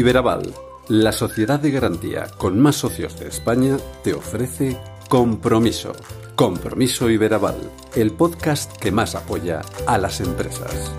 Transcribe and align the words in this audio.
Iberaval, 0.00 0.54
la 0.88 1.12
sociedad 1.12 1.60
de 1.60 1.70
garantía 1.70 2.26
con 2.38 2.58
más 2.58 2.76
socios 2.76 3.20
de 3.20 3.28
España, 3.28 3.76
te 4.02 4.14
ofrece 4.14 4.78
Compromiso. 5.10 5.92
Compromiso 6.36 7.10
Iberaval, 7.10 7.70
el 7.94 8.10
podcast 8.12 8.74
que 8.78 8.92
más 8.92 9.14
apoya 9.14 9.60
a 9.86 9.98
las 9.98 10.22
empresas. 10.22 10.90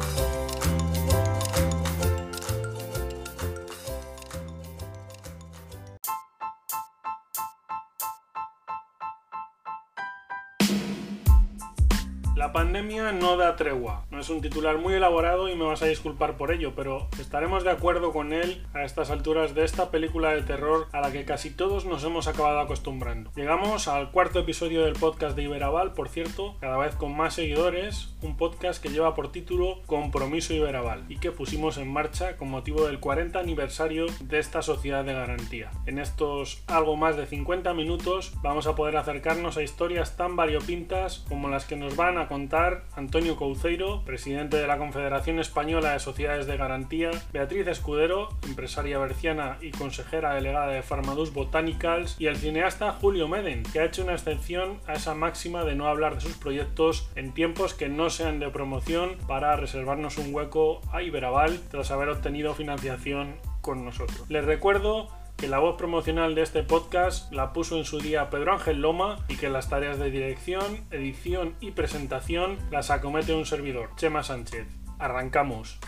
La 12.35 12.53
pandemia 12.53 13.11
no 13.11 13.35
da 13.35 13.55
tregua. 13.55 14.05
Es 14.21 14.29
un 14.29 14.39
titular 14.39 14.77
muy 14.77 14.93
elaborado 14.93 15.49
y 15.49 15.55
me 15.55 15.65
vas 15.65 15.81
a 15.81 15.87
disculpar 15.87 16.37
por 16.37 16.51
ello, 16.51 16.73
pero 16.75 17.09
estaremos 17.19 17.63
de 17.63 17.71
acuerdo 17.71 18.13
con 18.13 18.33
él 18.33 18.63
a 18.71 18.83
estas 18.83 19.09
alturas 19.09 19.55
de 19.55 19.63
esta 19.63 19.89
película 19.89 20.29
de 20.29 20.43
terror 20.43 20.87
a 20.91 21.01
la 21.01 21.11
que 21.11 21.25
casi 21.25 21.49
todos 21.49 21.85
nos 21.85 22.03
hemos 22.03 22.27
acabado 22.27 22.59
acostumbrando. 22.59 23.31
Llegamos 23.35 23.87
al 23.87 24.11
cuarto 24.11 24.37
episodio 24.37 24.85
del 24.85 24.93
podcast 24.93 25.35
de 25.35 25.41
Iberaval, 25.41 25.93
por 25.93 26.07
cierto, 26.07 26.55
cada 26.59 26.77
vez 26.77 26.95
con 26.95 27.17
más 27.17 27.33
seguidores, 27.33 28.13
un 28.21 28.37
podcast 28.37 28.79
que 28.79 28.89
lleva 28.89 29.15
por 29.15 29.31
título 29.31 29.81
Compromiso 29.87 30.53
Iberaval 30.53 31.03
y 31.09 31.17
que 31.17 31.31
pusimos 31.31 31.79
en 31.79 31.91
marcha 31.91 32.37
con 32.37 32.51
motivo 32.51 32.85
del 32.85 32.99
40 32.99 33.39
aniversario 33.39 34.05
de 34.19 34.37
esta 34.37 34.61
sociedad 34.61 35.03
de 35.03 35.13
garantía. 35.13 35.71
En 35.87 35.97
estos 35.97 36.61
algo 36.67 36.95
más 36.95 37.17
de 37.17 37.25
50 37.25 37.73
minutos 37.73 38.33
vamos 38.43 38.67
a 38.67 38.75
poder 38.75 38.97
acercarnos 38.97 39.57
a 39.57 39.63
historias 39.63 40.15
tan 40.15 40.35
variopintas 40.35 41.25
como 41.27 41.49
las 41.49 41.65
que 41.65 41.75
nos 41.75 41.95
van 41.95 42.19
a 42.19 42.27
contar 42.27 42.83
Antonio 42.95 43.35
Couceiro, 43.35 44.03
presidente 44.11 44.57
de 44.57 44.67
la 44.67 44.77
Confederación 44.77 45.39
Española 45.39 45.93
de 45.93 45.99
Sociedades 45.99 46.45
de 46.45 46.57
Garantía, 46.57 47.11
Beatriz 47.31 47.65
Escudero, 47.65 48.27
empresaria 48.45 48.99
berciana 48.99 49.57
y 49.61 49.71
consejera 49.71 50.33
delegada 50.33 50.67
de 50.67 50.81
Farmadus 50.81 51.33
Botanicals, 51.33 52.17
y 52.19 52.25
el 52.25 52.35
cineasta 52.35 52.91
Julio 52.91 53.29
Meden, 53.29 53.63
que 53.63 53.79
ha 53.79 53.85
hecho 53.85 54.03
una 54.03 54.11
excepción 54.11 54.81
a 54.85 54.95
esa 54.95 55.15
máxima 55.15 55.63
de 55.63 55.75
no 55.75 55.87
hablar 55.87 56.15
de 56.15 56.19
sus 56.19 56.35
proyectos 56.35 57.09
en 57.15 57.33
tiempos 57.33 57.73
que 57.73 57.87
no 57.87 58.09
sean 58.09 58.41
de 58.41 58.49
promoción 58.49 59.15
para 59.29 59.55
reservarnos 59.55 60.17
un 60.17 60.35
hueco 60.35 60.81
a 60.91 61.01
Iberaval 61.01 61.61
tras 61.69 61.89
haber 61.91 62.09
obtenido 62.09 62.53
financiación 62.53 63.37
con 63.61 63.85
nosotros. 63.85 64.25
Les 64.27 64.43
recuerdo 64.43 65.07
que 65.41 65.47
la 65.47 65.57
voz 65.57 65.75
promocional 65.75 66.35
de 66.35 66.43
este 66.43 66.61
podcast 66.61 67.33
la 67.33 67.51
puso 67.51 67.75
en 67.75 67.83
su 67.83 67.99
día 67.99 68.29
Pedro 68.29 68.53
Ángel 68.53 68.79
Loma 68.79 69.25
y 69.27 69.37
que 69.37 69.49
las 69.49 69.69
tareas 69.69 69.97
de 69.97 70.11
dirección, 70.11 70.85
edición 70.91 71.55
y 71.59 71.71
presentación 71.71 72.59
las 72.69 72.91
acomete 72.91 73.33
un 73.33 73.47
servidor, 73.47 73.89
Chema 73.95 74.21
Sánchez. 74.21 74.67
Arrancamos. 74.99 75.79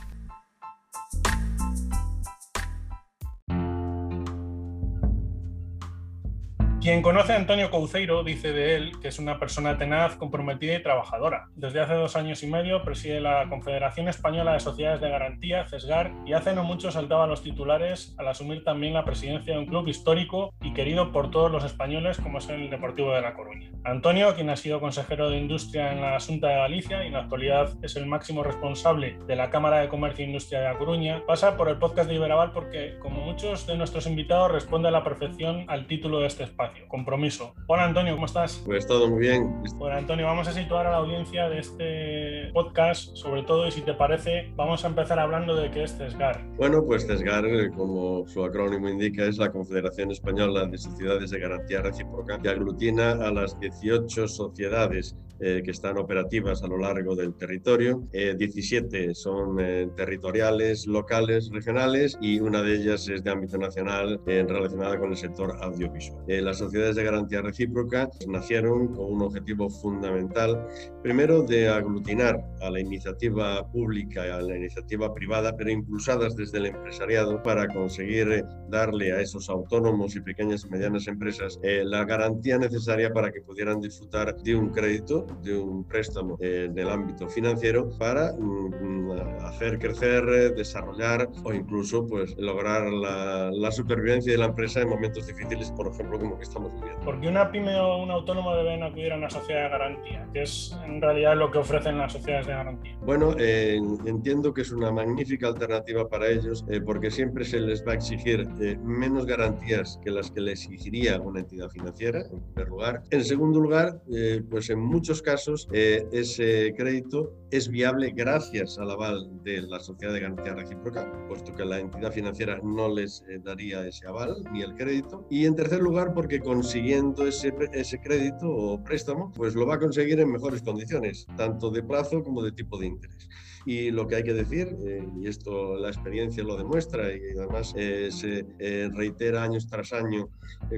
Quien 6.84 7.02
conoce 7.02 7.32
a 7.32 7.38
Antonio 7.38 7.72
Couceiro 7.72 8.26
dice 8.26 8.52
de 8.52 8.76
él 8.76 9.00
que 9.00 9.08
es 9.08 9.18
una 9.18 9.40
persona 9.40 9.78
tenaz, 9.78 10.18
comprometida 10.18 10.76
y 10.76 10.84
trabajadora. 10.84 11.48
Desde 11.56 11.80
hace 11.80 11.94
dos 11.94 12.18
años 12.18 12.44
y 12.44 12.48
medio 12.48 12.84
preside 12.84 13.22
la 13.22 13.48
Confederación 13.48 14.10
Española 14.10 14.52
de 14.52 14.60
Sociedades 14.60 15.00
de 15.00 15.10
Garantía, 15.10 15.66
CESGAR, 15.66 16.12
y 16.26 16.34
hace 16.34 16.54
no 16.54 16.66
mucho 16.66 16.92
saltaba 16.92 17.24
a 17.24 17.28
los 17.28 17.42
titulares 17.42 18.14
al 18.18 18.28
asumir 18.28 18.66
también 18.66 18.96
la 18.96 19.06
presidencia 19.06 19.54
de 19.54 19.60
un 19.60 19.66
club 19.68 19.88
histórico 19.88 20.54
y 20.62 20.74
querido 20.74 21.14
por 21.14 21.32
todos 21.32 21.50
los 21.50 21.64
españoles 21.64 22.18
como 22.18 22.40
es 22.40 22.50
el 22.50 22.70
Deportivo 22.70 23.14
de 23.14 23.22
La 23.22 23.34
Coruña. 23.34 23.72
Antonio, 23.86 24.36
quien 24.36 24.50
ha 24.50 24.58
sido 24.58 24.82
consejero 24.82 25.30
de 25.30 25.38
Industria 25.38 25.94
en 25.94 26.02
la 26.02 26.18
Asunta 26.18 26.50
de 26.50 26.56
Galicia 26.56 27.02
y 27.06 27.08
en 27.08 27.14
la 27.14 27.20
actualidad 27.20 27.78
es 27.82 27.96
el 27.96 28.08
máximo 28.08 28.44
responsable 28.44 29.18
de 29.26 29.38
la 29.38 29.50
Cámara 29.50 29.80
de 29.80 29.88
Comercio 29.88 30.26
e 30.26 30.28
Industria 30.28 30.60
de 30.60 30.66
La 30.66 30.78
Coruña, 30.78 31.24
pasa 31.26 31.56
por 31.56 31.70
el 31.70 31.78
podcast 31.78 32.10
de 32.10 32.16
Iberaval 32.16 32.52
porque, 32.52 32.98
como 33.00 33.22
muchos 33.22 33.66
de 33.68 33.78
nuestros 33.78 34.06
invitados, 34.06 34.52
responde 34.52 34.90
a 34.90 34.92
la 34.92 35.06
perfección 35.06 35.64
al 35.70 35.88
título 35.88 36.20
de 36.20 36.28
este 36.28 36.44
espacio 36.44 36.73
compromiso. 36.88 37.54
Hola 37.68 37.86
Antonio, 37.86 38.14
¿cómo 38.14 38.26
estás? 38.26 38.62
Pues 38.66 38.86
todo 38.88 39.10
muy 39.10 39.20
bien. 39.20 39.62
Bueno 39.76 39.98
Antonio, 39.98 40.26
vamos 40.26 40.48
a 40.48 40.54
situar 40.54 40.88
a 40.88 40.92
la 40.92 40.98
audiencia 40.98 41.50
de 41.50 41.60
este 41.60 42.52
podcast, 42.54 43.16
sobre 43.16 43.44
todo, 43.44 43.68
y 43.68 43.72
si 43.72 43.82
te 43.82 43.94
parece, 43.94 44.52
vamos 44.56 44.84
a 44.86 44.88
empezar 44.88 45.20
hablando 45.20 45.56
de 45.56 45.72
qué 45.72 45.84
es 45.84 45.98
CESGAR. 45.98 46.44
Bueno, 46.58 46.84
pues 46.86 47.08
CESGAR, 47.08 47.46
eh, 47.46 47.72
como 47.76 48.28
su 48.28 48.44
acrónimo 48.44 48.90
indica, 48.90 49.26
es 49.26 49.38
la 49.38 49.52
Confederación 49.52 50.12
Española 50.12 50.66
de 50.66 50.78
Sociedades 50.78 51.32
de 51.32 51.40
Garantía 51.40 51.82
Recíproca, 51.82 52.40
que 52.40 52.50
aglutina 52.50 53.12
a 53.12 53.32
las 53.32 53.60
18 53.60 54.28
sociedades 54.28 55.16
eh, 55.40 55.62
que 55.62 55.72
están 55.72 55.98
operativas 55.98 56.64
a 56.64 56.68
lo 56.68 56.78
largo 56.78 57.16
del 57.16 57.34
territorio. 57.34 58.08
Eh, 58.14 58.36
17 58.38 59.14
son 59.14 59.60
eh, 59.60 59.90
territoriales, 59.96 60.88
locales, 60.88 61.50
regionales 61.52 62.18
y 62.22 62.40
una 62.40 62.62
de 62.62 62.76
ellas 62.76 63.10
es 63.10 63.24
de 63.24 63.32
ámbito 63.32 63.58
nacional 63.58 64.22
eh, 64.26 64.46
relacionada 64.48 64.98
con 64.98 65.10
el 65.10 65.18
sector 65.18 65.58
audiovisual. 65.62 66.24
las 66.28 66.62
sociedades 66.66 66.96
de 66.96 67.04
garantía 67.04 67.42
recíproca 67.42 68.10
nacieron 68.28 68.88
con 68.96 69.14
un 69.14 69.22
objetivo 69.22 69.70
fundamental, 69.70 70.68
primero 71.02 71.44
de 71.44 71.70
aglutinar 71.70 72.44
a 72.62 72.70
la 72.70 72.80
iniciativa 72.80 73.66
pública 73.72 74.26
y 74.28 74.30
a 74.30 74.42
la 74.42 74.58
iniciativa 74.58 75.14
privada, 75.14 75.56
pero 75.56 75.72
impulsadas 75.72 76.36
desde 76.36 76.60
el 76.60 76.68
empresariado 76.68 77.42
para 77.44 77.68
conseguir 77.68 78.46
darle 78.70 79.12
a 79.12 79.22
esos 79.22 79.50
autónomos 79.50 80.16
y 80.16 80.22
pequeñas 80.22 80.66
y 80.66 80.70
medianas 80.70 81.08
empresas 81.08 81.60
la 81.64 82.06
garantía 82.06 82.58
necesaria 82.58 83.12
para 83.12 83.32
que 83.32 83.42
pudieran 83.42 83.82
disfrutar 83.82 84.36
de 84.36 84.56
un 84.56 84.70
crédito 84.70 85.26
de 85.42 85.58
un 85.58 85.84
préstamo 85.84 86.38
en 86.40 86.78
el 86.78 86.90
ámbito 86.90 87.28
financiero 87.28 87.90
para 87.98 88.34
mm, 88.34 89.12
hacer 89.42 89.80
crecer, 89.80 90.54
desarrollar 90.56 91.30
o 91.44 91.54
incluso 91.54 92.06
pues, 92.08 92.36
lograr 92.38 92.92
la, 92.92 93.52
la, 93.52 93.72
supervivencia 93.72 94.32
de 94.32 94.38
la 94.38 94.46
empresa 94.46 94.82
en 94.82 94.90
momentos 94.90 95.28
difíciles, 95.28 95.72
por 95.72 95.88
ejemplo, 95.88 96.20
como 96.20 96.38
que 96.38 96.44
estamos 96.54 96.74
viviendo. 96.76 97.04
¿Por 97.04 97.20
qué 97.20 97.28
una 97.28 97.52
pyme 97.52 97.76
o 97.80 97.98
un 97.98 98.12
autónomo 98.12 98.56
deben 98.56 98.84
acudir 98.84 99.12
a 99.12 99.18
una 99.18 99.30
sociedad 99.30 99.64
de 99.64 99.70
garantía? 99.70 100.28
que 100.34 100.44
es 100.44 100.76
en 100.86 101.02
realidad 101.02 101.36
lo 101.36 101.52
que 101.52 101.58
ofrecen 101.58 101.98
las 101.98 102.14
sociedades 102.14 102.48
de 102.48 102.54
garantía? 102.54 102.98
Bueno, 103.02 103.36
eh, 103.40 103.80
entiendo 104.06 104.54
que 104.54 104.62
es 104.62 104.72
una 104.72 104.92
magnífica 104.92 105.48
alternativa 105.48 106.08
para 106.08 106.28
ellos 106.28 106.66
eh, 106.70 106.82
porque 106.82 107.12
siempre 107.12 107.44
se 107.46 107.60
les 107.60 107.86
va 107.86 107.94
a 107.94 107.96
exigir 107.96 108.48
eh, 108.62 108.78
menos 108.84 109.26
garantías 109.26 110.00
que 110.04 110.12
las 110.12 110.32
que 110.32 110.42
le 110.42 110.52
exigiría 110.52 111.20
una 111.20 111.42
entidad 111.42 111.70
financiera, 111.70 112.22
en 112.22 112.42
primer 112.54 112.70
lugar. 112.70 113.04
En 113.12 113.24
segundo 113.24 113.60
lugar, 113.60 114.02
pues 114.50 114.70
en 114.70 114.80
muchos 114.80 115.22
casos 115.22 115.68
ese 115.72 116.74
crédito 116.78 117.32
es 117.54 117.70
viable 117.70 118.12
gracias 118.16 118.80
al 118.80 118.90
aval 118.90 119.30
de 119.44 119.62
la 119.62 119.80
sociedad 119.80 120.12
de 120.12 120.22
garantía 120.22 120.56
recíproca, 120.56 121.08
puesto 121.28 121.54
que 121.54 121.64
la 121.64 121.80
entidad 121.80 122.12
financiera 122.12 122.60
no 122.64 122.90
les 122.90 123.24
daría 123.44 123.86
ese 123.86 124.08
aval 124.08 124.44
ni 124.52 124.64
el 124.64 124.74
crédito. 124.74 125.28
Y 125.30 125.46
en 125.46 125.56
tercer 125.56 125.80
lugar, 125.80 126.16
porque 126.16 126.40
consiguiendo 126.40 127.28
ese, 127.28 127.54
ese 127.74 128.02
crédito 128.02 128.50
o 128.50 128.84
préstamo, 128.84 129.32
pues 129.34 129.54
lo 129.54 129.68
va 129.68 129.76
a 129.76 129.80
conseguir 129.80 130.20
en 130.20 130.32
mejores 130.32 130.64
condiciones, 130.64 131.28
tanto 131.38 131.70
de 131.70 131.84
plazo 131.84 132.24
como 132.24 132.42
de 132.42 132.54
tipo 132.54 132.80
de 132.80 132.88
interés. 132.88 133.30
Y 133.66 133.92
lo 133.92 134.08
que 134.08 134.16
hay 134.18 134.24
que 134.24 134.34
decir, 134.34 134.76
eh, 134.86 135.08
y 135.22 135.28
esto 135.28 135.78
la 135.78 135.90
experiencia 135.90 136.44
lo 136.44 136.58
demuestra 136.58 137.14
y 137.14 137.38
además 137.38 137.74
eh, 137.78 138.10
se 138.12 138.46
eh, 138.60 138.90
reitera 138.94 139.44
años 139.44 139.68
tras 139.68 139.94
año 139.94 140.30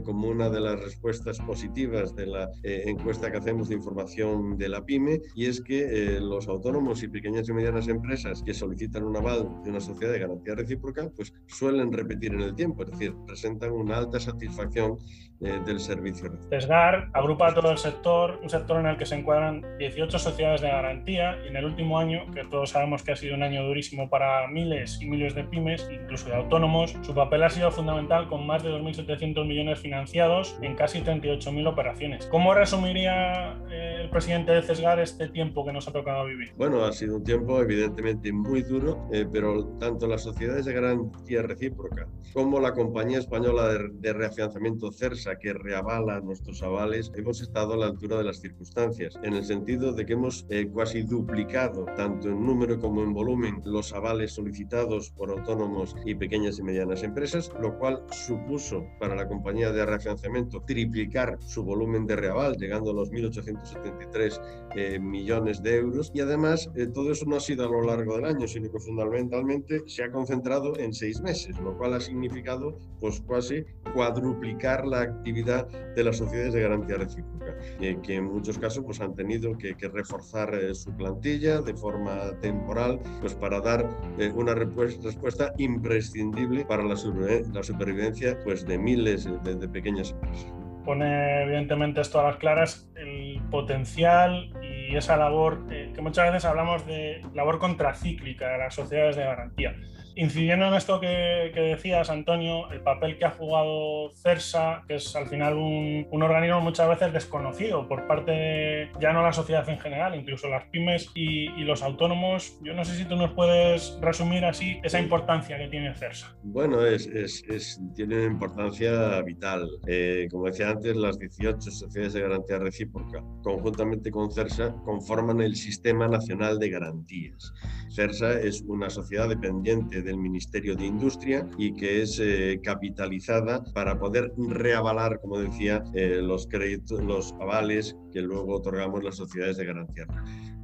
como 0.03 0.28
una 0.29 0.50
de 0.50 0.59
las 0.59 0.79
respuestas 0.79 1.40
positivas 1.40 2.16
de 2.16 2.25
la 2.28 2.49
encuesta 2.64 3.32
que 3.32 3.37
hacemos 3.37 3.70
de 3.70 3.76
información 3.76 4.58
de 4.58 4.67
la 4.67 4.84
PyME, 4.84 5.22
y 5.35 5.46
es 5.46 5.61
que 5.61 6.20
los 6.20 6.47
autónomos 6.47 7.03
y 7.03 7.08
pequeñas 7.08 7.47
y 7.47 7.53
medianas 7.53 7.87
empresas 7.87 8.41
que 8.43 8.53
solicitan 8.53 9.03
un 9.03 9.16
aval 9.16 9.47
de 9.64 9.70
una 9.70 9.79
sociedad 9.79 10.11
de 10.11 10.20
garantía 10.20 10.55
recíproca, 10.55 11.09
pues 11.16 11.34
suelen 11.47 11.91
repetir 11.91 12.34
en 12.34 12.41
el 12.41 12.55
tiempo, 12.55 12.84
es 12.84 12.91
decir, 12.91 13.14
presentan 13.28 13.72
una 13.72 13.97
alta 13.97 14.20
satisfacción 14.20 14.97
del 15.40 15.79
servicio. 15.79 16.32
TESGAR 16.49 17.09
agrupa 17.14 17.53
todo 17.53 17.72
el 17.72 17.78
sector, 17.78 18.40
un 18.41 18.49
sector 18.49 18.79
en 18.79 18.87
el 18.87 18.97
que 18.97 19.05
se 19.05 19.16
encuadran 19.16 19.64
18 19.78 20.17
sociedades 20.17 20.61
de 20.61 20.67
garantía 20.67 21.37
y 21.43 21.49
en 21.49 21.58
el 21.58 21.66
último 21.66 21.99
año, 21.99 22.26
que 22.32 22.43
todos 22.46 22.70
sabemos 22.70 23.03
que 23.03 23.11
ha 23.11 23.16
sido 23.16 23.35
un 23.35 23.43
año 23.43 23.64
durísimo 23.64 24.09
para 24.09 24.47
miles 24.47 25.02
y 25.02 25.09
miles 25.09 25.35
de 25.35 25.43
pymes, 25.43 25.87
incluso 25.91 26.29
de 26.29 26.35
autónomos, 26.35 26.96
su 27.02 27.14
papel 27.14 27.43
ha 27.43 27.49
sido 27.49 27.72
fundamental 27.72 28.28
con 28.29 28.46
más 28.47 28.64
de 28.64 28.70
2.700 28.70 29.46
millones 29.46 29.79
financiados 29.79 30.58
en 30.61 30.76
casi 30.76 31.02
38.000 31.02 31.67
operaciones. 31.67 32.26
¿Cómo 32.28 32.53
resumiría 32.53 33.58
eh, 33.70 33.99
el 34.02 34.09
presidente 34.09 34.53
de 34.53 34.61
CESGAR 34.61 34.99
este 34.99 35.28
tiempo 35.29 35.66
que 35.66 35.73
nos 35.73 35.87
ha 35.87 35.91
tocado 35.91 36.26
vivir? 36.26 36.53
Bueno, 36.58 36.84
ha 36.85 36.91
sido 36.91 37.17
un 37.17 37.23
tiempo 37.23 37.61
evidentemente 37.61 38.32
muy 38.32 38.61
duro, 38.64 39.08
eh, 39.11 39.26
pero 39.32 39.66
tanto 39.79 40.08
las 40.08 40.23
sociedades 40.23 40.66
de 40.66 40.73
garantía 40.73 41.41
recíproca 41.41 42.08
como 42.34 42.59
la 42.59 42.73
compañía 42.73 43.20
española 43.20 43.67
de, 43.70 43.90
de 43.93 44.14
reafianzamiento 44.14 44.91
CERSA 45.25 45.39
que 45.39 45.53
reavala 45.53 46.22
nuestros 46.22 46.61
avales, 46.61 47.11
hemos 47.16 47.41
estado 47.41 47.73
a 47.73 47.77
la 47.77 47.87
altura 47.87 48.17
de 48.17 48.23
las 48.25 48.39
circunstancias, 48.39 49.17
en 49.23 49.33
el 49.33 49.43
sentido 49.43 49.93
de 49.93 50.05
que 50.05 50.13
hemos 50.13 50.45
eh, 50.49 50.69
casi 50.75 51.01
duplicado 51.01 51.85
tanto 51.97 52.29
en 52.29 52.45
número 52.45 52.79
como 52.79 53.01
en 53.01 53.13
volumen 53.13 53.61
los 53.66 53.93
avales 53.93 54.33
solicitados 54.33 55.09
por 55.11 55.31
autónomos 55.31 55.95
y 56.05 56.16
pequeñas 56.16 56.59
y 56.59 56.63
medianas 56.63 57.03
empresas, 57.03 57.51
lo 57.59 57.77
cual 57.77 58.03
supuso 58.11 58.85
para 58.99 59.16
la 59.16 59.27
compañía 59.27 59.72
de 59.72 59.85
refinanciamiento 59.85 60.61
triplicar 60.61 61.37
su 61.41 61.63
volumen 61.63 62.05
de 62.05 62.16
reaval, 62.16 62.55
llegando 62.57 62.91
a 62.91 62.93
los 62.93 63.11
1.873 63.11 64.41
eh, 64.75 64.99
millones 64.99 65.61
de 65.63 65.77
euros. 65.77 66.11
Y 66.13 66.22
además, 66.22 66.69
eh, 66.75 66.87
todo 66.87 67.11
eso 67.11 67.25
no 67.25 67.37
ha 67.37 67.39
sido 67.39 67.66
a 67.66 67.72
lo 67.72 67.81
largo 67.81 68.16
del 68.16 68.25
año, 68.25 68.47
sino 68.47 68.72
que 68.72 68.79
fundamentalmente 68.79 69.83
se 69.87 70.03
ha 70.03 70.11
concentrado 70.11 70.77
en 70.77 70.93
seis 70.93 71.22
meses, 71.22 71.57
lo 71.59 71.77
cual 71.77 71.93
ha 71.93 71.99
significado 71.99 72.77
pues 72.99 73.22
casi 73.27 73.66
cuadruplicar 73.93 74.85
la 74.85 75.15
actividad 75.16 75.67
de 75.96 76.03
las 76.03 76.17
sociedades 76.17 76.53
de 76.53 76.62
garantía 76.62 76.97
recíproca, 76.97 77.56
eh, 77.82 77.97
que 78.03 78.16
en 78.16 78.26
muchos 78.26 78.58
casos 78.58 78.84
pues, 78.85 79.02
han 79.02 79.16
tenido 79.16 79.58
que, 79.58 79.76
reforzar 79.85 80.53
su 80.73 80.96
plantilla 80.96 81.62
de 81.62 81.73
forma 81.76 82.32
temporal 82.41 83.00
pues, 83.22 83.35
para 83.35 83.62
dar 83.62 83.88
una 84.34 84.56
respuesta 84.56 85.53
imprescindible 85.58 86.66
para 86.66 86.84
la, 86.84 86.96
supervivencia 86.96 88.38
pues, 88.44 88.66
de 88.66 88.78
miles 88.78 89.29
de, 89.44 89.56
de 89.56 89.67
pequeñas 89.67 90.12
empresas 90.12 90.66
pone 90.85 91.44
evidentemente 91.44 92.00
esto 92.00 92.20
a 92.20 92.23
las 92.23 92.38
claras 92.38 92.88
el 92.96 93.41
potencial 93.50 94.53
y 94.61 94.96
esa 94.96 95.18
labor 95.18 95.66
eh, 95.72 95.91
que 95.94 96.02
muchas 96.02 96.28
veces 96.32 96.46
hablamos 96.46 96.85
de 96.85 97.22
labor 97.34 97.59
contracíclica 97.59 98.47
de 98.50 98.58
las 98.59 98.76
sociedades 98.76 99.16
de 99.16 99.23
garantía. 99.23 99.76
Incidiendo 100.16 100.67
en 100.67 100.73
esto 100.76 101.00
que, 101.00 101.52
decías, 101.53 102.09
Antonio, 102.09 102.72
el 102.72 102.82
papel 102.82 103.17
que 103.17 103.26
ha 103.26 103.32
jugado 103.32 104.14
CERSA, 104.16 104.84
que 104.88 104.96
es 104.96 105.16
al 105.16 105.28
final 105.28 105.58
un, 105.58 106.23
organismo 106.23 106.62
muchas 106.62 106.88
veces 106.88 107.14
desconocido 107.14 107.88
por 107.88 108.08
parte 108.08 108.32
de 108.32 108.91
ya 109.00 109.14
no 109.14 109.22
la 109.22 109.34
sociedad 109.34 109.67
en 109.70 109.78
general, 109.78 110.16
incluso 110.16 110.47
las 110.47 110.66
pymes 110.66 111.12
y, 111.14 111.50
los 111.66 111.82
autónomos. 111.82 112.59
Yo 112.64 112.76
no 112.76 112.85
sé 112.85 112.96
si 112.96 113.06
tú 113.06 113.16
nos 113.16 113.32
puedes 113.34 113.97
resumir 114.00 114.46
así 114.46 114.79
esa 114.84 115.00
importancia 115.00 115.58
que 115.58 115.67
tiene 115.67 115.96
CERSA. 115.96 116.35
Bueno, 116.44 116.85
es, 116.85 117.08
es, 117.08 117.82
tiene 117.96 118.18
una 118.18 118.26
importancia 118.26 119.22
vital. 119.23 119.68
Eh, 119.88 120.28
como 120.29 120.46
decía 120.46 120.70
antes, 120.70 120.96
las 120.96 121.18
18 121.18 121.59
sociedades 121.59 122.14
de 122.14 122.22
garantía 122.22 122.59
recíproca, 122.59 123.23
conjuntamente 123.41 124.11
con 124.11 124.32
CERSA, 124.32 124.76
conforman 124.85 125.41
el 125.41 125.56
Sistema 125.56 126.08
Nacional 126.08 126.59
de 126.59 126.70
Garantías. 126.70 127.52
CERSA 127.90 128.40
es 128.41 128.61
una 128.68 128.90
sociedad 128.90 129.28
dependiente 129.28 130.02
del 130.05 130.17
Ministerio 130.17 130.75
de 130.75 130.85
Industria 130.85 131.46
y 131.57 131.73
que 131.73 132.02
es 132.02 132.19
eh, 132.22 132.59
capitalizada 132.63 133.63
para 133.73 133.99
poder 133.99 134.31
reavalar, 134.37 135.19
como 135.19 135.40
decía, 135.40 135.84
eh, 135.93 136.22
los 136.22 136.47
créditos, 136.47 137.03
los 137.03 137.34
avales 137.41 137.97
que 138.11 138.22
luego 138.22 138.55
otorgamos 138.55 139.03
las 139.03 139.17
sociedades 139.17 139.57
de 139.57 139.66
garantía. 139.66 140.07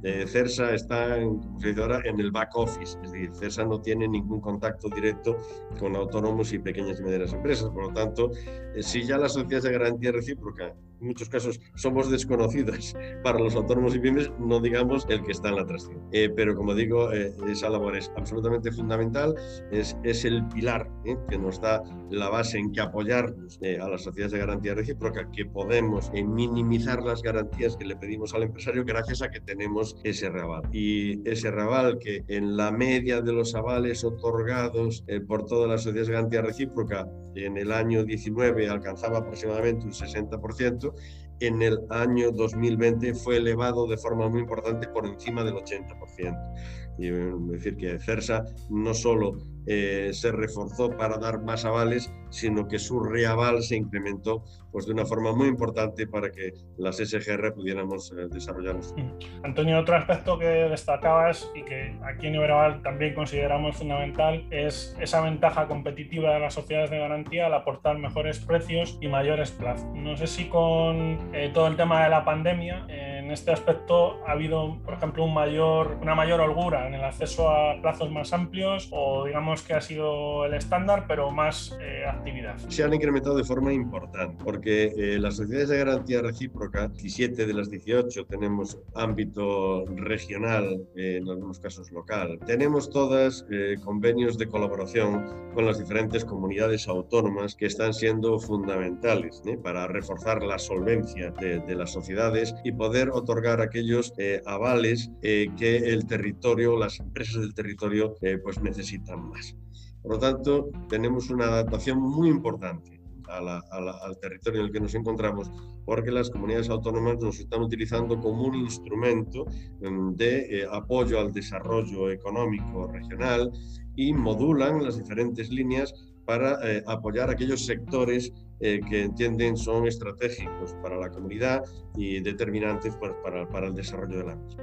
Eh, 0.04 0.26
CERSA 0.26 0.74
está, 0.74 1.14
ahora, 1.14 2.00
en 2.04 2.18
el 2.18 2.32
back 2.32 2.50
office, 2.56 2.98
es 3.04 3.12
decir, 3.12 3.30
CERSA 3.34 3.64
no 3.64 3.80
tiene 3.80 4.08
ningún 4.08 4.40
contacto 4.40 4.88
directo 4.88 5.36
con 5.78 5.94
autónomos 5.94 6.52
y 6.52 6.58
pequeñas 6.58 6.98
y 6.98 7.04
medianas 7.04 7.32
empresas. 7.32 7.70
Por 7.70 7.84
lo 7.84 7.92
tanto, 7.92 8.30
eh, 8.74 8.82
si 8.82 9.04
ya 9.04 9.16
las 9.16 9.34
sociedades 9.34 9.62
de 9.62 9.72
garantía 9.72 10.10
recíproca, 10.10 10.74
en 11.02 11.08
muchos 11.08 11.28
casos, 11.28 11.60
somos 11.74 12.10
desconocidas 12.10 12.94
para 13.22 13.38
los 13.38 13.54
autónomos 13.54 13.94
y 13.94 13.98
pymes, 13.98 14.30
no 14.38 14.60
digamos 14.60 15.06
el 15.08 15.22
que 15.22 15.32
está 15.32 15.48
en 15.48 15.56
la 15.56 15.66
tracción. 15.66 16.00
Eh, 16.12 16.30
pero 16.34 16.54
como 16.54 16.74
digo, 16.74 17.10
esa 17.12 17.68
labor 17.68 17.96
es 17.96 18.10
absolutamente 18.16 18.70
fundamental, 18.70 19.34
es, 19.70 19.96
es 20.04 20.24
el 20.24 20.46
pilar 20.48 20.88
que 21.28 21.38
nos 21.38 21.60
da 21.60 21.82
la 22.10 22.28
base 22.28 22.58
en 22.58 22.72
que 22.72 22.80
apoyarnos 22.80 23.58
a 23.62 23.88
las 23.88 24.02
sociedades 24.02 24.32
de 24.32 24.38
garantía 24.38 24.74
recíproca, 24.74 25.28
que 25.32 25.44
podemos 25.44 26.10
minimizar 26.12 27.02
las 27.02 27.22
garantías 27.22 27.76
que 27.76 27.84
le 27.84 27.96
pedimos 27.96 28.34
al 28.34 28.44
empresario 28.44 28.84
gracias 28.84 29.22
a 29.22 29.30
que 29.30 29.40
tenemos 29.40 29.96
ese 30.04 30.30
raval. 30.30 30.62
Y 30.72 31.28
ese 31.28 31.50
raval 31.50 31.98
que 31.98 32.24
en 32.28 32.56
la 32.56 32.70
media 32.70 33.20
de 33.20 33.32
los 33.32 33.54
avales 33.54 34.04
otorgados 34.04 35.04
eh, 35.06 35.20
por 35.20 35.44
todas 35.46 35.68
las 35.68 35.82
sociedades 35.82 36.08
de 36.08 36.14
garantía 36.14 36.42
recíproca 36.42 37.08
en 37.34 37.56
el 37.56 37.72
año 37.72 38.04
19 38.04 38.68
alcanzaba 38.68 39.18
aproximadamente 39.18 39.86
un 39.86 39.92
60%, 39.92 40.91
en 41.40 41.60
el 41.62 41.80
año 41.90 42.30
2020 42.30 43.14
fue 43.14 43.38
elevado 43.38 43.86
de 43.86 43.96
forma 43.96 44.28
muy 44.28 44.40
importante 44.40 44.86
por 44.88 45.06
encima 45.06 45.42
del 45.42 45.54
80%. 45.54 46.81
Y 46.98 47.08
es 47.08 47.48
decir, 47.48 47.76
que 47.76 47.98
CERSA 47.98 48.44
no 48.70 48.94
solo 48.94 49.38
eh, 49.66 50.10
se 50.12 50.32
reforzó 50.32 50.90
para 50.96 51.18
dar 51.18 51.40
más 51.42 51.64
avales, 51.64 52.12
sino 52.30 52.66
que 52.66 52.78
su 52.78 52.98
reaval 53.00 53.62
se 53.62 53.76
incrementó 53.76 54.42
pues, 54.72 54.86
de 54.86 54.92
una 54.92 55.04
forma 55.04 55.32
muy 55.32 55.46
importante 55.46 56.06
para 56.06 56.32
que 56.32 56.52
las 56.78 56.96
SGR 56.96 57.54
pudiéramos 57.54 58.12
eh, 58.12 58.26
desarrollarnos. 58.28 58.92
Mm. 58.96 59.44
Antonio, 59.44 59.78
otro 59.78 59.96
aspecto 59.96 60.38
que 60.38 60.46
destacabas 60.46 61.48
y 61.54 61.62
que 61.62 61.96
aquí 62.02 62.26
en 62.26 62.34
Iberaval 62.34 62.82
también 62.82 63.14
consideramos 63.14 63.76
fundamental 63.76 64.44
es 64.50 64.96
esa 65.00 65.20
ventaja 65.20 65.68
competitiva 65.68 66.34
de 66.34 66.40
las 66.40 66.54
sociedades 66.54 66.90
de 66.90 66.98
garantía 66.98 67.46
al 67.46 67.54
aportar 67.54 67.98
mejores 67.98 68.40
precios 68.40 68.98
y 69.00 69.08
mayores 69.08 69.52
plazos. 69.52 69.86
No 69.94 70.16
sé 70.16 70.26
si 70.26 70.46
con 70.46 71.18
eh, 71.32 71.50
todo 71.54 71.68
el 71.68 71.76
tema 71.76 72.02
de 72.02 72.10
la 72.10 72.24
pandemia, 72.24 72.84
en 72.88 73.11
este 73.32 73.52
aspecto 73.52 74.20
ha 74.26 74.32
habido, 74.32 74.78
por 74.84 74.94
ejemplo, 74.94 75.24
un 75.24 75.34
mayor, 75.34 75.98
una 76.00 76.14
mayor 76.14 76.40
holgura 76.40 76.86
en 76.86 76.94
el 76.94 77.04
acceso 77.04 77.48
a 77.48 77.80
plazos 77.80 78.10
más 78.10 78.32
amplios 78.32 78.88
o 78.92 79.24
digamos 79.26 79.62
que 79.62 79.74
ha 79.74 79.80
sido 79.80 80.44
el 80.44 80.54
estándar, 80.54 81.06
pero 81.08 81.30
más 81.30 81.76
eh, 81.80 82.04
actividad. 82.06 82.56
Se 82.68 82.84
han 82.84 82.94
incrementado 82.94 83.36
de 83.36 83.44
forma 83.44 83.72
importante, 83.72 84.42
porque 84.44 84.92
eh, 84.96 85.18
las 85.18 85.36
sociedades 85.36 85.68
de 85.68 85.78
garantía 85.78 86.22
recíproca, 86.22 86.88
17 86.88 87.46
de 87.46 87.54
las 87.54 87.70
18 87.70 88.26
tenemos 88.26 88.78
ámbito 88.94 89.84
regional, 89.86 90.82
eh, 90.96 91.18
en 91.20 91.28
algunos 91.28 91.58
casos 91.58 91.90
local. 91.92 92.38
Tenemos 92.46 92.90
todas 92.90 93.44
convenios 93.84 94.38
de 94.38 94.46
colaboración 94.46 95.24
con 95.54 95.66
las 95.66 95.78
diferentes 95.78 96.24
comunidades 96.24 96.88
autónomas 96.88 97.54
que 97.54 97.66
están 97.66 97.92
siendo 97.92 98.38
fundamentales 98.38 99.42
para 99.62 99.86
reforzar 99.86 100.42
la 100.42 100.58
solvencia 100.58 101.30
de, 101.32 101.60
de, 101.60 101.74
las 101.74 101.92
sociedades 101.92 102.54
y 102.64 102.72
poder 102.72 103.10
otorgar 103.22 103.60
aquellos 103.60 104.12
avales 104.46 105.10
que 105.22 105.76
el 105.76 106.06
territorio, 106.06 106.78
las 106.78 107.00
empresas 107.00 107.40
del 107.40 107.54
territorio, 107.54 108.14
pues 108.42 108.60
necesitan 108.62 109.28
más. 109.30 109.56
Por 110.02 110.12
lo 110.12 110.18
tanto, 110.18 110.70
tenemos 110.88 111.30
una 111.30 111.44
adaptación 111.46 111.98
muy 112.00 112.28
importante 112.28 113.02
al 113.28 114.18
territorio 114.20 114.60
en 114.60 114.66
el 114.66 114.72
que 114.72 114.80
nos 114.80 114.94
encontramos, 114.94 115.50
porque 115.84 116.10
las 116.10 116.30
comunidades 116.30 116.68
autónomas 116.68 117.18
nos 117.20 117.38
están 117.38 117.62
utilizando 117.62 118.20
como 118.20 118.44
un 118.44 118.54
instrumento 118.56 119.46
em, 119.80 120.14
de 120.16 120.60
eh, 120.60 120.66
apoyo 120.70 121.18
al 121.18 121.32
desarrollo 121.32 122.10
económico 122.10 122.88
regional 122.88 123.50
y 123.96 124.12
modulan 124.12 124.84
las 124.84 124.98
diferentes 124.98 125.50
líneas 125.50 125.94
para 126.26 126.58
eh, 126.62 126.82
apoyar 126.86 127.30
aquellos 127.30 127.64
sectores 127.64 128.32
eh, 128.62 128.80
que 128.88 129.02
entienden 129.02 129.56
son 129.56 129.86
estratégicos 129.86 130.74
para 130.82 130.96
la 130.96 131.10
comunidad 131.10 131.64
y 131.96 132.20
determinantes 132.20 132.96
pues, 132.96 133.12
para, 133.22 133.48
para 133.48 133.66
el 133.66 133.74
desarrollo 133.74 134.18
de 134.18 134.24
la 134.24 134.36
misma. 134.36 134.62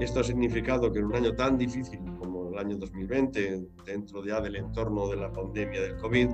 Esto 0.00 0.20
ha 0.20 0.24
significado 0.24 0.92
que 0.92 0.98
en 0.98 1.06
un 1.06 1.16
año 1.16 1.34
tan 1.34 1.56
difícil 1.56 2.00
como 2.18 2.36
año 2.58 2.76
2020, 2.76 3.66
dentro 3.84 4.24
ya 4.24 4.40
del 4.40 4.56
entorno 4.56 5.08
de 5.08 5.16
la 5.16 5.32
pandemia 5.32 5.80
del 5.80 5.96
COVID, 5.96 6.28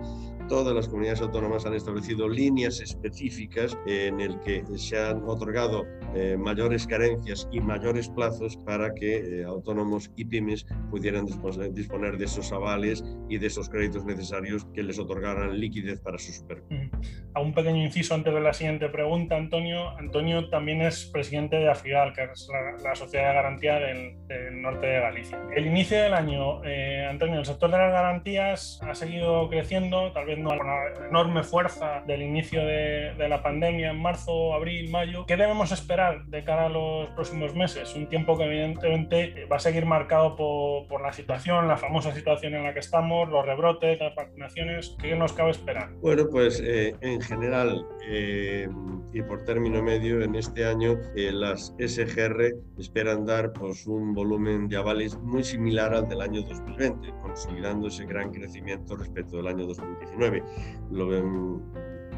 todas 0.48 0.74
las 0.74 0.88
comunidades 0.88 1.20
autónomas 1.20 1.66
han 1.66 1.74
establecido 1.74 2.28
líneas 2.28 2.80
específicas 2.80 3.76
en 3.86 4.20
el 4.20 4.38
que 4.40 4.64
se 4.76 4.98
han 4.98 5.22
otorgado 5.28 5.84
eh, 6.14 6.36
mayores 6.38 6.86
carencias 6.86 7.48
y 7.52 7.60
mayores 7.60 8.08
plazos 8.08 8.56
para 8.56 8.92
que 8.94 9.40
eh, 9.40 9.44
autónomos 9.44 10.10
y 10.16 10.24
pymes 10.24 10.66
pudieran 10.90 11.26
disponer 11.26 12.18
de 12.18 12.24
esos 12.24 12.52
avales 12.52 13.04
y 13.28 13.38
de 13.38 13.46
esos 13.46 13.68
créditos 13.68 14.04
necesarios 14.04 14.66
que 14.74 14.82
les 14.82 14.98
otorgaran 14.98 15.58
liquidez 15.58 16.00
para 16.00 16.18
su 16.18 16.32
supervivencia. 16.32 17.01
A 17.34 17.40
un 17.40 17.54
pequeño 17.54 17.82
inciso 17.82 18.14
antes 18.14 18.32
de 18.34 18.40
la 18.40 18.52
siguiente 18.52 18.90
pregunta, 18.90 19.36
Antonio. 19.36 19.96
Antonio 19.98 20.50
también 20.50 20.82
es 20.82 21.06
presidente 21.06 21.56
de 21.56 21.70
AFIGAL, 21.70 22.12
que 22.12 22.24
es 22.24 22.48
la, 22.82 22.94
Sociedad 22.94 23.28
de 23.28 23.34
Garantía 23.34 23.76
del, 23.76 24.60
Norte 24.60 24.86
de 24.86 25.00
Galicia. 25.00 25.40
El 25.56 25.66
inicio 25.66 26.02
del 26.02 26.12
año, 26.12 26.62
eh, 26.64 27.06
Antonio, 27.08 27.38
el 27.40 27.46
sector 27.46 27.70
de 27.70 27.78
las 27.78 27.90
garantías 27.90 28.80
ha 28.82 28.94
seguido 28.94 29.48
creciendo, 29.48 30.12
tal 30.12 30.26
vez 30.26 30.38
no 30.38 30.50
con 30.50 30.60
una 30.60 31.08
enorme 31.08 31.42
fuerza 31.42 32.02
del 32.06 32.22
inicio 32.22 32.64
de, 32.66 33.14
la 33.28 33.42
pandemia 33.42 33.90
en 33.90 34.02
marzo, 34.02 34.52
abril, 34.52 34.90
mayo. 34.90 35.24
¿Qué 35.26 35.36
debemos 35.36 35.72
esperar? 35.72 36.24
de 36.26 36.44
cara 36.44 36.66
a 36.66 36.68
los 36.68 37.08
próximos 37.10 37.54
meses? 37.54 37.94
Un 37.94 38.08
tiempo 38.08 38.36
que 38.36 38.44
evidentemente 38.44 39.46
va 39.50 39.56
a 39.56 39.60
seguir 39.60 39.86
marcado 39.86 40.36
por, 40.36 40.86
por, 40.88 41.00
la 41.00 41.12
situación, 41.12 41.68
la 41.68 41.76
famosa 41.76 42.12
situación 42.12 42.54
en 42.54 42.64
la 42.64 42.74
que 42.74 42.80
estamos, 42.80 43.28
los 43.28 43.46
rebrotes, 43.46 43.98
las 44.00 44.14
vacunaciones. 44.14 44.96
¿Qué 45.00 45.14
nos 45.14 45.32
cabe 45.32 45.50
esperar? 45.50 45.90
Bueno, 46.00 46.24
pues 46.30 46.60
eh, 46.60 46.81
en 47.00 47.20
general 47.20 47.86
eh, 48.06 48.68
y 49.12 49.22
por 49.22 49.44
término 49.44 49.82
medio, 49.82 50.22
en 50.22 50.34
este 50.34 50.64
año 50.64 50.98
eh, 51.14 51.32
las 51.32 51.74
SGR 51.78 52.54
esperan 52.78 53.26
dar 53.26 53.52
pues, 53.52 53.86
un 53.86 54.14
volumen 54.14 54.68
de 54.68 54.76
avales 54.76 55.16
muy 55.18 55.44
similar 55.44 55.94
al 55.94 56.08
del 56.08 56.20
año 56.20 56.42
2020, 56.42 57.12
consolidando 57.22 57.88
ese 57.88 58.06
gran 58.06 58.32
crecimiento 58.32 58.96
respecto 58.96 59.36
del 59.36 59.48
año 59.48 59.66
2019. 59.66 60.42
Lo 60.90 61.06
ven 61.08 61.62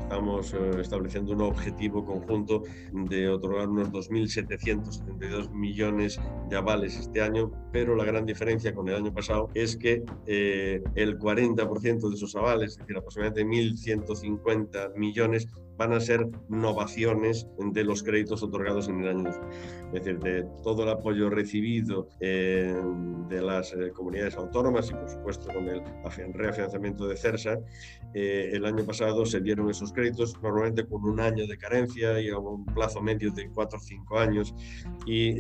estamos 0.05 0.53
eh, 0.53 0.81
estableciendo 0.81 1.33
un 1.33 1.41
objetivo 1.41 2.05
conjunto 2.05 2.63
de 2.93 3.29
otorgar 3.29 3.69
unos 3.69 3.91
2.772 3.91 5.51
millones 5.51 6.21
de 6.49 6.57
avales 6.57 6.97
este 6.99 7.23
año, 7.23 7.51
pero 7.73 7.97
la 7.97 8.05
gran 8.05 8.27
diferencia 8.27 8.75
con 8.75 8.89
el 8.89 8.97
año 8.97 9.13
pasado 9.13 9.49
es 9.55 9.77
que 9.77 10.05
eh, 10.27 10.83
el 10.95 11.19
40% 11.19 12.09
de 12.09 12.15
esos 12.15 12.37
avales, 12.37 12.73
es 12.73 12.79
decir, 12.79 12.97
aproximadamente 12.97 13.45
1.150 13.45 14.95
millones, 14.95 15.49
van 15.77 15.93
a 15.93 16.01
ser 16.01 16.27
novaciones 16.49 17.47
de 17.73 17.85
los 17.85 18.03
créditos 18.03 18.43
otorgados 18.43 18.89
en 18.89 19.01
el 19.01 19.09
año 19.09 19.25
2000. 19.25 19.45
Es 19.87 20.05
decir, 20.05 20.19
de 20.21 20.47
todo 20.63 20.83
el 20.83 20.89
apoyo 20.89 21.31
recibido 21.31 22.09
eh, 22.21 22.75
de 23.29 23.43
las 23.43 23.73
eh, 23.73 23.91
comunidades 23.93 24.37
autónomas 24.37 24.91
y, 24.91 24.95
por 24.95 25.09
supuesto, 25.09 25.47
con 25.53 25.69
el 25.69 25.83
reafianzamiento 26.35 27.07
de 27.07 27.17
CERSA, 27.17 27.59
eh, 28.15 28.51
el 28.53 28.65
año 28.65 28.85
pasado 28.85 29.25
se 29.25 29.41
dieron 29.41 29.71
esos 29.71 29.93
créditos 29.93 30.41
normalmente 30.43 30.87
con 30.87 31.05
un 31.05 31.21
año 31.21 31.47
de 31.47 31.57
carencia 31.59 32.21
y 32.21 32.29
a 32.29 32.39
un 32.39 32.65
plazo 32.67 33.01
medio 33.01 33.31
de 33.33 33.49
4 33.51 33.79
o 33.79 33.83
5 33.83 34.19
años 34.19 34.55
y 35.07 35.35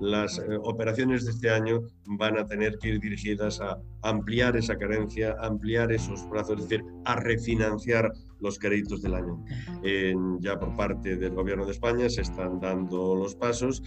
las 0.00 0.40
operaciones 0.62 1.24
de 1.24 1.32
este 1.32 1.50
año 1.50 1.82
van 2.06 2.38
a 2.38 2.46
tener 2.46 2.78
que 2.78 2.88
ir 2.88 3.00
dirigidas 3.00 3.60
a 3.60 3.80
ampliar 4.02 4.56
esa 4.56 4.76
carencia, 4.76 5.36
ampliar 5.40 5.92
esos 5.92 6.22
plazos, 6.24 6.60
es 6.60 6.68
decir, 6.68 6.84
a 7.04 7.16
refinanciar 7.16 8.12
los 8.40 8.58
créditos 8.58 9.02
del 9.02 9.14
año. 9.14 9.42
ya 10.40 10.58
por 10.58 10.74
parte 10.76 11.16
del 11.16 11.34
Gobierno 11.34 11.64
de 11.64 11.72
España 11.72 12.08
se 12.08 12.22
están 12.22 12.60
dando 12.60 13.14
los 13.14 13.34
pasos 13.34 13.82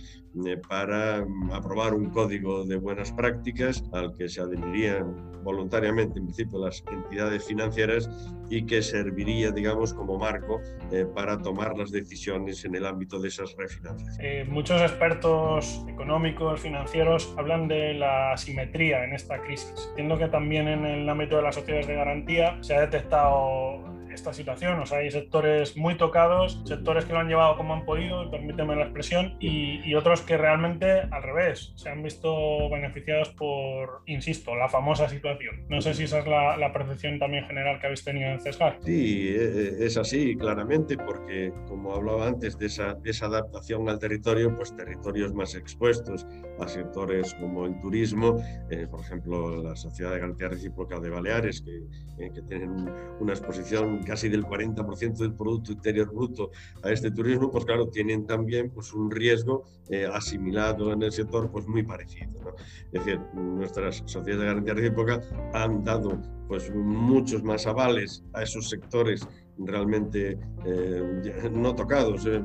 eh, 0.46 0.58
para 0.68 1.26
mm, 1.26 1.52
aprobar 1.52 1.94
un 1.94 2.10
código 2.12 2.64
de 2.64 2.78
buenas 2.78 3.12
prácticas 3.12 3.84
al 3.94 4.14
que 4.16 4.30
se 4.30 4.42
adherirían 4.42 5.44
voluntariamente, 5.44 6.20
en 6.20 6.26
principio, 6.26 6.60
las 6.60 6.84
entidades 6.92 7.46
financieras 7.46 8.10
y 8.50 8.66
que 8.66 8.82
serviría, 8.82 9.52
digamos, 9.52 9.94
como 9.94 10.20
marco 10.20 10.62
eh, 10.92 11.06
para 11.16 11.42
tomar 11.42 11.76
las 11.78 11.92
decisiones 11.92 12.64
en 12.66 12.76
el 12.76 12.86
ámbito 12.86 13.20
de 13.20 13.30
esas 13.30 13.56
refinanciaciones. 13.58 14.20
Eh, 14.22 14.46
muchos 14.50 14.82
expertos 14.82 15.84
económicos, 15.88 16.60
financieros, 16.60 17.34
hablan 17.38 17.68
de 17.68 17.96
la 17.96 18.34
asimetría 18.34 19.04
en 19.04 19.14
esta 19.14 19.42
crisis. 19.42 19.88
Entiendo 19.92 20.18
que 20.18 20.28
también 20.28 20.68
en 20.68 20.86
el 20.86 21.10
ámbito 21.10 21.38
de 21.38 21.42
las 21.42 21.56
sociedades 21.56 21.88
de 21.88 21.96
garantía 21.96 22.58
se 22.62 22.76
ha 22.76 22.82
detectado 22.82 23.89
esta 24.20 24.34
situación. 24.34 24.80
O 24.80 24.86
sea, 24.86 25.00
hay 25.00 25.12
sectores 25.12 25.76
muy 25.78 25.96
tocados, 25.96 26.62
sectores 26.66 27.06
que 27.06 27.14
lo 27.14 27.20
han 27.20 27.28
llevado 27.28 27.58
como 27.58 27.74
han 27.74 27.86
podido, 27.86 28.30
permíteme 28.30 28.76
la 28.76 28.84
expresión, 28.84 29.36
y, 29.40 29.80
otros 30.00 30.22
que 30.22 30.38
realmente 30.38 31.02
al 31.12 31.24
revés, 31.24 31.74
se 31.76 31.90
han 31.90 32.04
visto 32.04 32.70
beneficiados 32.70 33.30
por, 33.30 34.02
insisto, 34.06 34.56
la 34.56 34.70
famosa 34.70 35.10
situación. 35.10 35.66
No 35.68 35.82
sé 35.82 35.94
si 35.94 36.04
esa 36.04 36.20
es 36.20 36.28
la, 36.28 36.72
percepción 36.72 37.18
también 37.18 37.46
general 37.46 37.80
que 37.80 37.88
habéis 37.88 38.04
tenido 38.04 38.30
en 38.30 38.40
CESGAR. 38.40 38.78
Sí, 38.86 39.30
e, 39.30 39.82
e, 39.82 39.86
es 39.86 39.98
así, 39.98 40.38
claramente, 40.38 40.96
porque 40.98 41.52
como 41.68 41.96
hablaba 41.96 42.28
antes 42.28 42.58
de 42.58 42.68
esa, 42.68 42.98
esa 43.04 43.26
adaptación 43.26 43.90
al 43.90 44.00
territorio, 44.00 44.56
pues 44.56 44.76
territorios 44.76 45.34
más 45.34 45.56
expuestos 45.56 46.28
a 46.60 46.68
sectores 46.68 47.34
como 47.36 47.66
el 47.66 47.80
turismo, 47.82 48.38
eh, 48.70 48.88
por 48.90 49.02
ejemplo, 49.02 49.64
la 49.64 49.76
Sociedad 49.76 50.12
de 50.14 50.20
Garantía 50.20 50.50
Recíproca 50.50 51.00
de 51.00 51.10
Baleares, 51.10 51.62
que, 51.62 51.78
eh, 52.24 52.32
que 52.34 52.42
tienen 52.44 52.90
una 53.20 53.34
exposición 53.34 54.04
casi 54.10 54.28
del 54.28 54.44
40% 54.44 55.18
del 55.18 55.34
Producto 55.34 55.72
Interior 55.72 56.12
Bruto 56.12 56.50
a 56.82 56.92
este 56.92 57.12
turismo, 57.12 57.52
pues 57.52 57.64
claro, 57.64 57.90
tienen 57.90 58.26
también 58.26 58.72
pues, 58.72 58.92
un 58.92 59.12
riesgo 59.12 59.66
eh, 59.90 60.08
asimilado 60.12 60.92
en 60.92 61.04
el 61.04 61.12
sector 61.12 61.52
pues, 61.52 61.68
muy 61.68 61.84
parecido. 61.84 62.56
Es 62.92 63.06
decir, 63.06 63.22
nuestras 63.36 63.98
sociedades 64.08 64.40
de 64.40 64.46
garantía 64.46 64.74
recíproca 64.74 65.22
han 65.54 65.84
dado 65.84 66.20
pues, 66.48 66.74
muchos 66.74 67.44
más 67.44 67.68
avales 67.68 68.24
a 68.34 68.42
esos 68.42 68.68
sectores 68.68 69.28
realmente 69.60 70.38
eh, 70.66 71.50
no 71.52 71.76
tocados, 71.76 72.26
eh, 72.26 72.42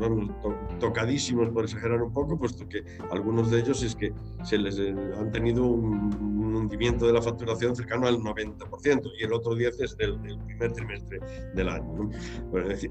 tocadísimos 0.79 1.49
por 1.51 1.65
exagerar 1.65 2.03
un 2.03 2.13
poco, 2.13 2.39
puesto 2.39 2.69
que 2.69 2.85
algunos 3.11 3.51
de 3.51 3.61
ellos 3.61 3.83
es 3.83 3.95
que 3.95 4.13
se 4.45 4.59
les 4.59 4.79
eh, 4.79 4.95
han 5.19 5.31
tenido 5.31 5.65
un, 5.65 6.35
hundimiento 6.55 7.07
de 7.09 7.13
la 7.13 7.21
facturación 7.21 7.75
cercano 7.75 8.07
al 8.07 8.19
90% 8.19 9.11
y 9.19 9.25
el 9.25 9.33
otro 9.33 9.57
10 9.57 9.81
es 9.81 9.97
del, 9.97 10.17
primer 10.47 10.73
trimestre 10.73 11.19
del 11.53 11.69
año. 11.69 12.11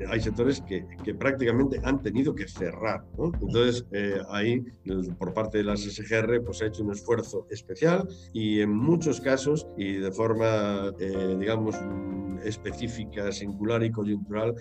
hay 0.10 0.20
sectores 0.20 0.62
que, 0.62 0.86
que, 1.02 1.16
prácticamente 1.16 1.80
han 1.84 2.02
tenido 2.02 2.36
que 2.36 2.46
cerrar. 2.46 3.06
Entonces, 3.18 3.86
ahí, 4.30 4.60
por 5.18 5.34
parte 5.34 5.60
de 5.60 5.64
las 5.64 5.80
SGR, 5.80 6.44
pues 6.44 6.62
ha 6.62 6.66
hecho 6.66 6.84
un 6.84 6.92
esfuerzo 6.92 7.48
especial 7.50 8.08
y 8.34 8.60
en 8.60 8.72
muchos 8.72 9.22
casos 9.22 9.66
y 9.78 9.94
de 9.94 10.12
forma, 10.12 10.92
digamos, 11.40 11.76
específica, 12.46 13.32
singular 13.32 13.84
y 13.84 13.92
coyuntural, 13.92 14.13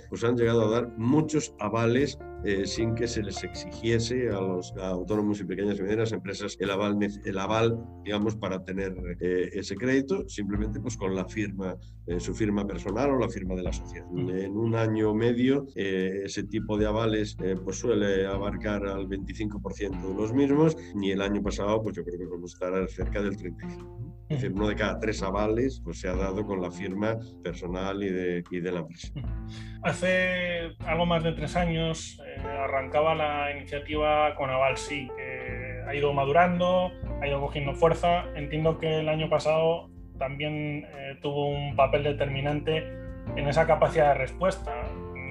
pues 0.09 0.25
han 0.25 0.37
llegado 0.37 0.67
a 0.67 0.71
dar 0.71 0.89
muchos 0.99 1.55
avales 1.59 2.19
eh, 2.45 2.67
sin 2.67 2.95
que 2.95 3.07
se 3.07 3.23
les 3.23 3.43
exigiese 3.45 4.29
a 4.31 4.41
los 4.41 4.73
autónomos 4.77 5.41
y 5.41 5.45
pequeñas 5.45 5.79
y 5.79 5.83
medianas 5.83 6.13
empresas 6.13 6.57
el 6.61 6.71
aval, 6.71 6.99
el 7.25 7.39
aval 7.39 7.79
digamos, 8.05 8.37
para 8.37 8.65
tener 8.65 8.95
eh, 9.21 9.51
ese 9.53 9.77
crédito, 9.77 10.29
simplemente 10.29 10.81
pues 10.81 10.97
con 10.97 11.15
la 11.15 11.25
firma, 11.25 11.77
eh, 12.07 12.19
su 12.19 12.35
firma 12.35 12.67
personal 12.67 13.11
o 13.11 13.19
la 13.19 13.29
firma 13.29 13.55
de 13.55 13.63
la 13.63 13.73
sociedad. 13.73 14.07
Mm. 14.11 14.31
En 14.31 14.57
un 14.57 14.75
año 14.75 15.15
medio, 15.15 15.67
ese 15.75 16.45
tipo 16.45 16.77
de 16.77 16.87
avales 16.87 17.37
pues 17.65 17.79
suele 17.79 18.27
abarcar 18.27 18.87
al 18.87 19.09
25% 19.09 20.09
de 20.09 20.15
los 20.15 20.33
mismos 20.33 20.77
y 21.01 21.11
el 21.11 21.23
año 21.23 21.43
pasado, 21.43 21.83
pues 21.83 21.97
yo 21.97 22.05
creo 22.05 22.19
que 22.19 22.27
vamos 22.27 22.53
a 22.53 22.67
estar 22.67 22.89
cerca 22.89 23.23
del 23.23 23.37
35%. 23.37 24.13
Es 24.33 24.41
decir, 24.41 24.57
uno 24.57 24.69
de 24.69 24.77
cada 24.77 24.99
tres 24.99 25.23
avales 25.23 25.83
pues, 25.85 26.01
se 26.01 26.09
ha 26.09 26.15
dado 26.15 26.47
con 26.47 26.63
la 26.63 26.71
firma 26.71 27.19
personal 27.43 28.03
y 28.03 28.09
de, 28.09 28.43
y 28.51 28.61
de 28.61 28.73
la 28.73 28.81
empresa. 28.81 29.13
Hace 29.83 30.71
algo 30.87 31.05
más 31.05 31.23
de 31.23 31.33
tres 31.33 31.55
años 31.55 32.19
eh, 32.27 32.32
arrancaba 32.41 33.15
la 33.15 33.51
iniciativa 33.51 34.35
con 34.35 34.51
Aval 34.51 34.77
Sí, 34.77 35.11
que 35.17 35.83
ha 35.87 35.95
ido 35.95 36.13
madurando, 36.13 36.93
ha 37.21 37.27
ido 37.27 37.41
cogiendo 37.41 37.75
fuerza. 37.75 38.25
Entiendo 38.35 38.79
que 38.79 39.01
el 39.01 39.09
año 39.09 39.29
pasado 39.29 39.91
también 40.19 40.87
eh, 40.97 41.19
tuvo 41.21 41.49
un 41.49 41.75
papel 41.77 42.05
determinante 42.05 42.79
en 43.37 43.49
esa 43.49 43.67
capacidad 43.67 44.09
de 44.09 44.15
respuesta. 44.15 44.73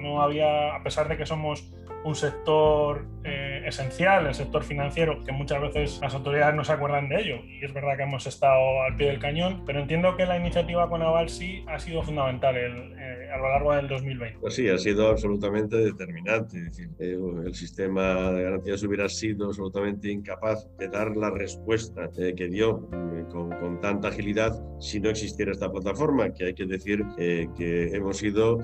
No 0.02 0.22
había, 0.22 0.74
a 0.74 0.82
pesar 0.82 1.08
de 1.08 1.16
que 1.16 1.26
somos 1.26 1.72
un 2.04 2.14
sector 2.14 3.06
eh, 3.24 3.51
esencial, 3.66 4.26
el 4.26 4.34
sector 4.34 4.64
financiero, 4.64 5.22
que 5.24 5.32
muchas 5.32 5.60
veces 5.60 5.98
las 6.02 6.14
autoridades 6.14 6.54
no 6.54 6.64
se 6.64 6.72
acuerdan 6.72 7.08
de 7.08 7.20
ello. 7.20 7.36
Y 7.46 7.64
es 7.64 7.72
verdad 7.72 7.96
que 7.96 8.02
hemos 8.02 8.26
estado 8.26 8.82
al 8.82 8.96
pie 8.96 9.08
del 9.08 9.18
cañón, 9.18 9.64
pero 9.66 9.80
entiendo 9.80 10.16
que 10.16 10.26
la 10.26 10.36
iniciativa 10.36 10.88
con 10.88 11.02
Aval 11.02 11.28
sí 11.28 11.64
ha 11.68 11.78
sido 11.78 12.02
fundamental 12.02 12.56
eh, 12.56 13.30
a 13.32 13.36
lo 13.38 13.48
largo 13.48 13.74
del 13.74 13.88
2020. 13.88 14.38
Pues 14.40 14.54
sí, 14.54 14.68
ha 14.68 14.78
sido 14.78 15.08
absolutamente 15.08 15.76
determinante. 15.76 16.58
Es 16.58 16.64
decir, 16.64 16.90
eh, 16.98 17.16
el 17.46 17.54
sistema 17.54 18.30
de 18.32 18.42
garantías 18.42 18.82
hubiera 18.82 19.08
sido 19.08 19.46
absolutamente 19.46 20.10
incapaz 20.10 20.68
de 20.78 20.88
dar 20.88 21.16
la 21.16 21.30
respuesta 21.30 22.08
que 22.36 22.48
dio 22.48 22.88
con, 23.30 23.50
con, 23.50 23.80
tanta 23.80 24.08
agilidad 24.08 24.52
si 24.80 25.00
no 25.00 25.10
existiera 25.10 25.52
esta 25.52 25.70
plataforma, 25.70 26.32
que 26.32 26.46
hay 26.46 26.54
que 26.54 26.66
decir 26.66 27.04
que 27.16 27.90
hemos 27.92 28.18
sido 28.18 28.58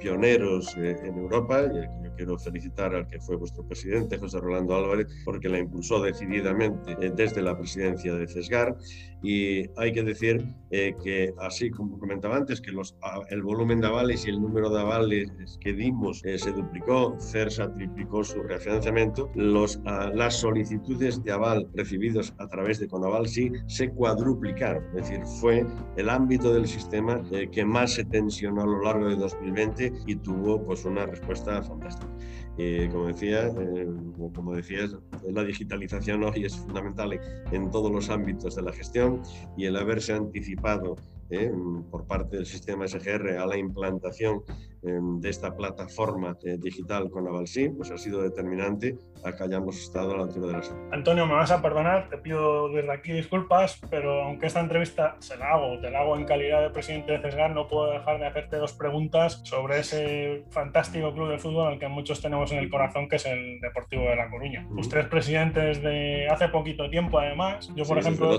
pioneros 0.00 0.76
en 0.76 1.18
Europa 1.18 1.62
y 1.62 2.04
yo 2.04 2.14
quiero 2.16 2.38
felicitar 2.38 2.94
al 2.94 3.06
que 3.06 3.20
fue 3.20 3.36
vuestro 3.36 3.66
presidente, 3.66 4.18
José 4.18 4.40
Rolando 4.44 4.76
Álvarez, 4.76 5.08
porque 5.24 5.48
la 5.48 5.58
impulsó 5.58 6.00
decididamente 6.00 6.96
eh, 7.00 7.10
desde 7.16 7.42
la 7.42 7.56
presidencia 7.56 8.14
de 8.14 8.28
CESGAR. 8.28 8.76
Y 9.22 9.70
hay 9.78 9.92
que 9.94 10.02
decir 10.02 10.46
eh, 10.70 10.94
que, 11.02 11.32
así 11.38 11.70
como 11.70 11.98
comentaba 11.98 12.36
antes, 12.36 12.60
que 12.60 12.72
los, 12.72 12.94
el 13.30 13.42
volumen 13.42 13.80
de 13.80 13.86
avales 13.86 14.26
y 14.26 14.30
el 14.30 14.40
número 14.40 14.68
de 14.68 14.80
avales 14.80 15.30
que 15.62 15.72
dimos 15.72 16.22
eh, 16.26 16.38
se 16.38 16.52
duplicó, 16.52 17.16
CERSA 17.18 17.72
triplicó 17.72 18.22
su 18.22 18.42
refinanciamiento, 18.42 19.30
los, 19.34 19.80
las 20.12 20.40
solicitudes 20.40 21.24
de 21.24 21.32
aval 21.32 21.66
recibidos 21.72 22.34
a 22.38 22.46
través 22.48 22.80
de 22.80 22.86
Conaval 22.86 23.26
sí 23.26 23.50
se 23.66 23.88
cuadruplicaron. 23.88 24.84
Es 24.88 25.08
decir, 25.08 25.24
fue 25.40 25.66
el 25.96 26.10
ámbito 26.10 26.52
del 26.52 26.66
sistema 26.66 27.22
que 27.50 27.64
más 27.64 27.94
se 27.94 28.04
tensionó 28.04 28.62
a 28.62 28.66
lo 28.66 28.82
largo 28.82 29.08
de 29.08 29.16
2020 29.16 29.92
y 30.06 30.16
tuvo 30.16 30.62
pues, 30.62 30.84
una 30.84 31.06
respuesta 31.06 31.62
fantástica. 31.62 32.12
Eh, 32.56 32.88
como 32.92 33.08
decía, 33.08 33.48
eh, 33.48 33.88
como 34.34 34.54
decías, 34.54 34.96
la 35.28 35.42
digitalización 35.42 36.22
hoy 36.22 36.44
es 36.44 36.56
fundamental 36.56 37.18
en 37.50 37.70
todos 37.70 37.90
los 37.90 38.10
ámbitos 38.10 38.54
de 38.54 38.62
la 38.62 38.72
gestión 38.72 39.22
y 39.56 39.64
el 39.64 39.76
haberse 39.76 40.12
anticipado 40.12 40.94
eh, 41.30 41.50
por 41.90 42.06
parte 42.06 42.36
del 42.36 42.46
sistema 42.46 42.86
SGR 42.86 43.38
a 43.38 43.46
la 43.46 43.56
implantación 43.56 44.42
de 44.84 45.30
esta 45.30 45.56
plataforma 45.56 46.36
eh, 46.44 46.56
digital 46.58 47.10
con 47.10 47.26
Avalsi, 47.26 47.70
pues 47.70 47.90
ha 47.90 47.96
sido 47.96 48.22
determinante 48.22 48.96
a 49.24 49.34
que 49.34 49.42
hayamos 49.42 49.80
estado 49.80 50.12
a 50.12 50.16
la 50.18 50.22
altura 50.24 50.48
de 50.48 50.52
la 50.52 50.62
salud. 50.62 50.82
Antonio, 50.92 51.26
me 51.26 51.34
vas 51.34 51.50
a 51.50 51.62
perdonar, 51.62 52.10
te 52.10 52.18
pido 52.18 52.68
desde 52.68 52.92
aquí 52.92 53.12
disculpas, 53.12 53.80
pero 53.88 54.22
aunque 54.22 54.46
esta 54.46 54.60
entrevista 54.60 55.16
se 55.20 55.36
la 55.38 55.52
hago, 55.52 55.80
te 55.80 55.90
la 55.90 56.00
hago 56.00 56.16
en 56.16 56.24
calidad 56.26 56.60
de 56.60 56.70
presidente 56.70 57.12
de 57.12 57.20
CESGAR, 57.20 57.52
no 57.52 57.66
puedo 57.66 57.90
dejar 57.92 58.18
de 58.18 58.26
hacerte 58.26 58.56
dos 58.56 58.74
preguntas 58.74 59.40
sobre 59.44 59.80
ese 59.80 60.44
fantástico 60.50 61.12
club 61.14 61.30
de 61.30 61.38
fútbol 61.38 61.72
al 61.72 61.78
que 61.78 61.88
muchos 61.88 62.20
tenemos 62.20 62.52
en 62.52 62.58
el 62.58 62.68
corazón, 62.68 63.08
que 63.08 63.16
es 63.16 63.24
el 63.24 63.60
Deportivo 63.60 64.02
de 64.02 64.16
La 64.16 64.28
Coruña. 64.28 64.66
Los 64.74 64.88
tres 64.88 65.06
presidentes 65.06 65.82
de 65.82 66.28
hace 66.28 66.48
poquito 66.48 66.90
tiempo, 66.90 67.18
además. 67.18 67.70
Yo, 67.74 67.84
por 67.84 67.98
ejemplo. 67.98 68.38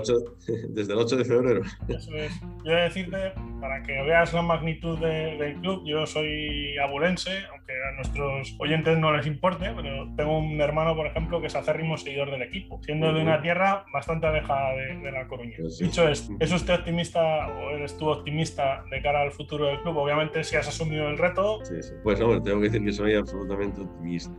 Desde 0.68 0.92
el, 0.92 0.98
8, 0.98 1.16
de 1.16 1.24
febrero. 1.24 1.62
Eso 1.88 2.14
es. 2.14 2.40
Yo 2.64 2.72
he 2.72 2.82
decirte, 2.82 3.32
para 3.60 3.82
que 3.82 3.92
veas 4.02 4.32
la 4.32 4.42
magnitud 4.42 4.98
del 4.98 5.54
club, 5.60 5.82
yo 5.84 6.06
soy 6.06 6.35
abulense, 6.78 7.30
aunque 7.50 7.72
a 7.72 7.92
nuestros 7.96 8.56
oyentes 8.58 8.98
no 8.98 9.16
les 9.16 9.26
importe, 9.26 9.70
pero 9.74 10.08
tengo 10.16 10.38
un 10.38 10.60
hermano, 10.60 10.94
por 10.94 11.06
ejemplo, 11.06 11.40
que 11.40 11.46
es 11.46 11.56
acérrimo 11.56 11.96
seguidor 11.96 12.30
del 12.30 12.42
equipo, 12.42 12.80
siendo 12.82 13.12
de 13.12 13.22
una 13.22 13.40
tierra 13.42 13.84
bastante 13.92 14.26
alejada 14.26 14.74
de, 14.74 15.12
La 15.12 15.26
Coruña. 15.26 15.56
Pues 15.58 15.78
Dicho 15.78 16.08
esto, 16.08 16.34
¿es 16.40 16.52
usted 16.52 16.74
optimista 16.74 17.48
o 17.48 17.70
eres 17.70 17.96
tú 17.96 18.08
optimista 18.08 18.84
de 18.90 19.00
cara 19.02 19.22
al 19.22 19.32
futuro 19.32 19.66
del 19.66 19.80
club? 19.82 19.96
Obviamente, 19.96 20.42
si 20.44 20.56
has 20.56 20.68
asumido 20.68 21.08
el 21.08 21.18
reto. 21.18 21.60
Sí, 21.64 21.82
sí. 21.82 21.94
Pues 22.02 22.20
hombre, 22.20 22.40
tengo 22.40 22.60
que 22.60 22.68
decir 22.68 22.84
que 22.84 22.92
soy 22.92 23.14
absolutamente 23.14 23.80
optimista. 23.80 24.36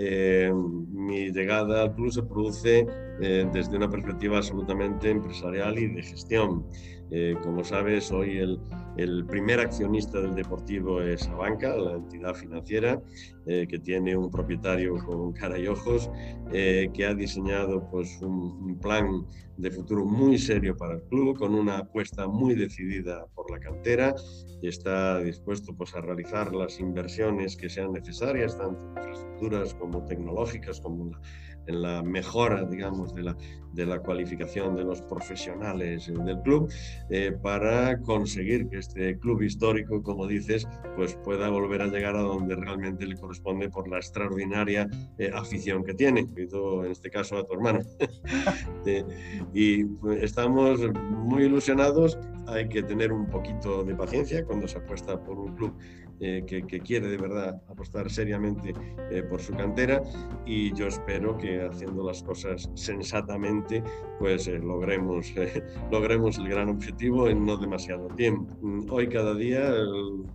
Eh, 0.00 0.52
mi 0.54 1.32
llegada 1.32 1.82
al 1.82 1.94
club 1.94 2.12
se 2.12 2.22
produce 2.22 2.86
eh, 3.20 3.48
desde 3.52 3.76
una 3.76 3.90
perspectiva 3.90 4.36
absolutamente 4.36 5.10
empresarial 5.10 5.76
y 5.76 5.88
de 5.88 6.02
gestión. 6.04 6.64
Eh, 7.10 7.36
como 7.42 7.64
sabes, 7.64 8.04
soy 8.04 8.38
el, 8.38 8.60
el, 8.96 9.24
primer 9.24 9.60
accionista 9.60 10.20
del 10.20 10.34
Deportivo 10.34 11.00
es 11.00 11.26
Abanca, 11.28 11.74
la 11.76 11.94
entidad 11.94 12.34
financiera, 12.34 13.00
eh, 13.46 13.66
que 13.66 13.78
tiene 13.78 14.14
un 14.14 14.30
propietario 14.30 14.96
con 15.06 15.32
cara 15.32 15.58
y 15.58 15.66
ojos, 15.66 16.10
eh, 16.52 16.90
que 16.92 17.06
ha 17.06 17.14
diseñado 17.14 17.88
pues, 17.90 18.20
un, 18.20 18.78
plan 18.78 19.26
de 19.56 19.70
futuro 19.70 20.04
muy 20.04 20.38
serio 20.38 20.76
para 20.76 20.94
el 20.94 21.02
club, 21.04 21.36
con 21.38 21.54
una 21.54 21.78
apuesta 21.78 22.28
muy 22.28 22.54
decidida 22.54 23.26
por 23.34 23.50
la 23.50 23.58
cantera 23.58 24.14
está 24.62 25.20
dispuesto 25.20 25.74
pues, 25.74 25.94
a 25.94 26.00
realizar 26.00 26.54
las 26.54 26.78
inversiones 26.80 27.56
que 27.56 27.68
sean 27.68 27.92
necesarias, 27.92 28.56
tanto 28.58 28.80
infraestructuras 28.88 29.74
como 29.74 30.04
tecnológicas, 30.04 30.80
como 30.80 31.10
la 31.10 31.20
en 31.68 31.82
la 31.82 32.02
mejora, 32.02 32.64
digamos, 32.64 33.14
de 33.14 33.22
la, 33.22 33.36
de 33.72 33.86
la 33.86 34.00
cualificación 34.00 34.74
de 34.74 34.84
los 34.84 35.02
profesionales 35.02 36.10
del 36.12 36.40
club, 36.40 36.72
eh, 37.10 37.32
para 37.42 38.00
conseguir 38.00 38.68
que 38.68 38.78
este 38.78 39.18
club 39.18 39.42
histórico, 39.42 40.02
como 40.02 40.26
dices, 40.26 40.66
pues 40.96 41.14
pueda 41.22 41.48
volver 41.48 41.82
a 41.82 41.86
llegar 41.86 42.16
a 42.16 42.22
donde 42.22 42.56
realmente 42.56 43.06
le 43.06 43.16
corresponde 43.16 43.68
por 43.68 43.88
la 43.88 43.98
extraordinaria 43.98 44.88
eh, 45.18 45.30
afición 45.32 45.84
que 45.84 45.94
tiene, 45.94 46.26
en 46.36 46.90
este 46.90 47.10
caso 47.10 47.36
a 47.36 47.46
tu 47.46 47.54
hermano. 47.54 47.80
Eh, 48.86 49.04
y 49.52 49.84
pues, 49.84 50.22
estamos 50.22 50.80
muy 51.10 51.42
ilusionados, 51.44 52.18
hay 52.46 52.68
que 52.68 52.82
tener 52.82 53.12
un 53.12 53.26
poquito 53.26 53.84
de 53.84 53.94
paciencia 53.94 54.44
cuando 54.44 54.66
se 54.66 54.78
apuesta 54.78 55.22
por 55.22 55.38
un 55.38 55.54
club 55.54 55.74
eh, 56.20 56.44
que, 56.46 56.80
quiere 56.80 57.08
de 57.08 57.16
verdad 57.16 57.62
apostar 57.68 58.10
seriamente 58.10 58.72
eh, 59.10 59.22
por 59.22 59.40
su 59.40 59.52
cantera 59.54 60.02
y 60.44 60.74
yo 60.74 60.88
espero 60.88 61.38
que 61.38 61.62
haciendo 61.62 62.04
las 62.04 62.24
cosas 62.24 62.68
sensatamente 62.74 63.82
pues 64.18 64.48
eh, 64.48 64.58
logremos, 64.58 65.32
logremos 65.92 66.38
el 66.38 66.48
gran 66.48 66.70
objetivo 66.70 67.28
en 67.28 67.46
no 67.46 67.56
demasiado 67.56 68.08
tiempo. 68.08 68.52
Mm, 68.60 68.90
hoy 68.90 69.08
cada 69.08 69.32
día 69.34 69.72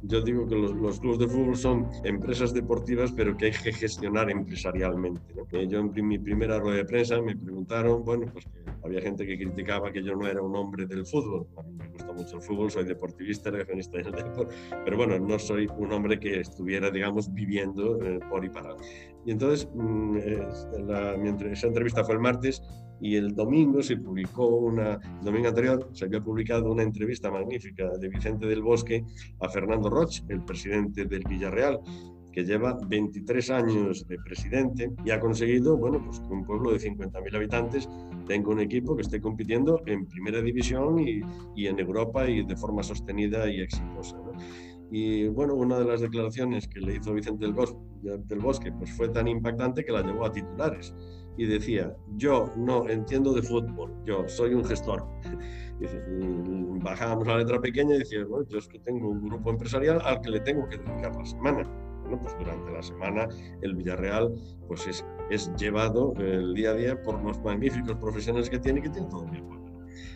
yo 0.03 0.21
digo 0.21 0.47
que 0.47 0.55
los, 0.55 0.73
los, 0.73 0.99
clubes 1.01 1.19
de 1.19 1.27
fútbol 1.27 1.57
son 1.57 1.87
empresas 2.05 2.53
deportivas 2.53 3.11
pero 3.11 3.35
que 3.35 3.47
hay 3.47 3.51
que 3.51 3.73
gestionar 3.73 4.29
empresarialmente. 4.29 5.21
yo 5.67 5.79
en 5.79 6.07
mi 6.07 6.17
primera 6.17 6.59
rueda 6.59 6.77
de 6.77 6.85
prensa 6.85 7.21
me 7.21 7.35
preguntaron, 7.35 8.05
bueno, 8.05 8.27
pues 8.31 8.47
había 8.83 9.01
gente 9.01 9.25
que 9.25 9.37
criticaba 9.37 9.91
que 9.91 10.03
yo 10.03 10.15
no 10.15 10.27
era 10.27 10.41
un 10.41 10.55
hombre 10.55 10.85
del 10.85 11.05
fútbol. 11.05 11.47
A 11.57 11.63
mí 11.63 11.73
me 11.77 11.87
gusta 11.87 12.11
mucho 12.11 12.37
el 12.37 12.41
fútbol, 12.41 12.71
soy 12.71 12.83
deportivista, 12.83 13.49
regionista 13.49 13.97
del 13.97 14.11
deporte, 14.11 14.55
pero 14.83 14.97
bueno, 14.97 15.17
no 15.19 15.39
soy 15.39 15.67
un 15.77 15.91
hombre 15.91 16.19
que 16.19 16.39
estuviera, 16.39 16.91
digamos, 16.91 17.33
viviendo 17.33 18.01
eh, 18.01 18.19
por 18.29 18.43
y 18.45 18.49
para. 18.49 18.75
Y 19.25 19.31
entonces, 19.31 19.67
mm, 19.73 20.17
la, 20.87 21.15
esa 21.51 21.67
entrevista 21.67 22.03
fue 22.03 22.15
el 22.15 22.21
martes 22.21 22.61
y 22.99 23.15
el 23.15 23.35
domingo 23.35 23.81
se 23.83 23.97
publicó 23.97 24.47
una, 24.47 24.93
el 24.93 25.25
domingo 25.25 25.49
anterior 25.49 25.89
se 25.91 26.05
había 26.05 26.21
publicado 26.21 26.71
una 26.71 26.83
entrevista 26.83 27.29
magnífica 27.29 27.89
de 27.97 28.07
Vicente 28.07 28.47
del 28.47 28.61
Bosque 28.61 29.03
a 29.41 29.49
Fernando 29.49 29.89
Roch, 29.89 30.21
el 30.29 30.43
presidente 30.45 31.05
del 31.05 31.23
Villarreal, 31.27 31.79
que 32.31 32.45
lleva 32.45 32.77
23 32.87 33.49
años 33.51 34.07
de 34.07 34.17
presidente 34.17 34.89
y 35.05 35.11
ha 35.11 35.19
conseguido, 35.19 35.77
bueno, 35.77 36.01
pues 36.03 36.19
que 36.19 36.33
un 36.33 36.45
pueblo 36.45 36.71
de 36.71 36.79
50.000 36.79 37.35
habitantes 37.35 37.89
tenga 38.25 38.49
un 38.49 38.61
equipo 38.61 38.95
que 38.95 39.03
esté 39.03 39.21
compitiendo 39.21 39.81
en 39.85 40.07
primera 40.07 40.41
división 40.41 40.97
y 40.99 41.67
en 41.67 41.79
Europa 41.79 42.27
y 42.27 42.43
de 42.43 42.55
forma 42.55 42.81
sostenida 42.83 43.49
y 43.51 43.61
exitosa. 43.61 44.22
Y 44.95 45.27
bueno, 45.27 45.55
una 45.55 45.79
de 45.79 45.85
las 45.85 46.01
declaraciones 46.01 46.67
que 46.67 46.79
le 46.79 46.97
hizo 46.97 47.15
Vicente 47.15 47.45
del 47.45 47.55
Bosque, 47.55 47.79
del 48.03 48.39
Bosque 48.39 48.71
pues 48.71 48.91
fue 48.91 49.09
tan 49.09 49.27
impactante 49.27 49.83
que 49.83 49.91
la 49.91 50.03
llevó 50.03 50.23
a 50.23 50.31
titulares. 50.31 50.93
Y 51.35 51.47
decía, 51.47 51.97
yo 52.15 52.53
no 52.55 52.87
entiendo 52.87 53.33
de 53.33 53.41
fútbol, 53.41 53.91
yo 54.05 54.27
soy 54.27 54.53
un 54.53 54.63
gestor. 54.63 55.03
bajábamos 56.83 57.25
la 57.25 57.39
letra 57.39 57.59
pequeña 57.59 57.95
y 57.95 57.99
decía, 57.99 58.23
bueno, 58.23 58.45
yo 58.47 58.59
es 58.59 58.67
que 58.67 58.77
tengo 58.77 59.09
un 59.09 59.27
grupo 59.27 59.49
empresarial 59.49 59.99
al 59.99 60.21
que 60.21 60.29
le 60.29 60.41
tengo 60.41 60.69
que 60.69 60.77
dedicar 60.77 61.15
la 61.15 61.25
semana. 61.25 61.63
Bueno, 62.03 62.19
pues 62.21 62.37
durante 62.37 62.71
la 62.71 62.83
semana 62.83 63.27
el 63.63 63.75
Villarreal 63.75 64.31
pues 64.67 64.85
es, 64.85 65.03
es 65.31 65.51
llevado 65.55 66.13
el 66.19 66.53
día 66.53 66.69
a 66.69 66.75
día 66.75 67.01
por 67.01 67.19
los 67.23 67.41
magníficos 67.41 67.95
profesionales 67.95 68.47
que 68.47 68.59
tiene, 68.59 68.79
que 68.79 68.89
tiene 68.89 69.07
todo 69.09 69.25
mi 69.25 69.39
apoyo. 69.39 69.62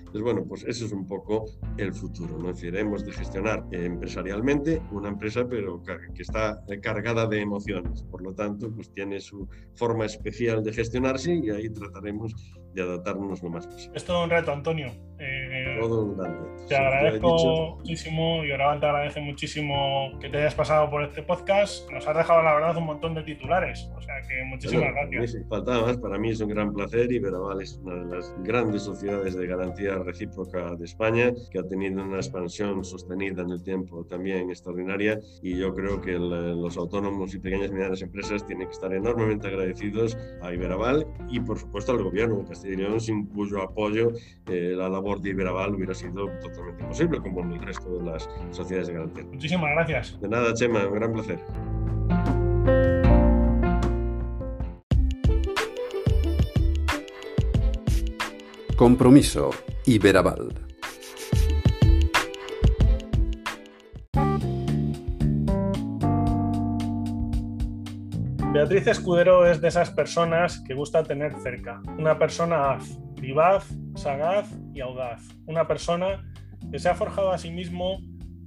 Entonces, 0.08 0.22
bueno, 0.22 0.46
pues 0.48 0.64
eso 0.64 0.86
es 0.86 0.92
un 0.94 1.06
poco 1.06 1.46
el 1.78 1.94
futuro, 1.94 2.38
¿no? 2.38 2.50
Es 2.50 2.64
hemos 2.64 3.06
de 3.06 3.12
gestionar 3.12 3.66
empresarialmente 3.72 4.82
una 4.92 5.10
empresa, 5.10 5.48
pero 5.48 5.84
que 5.84 6.22
está 6.22 6.64
cargada 6.82 7.28
de 7.28 7.42
emociones. 7.42 8.04
Por 8.04 8.22
lo 8.22 8.34
tanto, 8.34 8.72
pues 8.74 8.90
tiene 8.92 9.20
su 9.20 9.48
forma 9.76 10.06
especial 10.06 10.64
de 10.64 10.74
gestionarse 10.74 11.36
y 11.36 11.50
ahí 11.50 11.70
trataremos 11.70 12.34
de 12.78 12.84
adaptarnos 12.84 13.42
lo 13.42 13.50
más 13.50 13.68
posible. 13.68 13.98
Es 13.98 14.06
todo 14.06 14.24
un 14.24 14.30
reto, 14.30 14.52
Antonio. 14.52 14.92
Eh, 15.20 15.78
todo 15.80 16.04
un 16.04 16.18
reto. 16.18 16.68
Te 16.68 16.76
agradezco 16.76 17.78
muchísimo 17.78 18.46
y 18.46 18.52
ahora 18.52 18.80
te 18.80 18.86
agradece 18.86 19.22
muchísimo 19.22 20.12
que 20.20 20.30
te 20.30 20.38
hayas 20.38 20.56
pasado 20.56 20.90
por 20.90 21.04
este 21.04 21.24
podcast. 21.24 21.90
Nos 21.92 22.08
has 22.08 22.16
dejado, 22.16 22.44
la 22.44 22.54
verdad, 22.54 22.78
un 22.78 22.86
montón 22.86 23.16
de 23.16 23.24
titulares. 23.24 23.90
O 23.96 24.02
sea 24.02 24.16
que 24.28 24.44
muchísimas 24.46 24.94
gracias. 24.94 25.38
faltaba 25.50 25.88
más. 25.88 25.98
Para 25.98 26.18
mí 26.18 26.30
es 26.30 26.42
un 26.42 26.50
gran 26.50 26.74
placer 26.74 27.12
y 27.12 27.20
Veraval 27.20 27.62
es 27.62 27.80
una 27.84 27.96
de 27.96 28.16
las 28.16 28.36
grandes 28.44 28.84
sociedades 28.84 29.36
de 29.36 29.48
garantía 29.48 29.96
recíproca 29.96 30.76
de 30.76 30.86
España 30.86 31.34
que 31.52 31.60
ha 31.60 31.64
tenido 31.64 32.04
una 32.04 32.18
expansión 32.18 32.84
sostenida 32.84 33.42
en 33.42 33.52
el 33.52 33.64
tiempo 33.64 34.06
también 34.06 34.50
extraordinaria 34.50 35.20
y 35.42 35.58
yo 35.58 35.74
creo 35.74 36.02
que 36.02 36.14
los 36.14 36.78
autónomos 36.78 37.34
y 37.34 37.40
pequeñas 37.40 37.70
y 37.70 37.74
medianas 37.74 38.02
empresas 38.02 38.46
tienen 38.46 38.68
que 38.68 38.74
estar 38.74 38.94
enormemente 38.94 39.48
agradecidos 39.48 40.18
a 40.42 40.54
Iberaval 40.54 41.08
y 41.30 41.40
por 41.40 41.58
supuesto 41.58 41.92
al 41.94 42.04
gobierno 42.04 42.38
de 42.38 42.46
Castilla 42.46 42.67
sin 43.00 43.26
cuyo 43.28 43.62
apoyo 43.62 44.12
eh, 44.48 44.74
la 44.76 44.90
labor 44.90 45.22
de 45.22 45.30
Iberaval 45.32 45.76
hubiera 45.76 45.94
sido 45.94 46.28
totalmente 46.42 46.84
imposible, 46.84 47.20
como 47.20 47.42
en 47.42 47.54
el 47.54 47.62
resto 47.62 47.98
de 47.98 48.04
las 48.04 48.30
sociedades 48.52 48.88
de 48.88 48.94
garantía. 48.94 49.24
Muchísimas 49.24 49.72
gracias. 49.72 50.20
De 50.22 50.28
nada, 50.28 50.54
Chema, 50.54 50.86
un 50.88 50.96
gran 50.96 51.14
placer. 51.14 51.40
Compromiso 58.76 59.50
Iberaval. 59.86 60.67
Beatriz 68.54 68.88
Escudero 68.88 69.46
es 69.46 69.60
de 69.60 69.68
esas 69.68 69.92
personas 69.92 70.64
que 70.66 70.74
gusta 70.74 71.04
tener 71.04 71.36
cerca. 71.42 71.82
Una 72.00 72.18
persona 72.18 72.78
vivaz, 73.20 73.68
sagaz 73.96 74.50
y 74.74 74.80
audaz. 74.80 75.22
Una 75.46 75.68
persona 75.68 76.24
que 76.72 76.80
se 76.80 76.90
ha 76.90 76.96
forjado 76.96 77.32
a 77.32 77.38
sí 77.38 77.52
mismo 77.52 78.00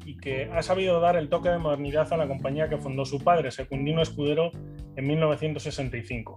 y 0.06 0.16
que 0.16 0.50
ha 0.52 0.62
sabido 0.62 1.00
dar 1.00 1.16
el 1.16 1.28
toque 1.28 1.50
de 1.50 1.58
modernidad 1.58 2.12
a 2.12 2.16
la 2.16 2.26
compañía 2.26 2.68
que 2.68 2.78
fundó 2.78 3.04
su 3.04 3.22
padre, 3.22 3.50
Secundino 3.50 4.00
Escudero, 4.00 4.50
en 4.96 5.06
1965. 5.06 6.36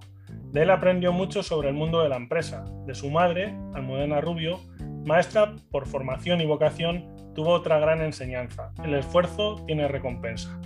De 0.52 0.64
él 0.64 0.70
aprendió 0.70 1.14
mucho 1.14 1.42
sobre 1.42 1.70
el 1.70 1.76
mundo 1.76 2.04
de 2.04 2.10
la 2.10 2.18
empresa. 2.18 2.66
De 2.86 2.94
su 2.94 3.10
madre, 3.10 3.58
Almudena 3.74 4.20
Rubio, 4.20 4.60
maestra 5.06 5.56
por 5.72 5.88
formación 5.88 6.42
y 6.42 6.46
vocación, 6.46 7.34
tuvo 7.34 7.52
otra 7.52 7.80
gran 7.80 8.02
enseñanza. 8.02 8.72
El 8.84 8.94
esfuerzo 8.94 9.64
tiene 9.66 9.88
recompensa. 9.88 10.60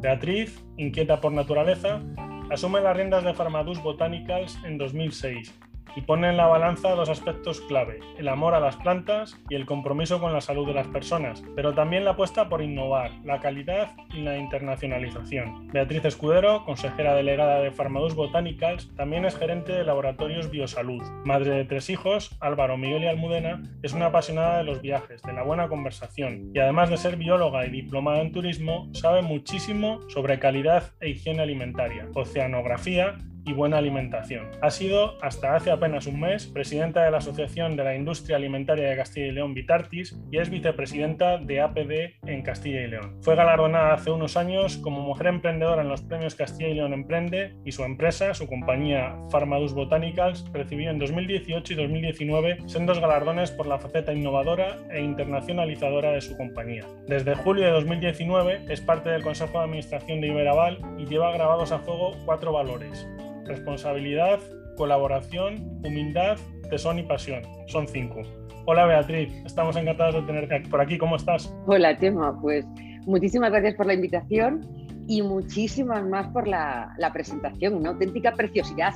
Beatriz, 0.00 0.62
inquieta 0.76 1.20
por 1.20 1.32
naturaleza, 1.32 2.02
asume 2.50 2.80
las 2.80 2.96
riendas 2.96 3.24
de 3.24 3.32
Pharmadus 3.32 3.82
Botanicals 3.82 4.58
en 4.64 4.76
2006 4.76 5.54
y 5.96 6.02
pone 6.02 6.28
en 6.28 6.36
la 6.36 6.46
balanza 6.46 6.90
dos 6.90 7.08
aspectos 7.08 7.60
clave, 7.62 8.00
el 8.18 8.28
amor 8.28 8.54
a 8.54 8.60
las 8.60 8.76
plantas 8.76 9.38
y 9.48 9.54
el 9.54 9.66
compromiso 9.66 10.20
con 10.20 10.32
la 10.32 10.40
salud 10.40 10.66
de 10.66 10.74
las 10.74 10.86
personas, 10.88 11.42
pero 11.54 11.74
también 11.74 12.04
la 12.04 12.12
apuesta 12.12 12.48
por 12.48 12.62
innovar, 12.62 13.10
la 13.24 13.40
calidad 13.40 13.92
y 14.14 14.22
la 14.22 14.38
internacionalización. 14.38 15.68
Beatriz 15.68 16.04
Escudero, 16.04 16.64
consejera 16.64 17.14
delegada 17.14 17.60
de 17.60 17.70
Pharmadus 17.70 18.14
Botanicals, 18.14 18.94
también 18.96 19.24
es 19.24 19.36
gerente 19.36 19.72
de 19.72 19.84
Laboratorios 19.84 20.50
Biosalud. 20.50 21.02
Madre 21.24 21.50
de 21.50 21.64
tres 21.64 21.90
hijos, 21.90 22.36
Álvaro, 22.40 22.76
Miguel 22.76 23.04
y 23.04 23.06
Almudena, 23.06 23.62
es 23.82 23.92
una 23.92 24.06
apasionada 24.06 24.58
de 24.58 24.64
los 24.64 24.80
viajes, 24.80 25.22
de 25.22 25.32
la 25.32 25.42
buena 25.42 25.68
conversación 25.68 26.50
y 26.54 26.58
además 26.58 26.90
de 26.90 26.96
ser 26.96 27.16
bióloga 27.16 27.66
y 27.66 27.70
diplomada 27.70 28.20
en 28.20 28.32
turismo, 28.32 28.88
sabe 28.92 29.22
muchísimo 29.22 30.00
sobre 30.08 30.38
calidad 30.38 30.92
e 31.00 31.10
higiene 31.10 31.42
alimentaria, 31.42 32.08
oceanografía 32.14 33.16
y 33.44 33.52
buena 33.52 33.78
alimentación. 33.78 34.46
Ha 34.60 34.70
sido, 34.70 35.22
hasta 35.22 35.54
hace 35.54 35.70
apenas 35.70 36.06
un 36.06 36.20
mes, 36.20 36.46
presidenta 36.46 37.04
de 37.04 37.10
la 37.10 37.18
Asociación 37.18 37.76
de 37.76 37.84
la 37.84 37.94
Industria 37.94 38.36
Alimentaria 38.36 38.88
de 38.88 38.96
Castilla 38.96 39.26
y 39.26 39.32
León, 39.32 39.54
Vitartis, 39.54 40.18
y 40.30 40.38
es 40.38 40.50
vicepresidenta 40.50 41.38
de 41.38 41.60
APD 41.60 42.26
en 42.26 42.42
Castilla 42.42 42.82
y 42.82 42.88
León. 42.88 43.16
Fue 43.22 43.34
galardonada 43.34 43.94
hace 43.94 44.10
unos 44.10 44.36
años 44.36 44.76
como 44.78 45.00
mujer 45.00 45.28
emprendedora 45.28 45.82
en 45.82 45.88
los 45.88 46.02
premios 46.02 46.34
Castilla 46.34 46.70
y 46.70 46.74
León 46.74 46.92
Emprende 46.92 47.54
y 47.64 47.72
su 47.72 47.84
empresa, 47.84 48.34
su 48.34 48.46
compañía 48.46 49.16
Pharmadus 49.30 49.74
Botanicals, 49.74 50.50
recibió 50.52 50.90
en 50.90 50.98
2018 50.98 51.72
y 51.72 51.76
2019 51.76 52.58
sendos 52.66 53.00
galardones 53.00 53.50
por 53.50 53.66
la 53.66 53.78
faceta 53.78 54.12
innovadora 54.12 54.76
e 54.90 55.00
internacionalizadora 55.00 56.12
de 56.12 56.20
su 56.20 56.36
compañía. 56.36 56.84
Desde 57.06 57.34
julio 57.34 57.64
de 57.64 57.70
2019 57.70 58.66
es 58.68 58.80
parte 58.80 59.10
del 59.10 59.22
Consejo 59.22 59.58
de 59.58 59.64
Administración 59.64 60.20
de 60.20 60.28
Iberaval 60.28 60.78
y 60.98 61.06
lleva 61.06 61.32
grabados 61.32 61.72
a 61.72 61.78
fuego 61.78 62.16
cuatro 62.24 62.52
valores. 62.52 63.06
Responsabilidad, 63.50 64.38
colaboración, 64.76 65.80
humildad, 65.84 66.38
tesón 66.70 67.00
y 67.00 67.02
pasión. 67.02 67.42
Son 67.66 67.88
cinco. 67.88 68.22
Hola 68.66 68.86
Beatriz, 68.86 69.32
estamos 69.44 69.74
encantados 69.74 70.14
de 70.14 70.22
tenerte 70.22 70.60
por 70.70 70.80
aquí. 70.80 70.96
¿Cómo 70.96 71.16
estás? 71.16 71.52
Hola 71.66 71.98
Chema, 71.98 72.40
pues 72.40 72.64
muchísimas 73.06 73.50
gracias 73.50 73.74
por 73.74 73.86
la 73.86 73.94
invitación 73.94 74.64
y 75.08 75.22
muchísimas 75.22 76.06
más 76.06 76.28
por 76.28 76.46
la, 76.46 76.94
la 76.98 77.12
presentación, 77.12 77.74
una 77.74 77.90
auténtica 77.90 78.34
preciosidad 78.34 78.94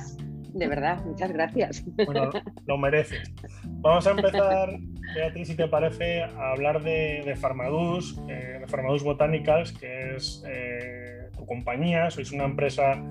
de 0.53 0.67
verdad, 0.69 1.03
muchas 1.03 1.33
gracias. 1.33 1.83
Bueno, 2.05 2.31
lo 2.65 2.77
mereces. 2.77 3.29
Vamos 3.81 4.07
a 4.07 4.11
empezar, 4.11 4.69
Beatriz, 5.15 5.49
si 5.49 5.55
te 5.55 5.67
parece, 5.67 6.23
a 6.23 6.51
hablar 6.51 6.81
de, 6.81 7.23
de 7.25 7.35
Farmadus, 7.35 8.17
eh, 8.29 8.59
de 8.61 8.67
Farmadus 8.67 9.03
Botanicals, 9.03 9.73
que 9.73 10.15
es 10.15 10.45
eh, 10.47 11.24
compañía, 11.45 12.09
sois 12.11 12.31
una 12.31 12.45
empresa 12.45 13.01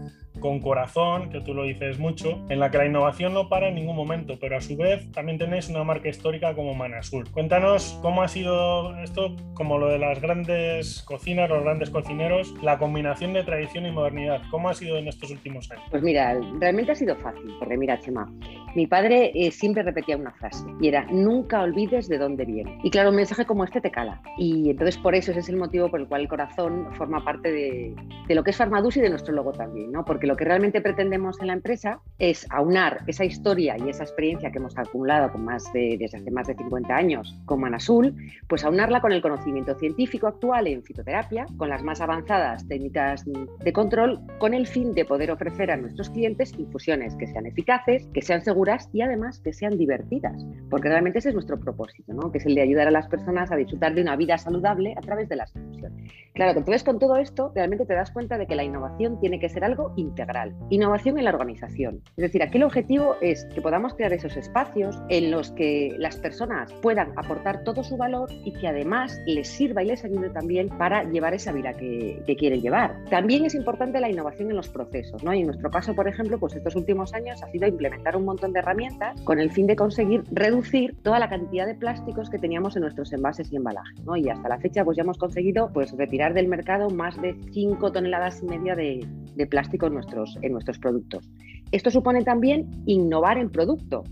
con 0.41 0.61
corazón, 0.61 1.31
que 1.31 1.41
tú 1.41 1.55
lo 1.55 1.63
dices 1.63 1.99
mucho, 1.99 2.45
en 2.49 2.59
la 2.59 2.71
que 2.71 2.79
la 2.79 2.87
innovación 2.87 3.35
no 3.35 3.49
para 3.49 3.69
en 3.69 3.77
ningún 3.77 3.97
momento, 3.97 4.37
pero 4.41 4.57
a 4.57 4.61
su 4.61 4.77
vez 4.77 5.11
también 5.13 5.39
tenéis 5.39 5.69
una 5.69 5.85
marca 5.85 6.09
histórica 6.09 6.55
como 6.55 6.75
Manazul. 6.75 7.31
Cuéntanos 7.31 7.99
cómo 8.03 8.23
ha 8.23 8.29
sido 8.29 8.99
esto, 8.99 9.37
como 9.55 9.79
lo 9.79 9.89
de 9.89 9.99
las 9.99 10.21
grandes 10.21 11.03
cocinas, 11.03 11.49
los 11.49 11.63
grandes 11.63 11.91
cocineros, 11.91 12.55
la 12.63 12.79
combinación 12.79 13.33
de 13.33 13.45
tradición 13.45 13.87
y 13.87 13.93
modernidad. 13.93 14.43
¿Cómo 14.51 14.69
ha 14.69 14.75
sido 14.75 14.99
en 14.99 15.09
estos 15.09 15.31
últimos 15.31 15.71
años? 15.71 15.85
Pues 15.91 16.03
mira, 16.03 16.39
realmente 16.59 16.93
ha 16.93 16.97
sido 16.97 17.17
fácil, 17.17 17.55
porque 17.59 17.77
mira, 17.77 17.99
Chema, 18.01 18.31
mi 18.75 18.87
padre 18.87 19.33
eh, 19.35 19.51
siempre 19.51 19.83
repetía 19.83 20.17
una 20.17 20.33
frase 20.33 20.65
y 20.81 20.89
era, 20.89 21.07
nunca 21.11 21.63
olvides 21.63 22.09
de 22.09 22.19
dónde 22.19 22.45
viene. 22.45 22.79
Y 22.83 22.91
claro, 22.91 23.11
un 23.11 23.17
mensaje 23.17 23.45
como 23.45 23.65
este 23.65 23.81
te 23.81 23.91
cala. 23.91 24.21
Y 24.37 24.71
entonces 24.71 24.99
por 24.99 25.15
eso 25.15 25.31
ese 25.31 25.41
es 25.41 25.49
el 25.49 25.57
motivo 25.57 25.91
por 25.91 26.01
el 26.01 26.09
cual 26.09 26.23
el 26.23 26.29
corazón 26.29 26.89
forma 26.95 27.25
parte 27.25 27.53
de, 27.53 27.95
de 28.27 28.35
lo 28.35 28.43
que 28.43 28.51
es 28.51 28.57
Farmadus 28.57 28.97
y 28.97 29.01
de 29.01 29.11
nuestro 29.11 29.35
logo 29.35 29.53
también, 29.53 29.93
¿no? 29.93 30.05
Porque 30.05 30.27
lo 30.27 30.37
que 30.37 30.45
realmente 30.45 30.81
pretendemos 30.81 31.41
en 31.41 31.49
la 31.49 31.53
empresa 31.53 32.01
es 32.19 32.47
aunar 32.51 33.03
esa 33.07 33.25
historia 33.25 33.77
y 33.79 33.89
esa 33.89 34.03
experiencia 34.03 34.51
que 34.51 34.59
hemos 34.59 34.77
acumulado 34.77 35.31
con 35.31 35.45
más 35.45 35.73
de, 35.73 35.97
desde 35.99 36.19
hace 36.19 36.31
más 36.31 36.49
de 36.49 36.55
50 36.55 36.95
años 36.95 37.35
con 37.47 37.61
Manazul, 37.61 38.15
pues 38.49 38.65
aunarla 38.65 39.01
con 39.01 39.13
el 39.13 39.23
conocimiento 39.23 39.75
científico 39.79 40.27
actual 40.27 40.67
en 40.67 40.83
fitoterapia, 40.83 41.47
con 41.57 41.69
las 41.69 41.83
más 41.83 42.01
avanzadas 42.01 42.67
técnicas 42.67 43.25
de 43.25 43.73
control, 43.73 44.21
con 44.39 44.55
el 44.55 44.67
fin 44.67 44.95
de 44.95 45.05
poder 45.05 45.31
ofrecer 45.31 45.71
a 45.71 45.77
nuestros 45.77 46.11
clientes 46.11 46.53
infusiones 46.59 47.15
que 47.17 47.27
sean 47.27 47.47
eficaces, 47.47 48.07
que 48.13 48.23
sean 48.23 48.43
seguras 48.43 48.64
y 48.93 49.03
además 49.03 49.41
que 49.41 49.53
sean 49.53 49.77
divertidas, 49.77 50.45
porque 50.71 50.89
realmente 50.89 51.19
ese 51.19 51.29
es 51.29 51.35
nuestro 51.35 51.59
propósito, 51.61 52.13
¿no? 52.13 52.33
que 52.33 52.39
es 52.39 52.47
el 52.47 52.55
de 52.55 52.63
ayudar 52.63 52.89
a 52.89 52.91
las 52.91 53.09
personas 53.09 53.53
a 53.53 53.57
disfrutar 53.57 53.95
de 53.95 54.03
una 54.03 54.17
vida 54.17 54.39
saludable 54.39 54.95
a 54.97 55.01
través 55.01 55.29
de 55.29 55.37
las 55.37 55.55
infusiones. 55.55 56.13
Claro, 56.33 56.59
entonces 56.59 56.83
con 56.83 56.99
todo 56.99 57.17
esto 57.17 57.53
realmente 57.55 57.87
te 57.87 57.95
das 57.95 58.11
cuenta 58.11 58.39
de 58.39 58.47
que 58.47 58.57
la 58.57 58.65
innovación 58.65 59.21
tiene 59.21 59.39
que 59.39 59.49
ser 59.49 59.65
algo 59.65 59.93
integral 59.97 60.55
Innovación 60.71 61.19
en 61.19 61.25
la 61.25 61.31
organización. 61.31 62.01
Es 62.17 62.23
decir, 62.23 62.43
aquí 62.43 62.57
el 62.57 62.65
objetivo 62.65 63.17
es 63.21 63.45
que 63.55 63.61
podamos 63.61 63.95
crear 63.95 64.13
esos 64.13 64.37
espacios 64.37 64.99
en 65.09 65.31
los 65.31 65.51
que 65.53 65.95
las 65.99 66.17
personas 66.17 66.73
puedan 66.83 67.13
aportar 67.17 67.63
todo 67.65 67.85
su 67.85 67.97
valor 67.97 68.31
y 68.45 68.53
que 68.55 68.67
además 68.67 69.21
les 69.27 69.49
sirva 69.49 69.83
y 69.83 69.87
les 69.87 70.05
ayude 70.05 70.31
también 70.31 70.69
para 70.69 71.05
llevar 71.05 71.35
esa 71.35 71.53
vida 71.53 71.75
que, 71.75 72.23
quieren 72.39 72.63
llevar. 72.63 72.97
También 73.11 73.45
es 73.45 73.55
importante 73.55 74.01
la 74.01 74.11
innovación 74.11 74.51
en 74.51 74.57
los 74.57 74.69
procesos. 74.69 75.23
¿no? 75.23 75.33
Y 75.33 75.41
en 75.41 75.47
nuestro 75.47 75.71
caso, 75.71 75.95
por 75.95 76.09
ejemplo, 76.09 76.39
pues 76.39 76.55
estos 76.57 76.75
últimos 76.75 77.15
años 77.15 77.41
ha 77.43 77.47
sido 77.49 77.69
implementar 77.69 78.17
un 78.17 78.25
montón 78.25 78.53
de 78.53 78.54
herramientas 78.61 79.21
con 79.23 79.39
el 79.39 79.51
fin 79.51 79.67
de 79.67 79.77
conseguir 79.77 80.25
reducir 80.31 80.97
toda 81.03 81.19
la 81.19 81.29
cantidad 81.29 81.67
de 81.67 81.75
plásticos 81.75 82.31
que 82.31 82.39
teníamos 82.39 82.77
en 82.77 82.83
nuestros 82.83 83.13
envases 83.13 83.53
y 83.53 83.57
embalajes. 83.57 84.03
¿no? 84.05 84.17
Y 84.17 84.29
hasta 84.29 84.49
la 84.49 84.59
fecha 84.59 84.85
pues 84.85 84.97
ya 84.97 85.03
hemos 85.03 85.19
conseguido 85.19 85.71
pues, 85.73 85.93
retirar 85.93 86.35
del 86.35 86.49
mercado 86.49 86.91
más 86.91 87.21
de 87.21 87.37
5 87.53 87.93
toneladas 87.93 88.43
y 88.43 88.47
media 88.47 88.75
de, 88.75 89.07
de 89.35 89.47
plástico 89.47 89.87
en 89.87 89.95
nuestro 89.95 90.25
en 90.43 90.53
nuestros 90.53 90.79
productos. 90.79 91.29
Esto 91.73 91.91
supone 91.91 92.23
también 92.23 92.71
innovar 92.87 93.39
en 93.39 93.51
producto. 93.51 94.05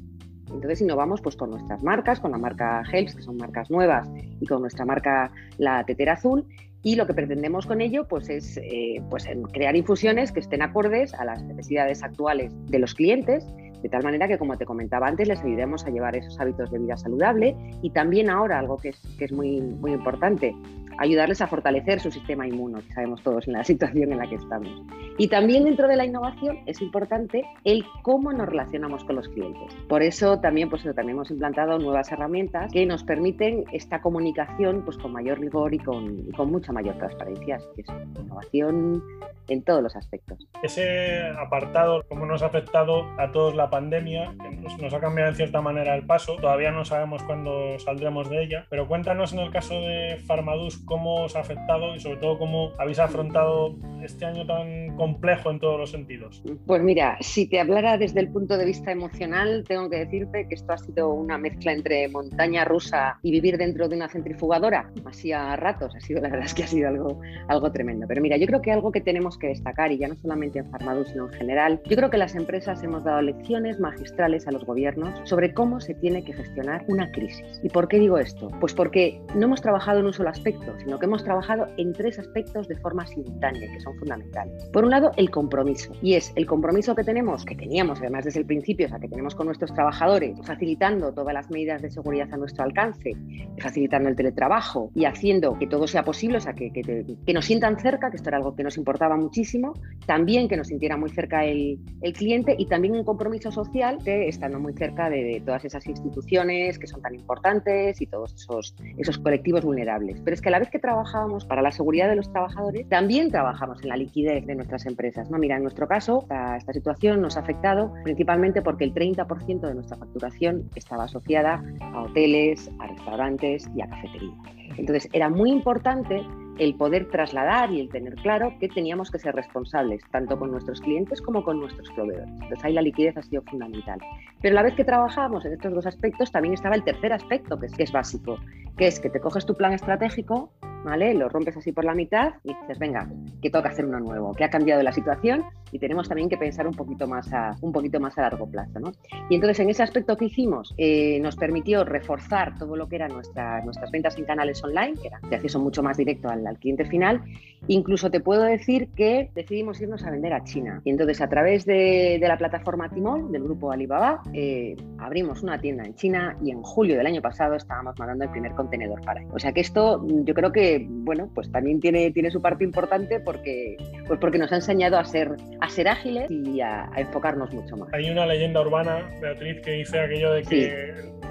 Entonces 0.52 0.80
innovamos 0.80 1.20
pues, 1.20 1.36
con 1.36 1.50
nuestras 1.50 1.82
marcas, 1.82 2.20
con 2.20 2.32
la 2.32 2.38
marca 2.38 2.82
Helps, 2.92 3.14
que 3.14 3.22
son 3.22 3.36
marcas 3.36 3.70
nuevas, 3.70 4.10
y 4.40 4.46
con 4.46 4.60
nuestra 4.60 4.84
marca 4.84 5.30
la 5.58 5.84
Tetera 5.84 6.14
Azul. 6.14 6.44
Y 6.82 6.96
lo 6.96 7.06
que 7.06 7.14
pretendemos 7.14 7.66
con 7.66 7.80
ello 7.80 8.08
pues, 8.08 8.28
es 8.28 8.56
eh, 8.56 9.00
pues, 9.08 9.26
crear 9.52 9.76
infusiones 9.76 10.32
que 10.32 10.40
estén 10.40 10.62
acordes 10.62 11.14
a 11.14 11.24
las 11.24 11.42
necesidades 11.44 12.02
actuales 12.02 12.52
de 12.66 12.78
los 12.80 12.94
clientes, 12.94 13.46
de 13.82 13.88
tal 13.88 14.02
manera 14.02 14.28
que, 14.28 14.38
como 14.38 14.56
te 14.56 14.64
comentaba 14.64 15.08
antes, 15.08 15.28
les 15.28 15.40
ayudemos 15.40 15.84
a 15.84 15.90
llevar 15.90 16.16
esos 16.16 16.38
hábitos 16.40 16.70
de 16.70 16.78
vida 16.78 16.96
saludable 16.96 17.56
y 17.82 17.90
también 17.90 18.30
ahora 18.30 18.58
algo 18.58 18.76
que 18.76 18.90
es, 18.90 19.02
que 19.18 19.24
es 19.24 19.32
muy, 19.32 19.60
muy 19.60 19.92
importante, 19.92 20.54
ayudarles 20.98 21.40
a 21.40 21.46
fortalecer 21.46 22.00
su 22.00 22.10
sistema 22.10 22.46
inmuno, 22.46 22.80
que 22.80 22.92
sabemos 22.92 23.22
todos 23.22 23.46
en 23.46 23.54
la 23.54 23.64
situación 23.72 24.12
en 24.12 24.18
la 24.18 24.28
que 24.28 24.36
estamos. 24.36 24.70
Y 25.18 25.28
también 25.28 25.64
dentro 25.64 25.88
de 25.88 25.96
la 25.96 26.04
innovación 26.04 26.58
es 26.66 26.80
importante 26.80 27.44
el 27.64 27.84
cómo 28.02 28.32
nos 28.32 28.48
relacionamos 28.48 29.04
con 29.04 29.16
los 29.16 29.28
clientes. 29.28 29.74
Por 29.88 30.02
eso 30.02 30.38
también, 30.40 30.70
pues, 30.70 30.82
también 30.82 31.10
hemos 31.10 31.30
implantado 31.30 31.78
nuevas 31.78 32.10
herramientas 32.12 32.72
que 32.72 32.86
nos 32.86 33.04
permiten 33.04 33.64
esta 33.72 34.00
comunicación 34.00 34.82
pues, 34.84 34.96
con 34.98 35.12
mayor 35.12 35.40
rigor 35.40 35.74
y 35.74 35.78
con, 35.78 36.30
con 36.36 36.50
mucha 36.50 36.72
mayor 36.72 36.96
transparencia. 36.98 37.56
Así 37.56 37.66
que 37.76 37.82
es 37.82 37.88
innovación 38.22 39.02
en 39.48 39.62
todos 39.62 39.82
los 39.82 39.96
aspectos. 39.96 40.38
Ese 40.62 41.20
apartado, 41.38 42.04
cómo 42.08 42.26
nos 42.26 42.42
ha 42.42 42.46
afectado 42.46 43.04
a 43.18 43.32
todos 43.32 43.54
la 43.54 43.70
pandemia, 43.70 44.34
nos, 44.80 44.94
ha 44.94 45.00
cambiado 45.00 45.30
en 45.30 45.36
cierta 45.36 45.60
manera 45.60 45.94
el 45.94 46.06
paso. 46.06 46.36
Todavía 46.36 46.70
no 46.70 46.84
sabemos 46.84 47.22
cuándo 47.24 47.78
saldremos 47.78 48.30
de 48.30 48.44
ella, 48.44 48.66
pero 48.70 48.86
cuéntanos 48.86 49.32
en 49.32 49.40
el 49.40 49.50
caso 49.50 49.74
de 49.74 50.18
Farmadus 50.26 50.78
cómo 50.84 51.24
os 51.24 51.36
ha 51.36 51.40
afectado 51.40 51.94
y 51.94 52.00
sobre 52.00 52.18
todo 52.18 52.38
cómo 52.38 52.72
habéis 52.78 52.98
afrontado 52.98 53.76
este 54.02 54.24
año 54.24 54.46
tan 54.46 54.96
complejo 54.96 55.50
en 55.50 55.60
todos 55.60 55.78
los 55.78 55.90
sentidos. 55.90 56.42
Pues 56.66 56.82
mira, 56.82 57.16
si 57.20 57.48
te 57.48 57.60
hablara 57.60 57.98
desde 57.98 58.20
el 58.20 58.28
punto 58.28 58.56
de 58.56 58.64
vista 58.64 58.90
emocional, 58.90 59.64
tengo 59.66 59.88
que 59.88 59.98
decirte 59.98 60.46
que 60.48 60.54
esto 60.54 60.72
ha 60.72 60.78
sido 60.78 61.10
una 61.10 61.38
mezcla 61.38 61.72
entre 61.72 62.08
montaña 62.08 62.64
rusa 62.64 63.18
y 63.22 63.30
vivir 63.30 63.58
dentro 63.58 63.88
de 63.88 63.96
una 63.96 64.08
centrifugadora, 64.08 64.90
así 65.04 65.32
a 65.32 65.56
ratos, 65.56 65.94
ha 65.94 66.00
sido 66.00 66.20
la 66.20 66.28
verdad 66.28 66.46
es 66.46 66.54
que 66.54 66.64
ha 66.64 66.66
sido 66.66 66.88
algo, 66.88 67.20
algo 67.48 67.72
tremendo. 67.72 68.06
Pero 68.06 68.20
mira, 68.20 68.36
yo 68.36 68.46
creo 68.46 68.62
que 68.62 68.72
algo 68.72 68.92
que 68.92 69.00
tenemos 69.00 69.31
que 69.38 69.48
destacar, 69.48 69.92
y 69.92 69.98
ya 69.98 70.08
no 70.08 70.16
solamente 70.16 70.58
en 70.58 70.70
Farmadus, 70.70 71.08
sino 71.08 71.26
en 71.26 71.32
general, 71.32 71.80
yo 71.86 71.96
creo 71.96 72.10
que 72.10 72.18
las 72.18 72.34
empresas 72.34 72.82
hemos 72.82 73.04
dado 73.04 73.22
lecciones 73.22 73.80
magistrales 73.80 74.46
a 74.46 74.52
los 74.52 74.64
gobiernos 74.64 75.20
sobre 75.24 75.52
cómo 75.54 75.80
se 75.80 75.94
tiene 75.94 76.24
que 76.24 76.32
gestionar 76.32 76.84
una 76.88 77.10
crisis. 77.10 77.60
¿Y 77.62 77.68
por 77.68 77.88
qué 77.88 77.98
digo 77.98 78.18
esto? 78.18 78.48
Pues 78.60 78.74
porque 78.74 79.20
no 79.34 79.46
hemos 79.46 79.60
trabajado 79.60 80.00
en 80.00 80.06
un 80.06 80.12
solo 80.12 80.30
aspecto, 80.30 80.74
sino 80.78 80.98
que 80.98 81.06
hemos 81.06 81.24
trabajado 81.24 81.66
en 81.76 81.92
tres 81.92 82.18
aspectos 82.18 82.68
de 82.68 82.76
forma 82.76 83.06
simultánea, 83.06 83.72
que 83.72 83.80
son 83.80 83.96
fundamentales. 83.98 84.64
Por 84.72 84.84
un 84.84 84.90
lado, 84.90 85.12
el 85.16 85.30
compromiso, 85.30 85.92
y 86.02 86.14
es 86.14 86.32
el 86.36 86.46
compromiso 86.46 86.94
que 86.94 87.04
tenemos, 87.04 87.44
que 87.44 87.54
teníamos 87.54 88.00
además 88.00 88.24
desde 88.24 88.40
el 88.40 88.46
principio, 88.46 88.86
o 88.86 88.88
sea, 88.88 88.98
que 88.98 89.08
tenemos 89.08 89.34
con 89.34 89.46
nuestros 89.46 89.72
trabajadores, 89.74 90.38
facilitando 90.44 91.12
todas 91.12 91.34
las 91.34 91.50
medidas 91.50 91.82
de 91.82 91.90
seguridad 91.90 92.28
a 92.32 92.36
nuestro 92.36 92.64
alcance, 92.64 93.16
facilitando 93.58 94.08
el 94.08 94.16
teletrabajo 94.16 94.90
y 94.94 95.04
haciendo 95.04 95.58
que 95.58 95.66
todo 95.66 95.86
sea 95.86 96.04
posible, 96.04 96.38
o 96.38 96.40
sea, 96.40 96.54
que, 96.54 96.72
que, 96.72 96.82
que 97.24 97.32
nos 97.32 97.44
sientan 97.44 97.78
cerca, 97.78 98.10
que 98.10 98.16
esto 98.16 98.30
era 98.30 98.38
algo 98.38 98.54
que 98.54 98.62
nos 98.62 98.76
importaba 98.76 99.16
muchísimo, 99.22 99.74
también 100.06 100.48
que 100.48 100.56
nos 100.56 100.68
sintiera 100.68 100.96
muy 100.96 101.10
cerca 101.10 101.44
el, 101.44 101.78
cliente 102.14 102.54
y 102.58 102.66
también 102.66 102.94
un 102.94 103.04
compromiso 103.04 103.50
social 103.50 103.98
que 104.04 104.28
estando 104.28 104.58
muy 104.58 104.72
cerca 104.74 105.08
de, 105.08 105.22
de, 105.22 105.40
todas 105.40 105.64
esas 105.64 105.86
instituciones 105.86 106.78
que 106.78 106.86
son 106.86 107.00
tan 107.00 107.14
importantes 107.14 108.00
y 108.00 108.06
todos 108.06 108.34
esos, 108.34 108.74
esos 108.98 109.18
colectivos 109.18 109.64
vulnerables. 109.64 110.20
Pero 110.20 110.34
es 110.34 110.40
que 110.40 110.48
a 110.48 110.52
la 110.52 110.58
vez 110.58 110.70
que 110.70 110.78
trabajábamos 110.78 111.44
para 111.46 111.62
la 111.62 111.70
seguridad 111.70 112.08
de 112.08 112.16
los 112.16 112.30
trabajadores, 112.30 112.88
también 112.88 113.30
trabajamos 113.30 113.82
en 113.82 113.88
la 113.88 113.96
liquidez 113.96 114.44
de 114.46 114.54
nuestras 114.54 114.84
empresas. 114.86 115.30
¿no? 115.30 115.38
Mira, 115.38 115.56
en 115.56 115.62
nuestro 115.62 115.86
caso, 115.86 116.20
esta, 116.22 116.56
esta 116.56 116.72
situación 116.72 117.22
nos 117.22 117.36
ha 117.36 117.40
afectado 117.40 117.92
principalmente 118.04 118.62
porque 118.62 118.84
el 118.84 118.92
30% 118.92 119.60
de 119.60 119.74
nuestra 119.74 119.96
facturación 119.96 120.68
estaba 120.74 121.04
asociada 121.04 121.62
a 121.80 122.02
hoteles, 122.02 122.70
a 122.80 122.88
restaurantes 122.88 123.68
y 123.74 123.80
a 123.80 123.88
cafeterías. 123.88 124.34
Entonces, 124.76 125.08
era 125.12 125.28
muy 125.28 125.50
importante 125.50 126.22
el 126.58 126.74
poder 126.74 127.08
trasladar 127.10 127.72
y 127.72 127.80
el 127.80 127.88
tener 127.88 128.14
claro 128.16 128.54
que 128.60 128.68
teníamos 128.68 129.10
que 129.10 129.18
ser 129.18 129.34
responsables, 129.34 130.02
tanto 130.10 130.38
con 130.38 130.50
nuestros 130.50 130.80
clientes 130.80 131.20
como 131.22 131.42
con 131.42 131.60
nuestros 131.60 131.88
proveedores. 131.90 132.30
Entonces 132.30 132.64
ahí 132.64 132.72
la 132.72 132.82
liquidez 132.82 133.16
ha 133.16 133.22
sido 133.22 133.42
fundamental. 133.42 133.98
Pero 134.40 134.54
la 134.54 134.62
vez 134.62 134.74
que 134.74 134.84
trabajábamos 134.84 135.44
en 135.44 135.54
estos 135.54 135.72
dos 135.72 135.86
aspectos, 135.86 136.30
también 136.30 136.54
estaba 136.54 136.74
el 136.74 136.84
tercer 136.84 137.12
aspecto, 137.12 137.58
que 137.58 137.66
es, 137.66 137.72
que 137.72 137.82
es 137.84 137.92
básico, 137.92 138.38
que 138.76 138.86
es 138.86 139.00
que 139.00 139.10
te 139.10 139.20
coges 139.20 139.46
tu 139.46 139.54
plan 139.54 139.72
estratégico, 139.72 140.52
¿vale? 140.84 141.14
Lo 141.14 141.28
rompes 141.28 141.56
así 141.56 141.72
por 141.72 141.84
la 141.84 141.94
mitad 141.94 142.34
y 142.44 142.54
dices, 142.54 142.78
venga, 142.78 143.08
que 143.40 143.50
toca 143.50 143.68
hacer 143.68 143.86
uno 143.86 144.00
nuevo, 144.00 144.34
que 144.34 144.44
ha 144.44 144.50
cambiado 144.50 144.82
la 144.82 144.92
situación 144.92 145.44
y 145.70 145.78
tenemos 145.78 146.08
también 146.08 146.28
que 146.28 146.36
pensar 146.36 146.66
un 146.66 146.74
poquito 146.74 147.06
más 147.06 147.32
a, 147.32 147.56
un 147.62 147.72
poquito 147.72 147.98
más 147.98 148.16
a 148.18 148.22
largo 148.22 148.46
plazo. 148.46 148.78
¿no? 148.78 148.92
Y 149.30 149.34
entonces 149.34 149.60
en 149.60 149.70
ese 149.70 149.82
aspecto 149.82 150.16
que 150.16 150.26
hicimos 150.26 150.74
eh, 150.76 151.18
nos 151.20 151.36
permitió 151.36 151.84
reforzar 151.84 152.58
todo 152.58 152.76
lo 152.76 152.88
que 152.88 152.96
eran 152.96 153.12
nuestra, 153.12 153.62
nuestras 153.64 153.90
ventas 153.90 154.16
en 154.18 154.24
canales 154.24 154.62
online, 154.62 154.94
que 155.00 155.08
era 155.08 155.20
de 155.28 155.36
acceso 155.36 155.58
mucho 155.58 155.82
más 155.82 155.96
directo 155.96 156.28
al, 156.28 156.46
al 156.46 156.58
cliente 156.58 156.84
final. 156.84 157.22
Incluso 157.68 158.10
te 158.10 158.20
puedo 158.20 158.42
decir 158.42 158.88
que 158.94 159.30
decidimos 159.34 159.80
irnos 159.80 160.04
a 160.04 160.10
vender 160.10 160.32
a 160.32 160.44
China. 160.44 160.82
Y 160.84 160.90
entonces 160.90 161.20
a 161.20 161.28
través 161.28 161.64
de, 161.64 162.18
de 162.20 162.28
la 162.28 162.36
plataforma 162.36 162.88
Timol, 162.88 163.30
del 163.32 163.42
grupo 163.44 163.72
Alibaba, 163.72 164.22
eh, 164.32 164.76
abrimos 164.98 165.42
una 165.42 165.60
tienda 165.60 165.84
en 165.84 165.94
China 165.94 166.36
y 166.42 166.50
en 166.50 166.62
julio 166.62 166.96
del 166.96 167.06
año 167.06 167.22
pasado 167.22 167.54
estábamos 167.54 167.98
mandando 167.98 168.24
el 168.24 168.30
primer 168.30 168.52
contenedor 168.52 169.00
para 169.02 169.20
ahí. 169.20 169.26
O 169.32 169.38
sea 169.38 169.52
que 169.52 169.60
esto 169.60 170.04
yo 170.06 170.34
creo 170.34 170.52
que, 170.52 170.71
bueno, 170.88 171.30
pues 171.34 171.50
también 171.50 171.80
tiene, 171.80 172.10
tiene 172.10 172.30
su 172.30 172.40
parte 172.40 172.64
importante 172.64 173.20
porque, 173.20 173.76
pues 174.06 174.18
porque 174.20 174.38
nos 174.38 174.52
ha 174.52 174.56
enseñado 174.56 174.98
a 174.98 175.04
ser, 175.04 175.36
a 175.60 175.68
ser 175.68 175.88
ágiles 175.88 176.30
y 176.30 176.60
a, 176.60 176.90
a 176.92 177.00
enfocarnos 177.00 177.52
mucho 177.52 177.76
más. 177.76 177.88
Hay 177.92 178.10
una 178.10 178.26
leyenda 178.26 178.60
urbana, 178.60 179.10
Beatriz, 179.20 179.60
que 179.62 179.72
dice 179.72 179.98
aquello 180.00 180.32
de 180.32 180.42
que 180.42 180.48
Sí. 180.52 180.56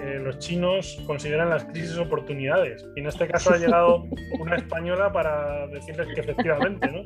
eh, 0.04 0.20
los 0.24 0.40
chinos 0.40 1.02
consideran 1.06 1.50
las 1.50 1.66
crisis 1.66 1.98
oportunidades. 1.98 2.86
Y 2.96 3.02
en 3.02 3.08
este 3.08 3.28
caso 3.28 3.54
ha 3.54 3.58
llegado 3.60 4.06
una 4.40 4.56
española 4.56 5.12
para 5.12 5.68
decirles 5.68 6.08
que 6.14 6.22
efectivamente, 6.22 6.88
¿no? 6.88 7.02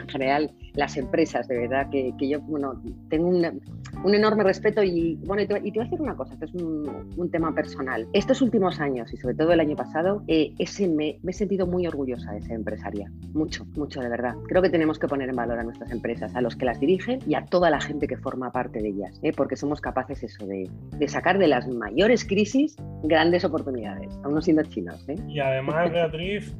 En 0.00 0.08
general, 0.08 0.52
las 0.74 0.96
empresas, 0.96 1.48
de 1.48 1.58
verdad, 1.58 1.88
que, 1.90 2.12
que 2.18 2.28
yo 2.28 2.40
bueno, 2.42 2.80
tengo 3.10 3.28
un, 3.28 3.60
un 4.04 4.14
enorme 4.14 4.44
respeto 4.44 4.82
y, 4.82 5.16
bueno, 5.24 5.42
y 5.42 5.46
te, 5.46 5.58
y 5.58 5.72
te 5.72 5.78
voy 5.78 5.86
a 5.86 5.90
decir 5.90 6.00
una 6.00 6.16
cosa, 6.16 6.34
esto 6.34 6.44
es 6.46 6.54
un, 6.54 7.12
un 7.16 7.30
tema 7.30 7.54
personal. 7.54 8.06
Estos 8.12 8.42
últimos 8.42 8.80
años 8.80 9.12
y 9.12 9.16
sobre 9.16 9.34
todo 9.34 9.52
el 9.52 9.60
año 9.60 9.76
pasado, 9.76 10.22
eh, 10.28 10.52
ese 10.58 10.88
me, 10.88 11.18
me 11.22 11.30
he 11.30 11.34
sentido 11.34 11.66
muy 11.66 11.86
orgullosa 11.86 12.32
de 12.32 12.42
ser 12.42 12.52
empresaria. 12.52 13.10
Mucho, 13.32 13.66
mucho, 13.76 14.00
de 14.00 14.08
verdad. 14.08 14.34
Creo 14.48 14.62
que 14.62 14.70
tenemos 14.70 14.98
que 14.98 15.08
poner 15.08 15.28
en 15.28 15.36
valor 15.36 15.58
a 15.58 15.64
nuestras 15.64 15.90
empresas, 15.90 16.34
a 16.34 16.40
los 16.40 16.56
que 16.56 16.64
las 16.64 16.80
dirigen 16.80 17.20
y 17.26 17.34
a 17.34 17.44
toda 17.44 17.70
la 17.70 17.80
gente 17.80 18.06
que 18.06 18.16
forma 18.16 18.50
parte 18.50 18.80
de 18.80 18.88
ellas, 18.88 19.18
¿eh? 19.22 19.32
porque 19.36 19.56
somos 19.56 19.80
capaces 19.80 20.22
eso 20.22 20.46
de, 20.46 20.68
de 20.98 21.08
sacar 21.08 21.38
de 21.38 21.48
las 21.48 21.66
mayores 21.68 22.24
crisis 22.24 22.76
grandes 23.02 23.44
oportunidades, 23.44 24.12
aún 24.24 24.34
no 24.34 24.42
siendo 24.42 24.62
chinos. 24.64 25.08
¿eh? 25.08 25.16
Y 25.28 25.40
además, 25.40 25.90
Beatriz, 25.90 26.54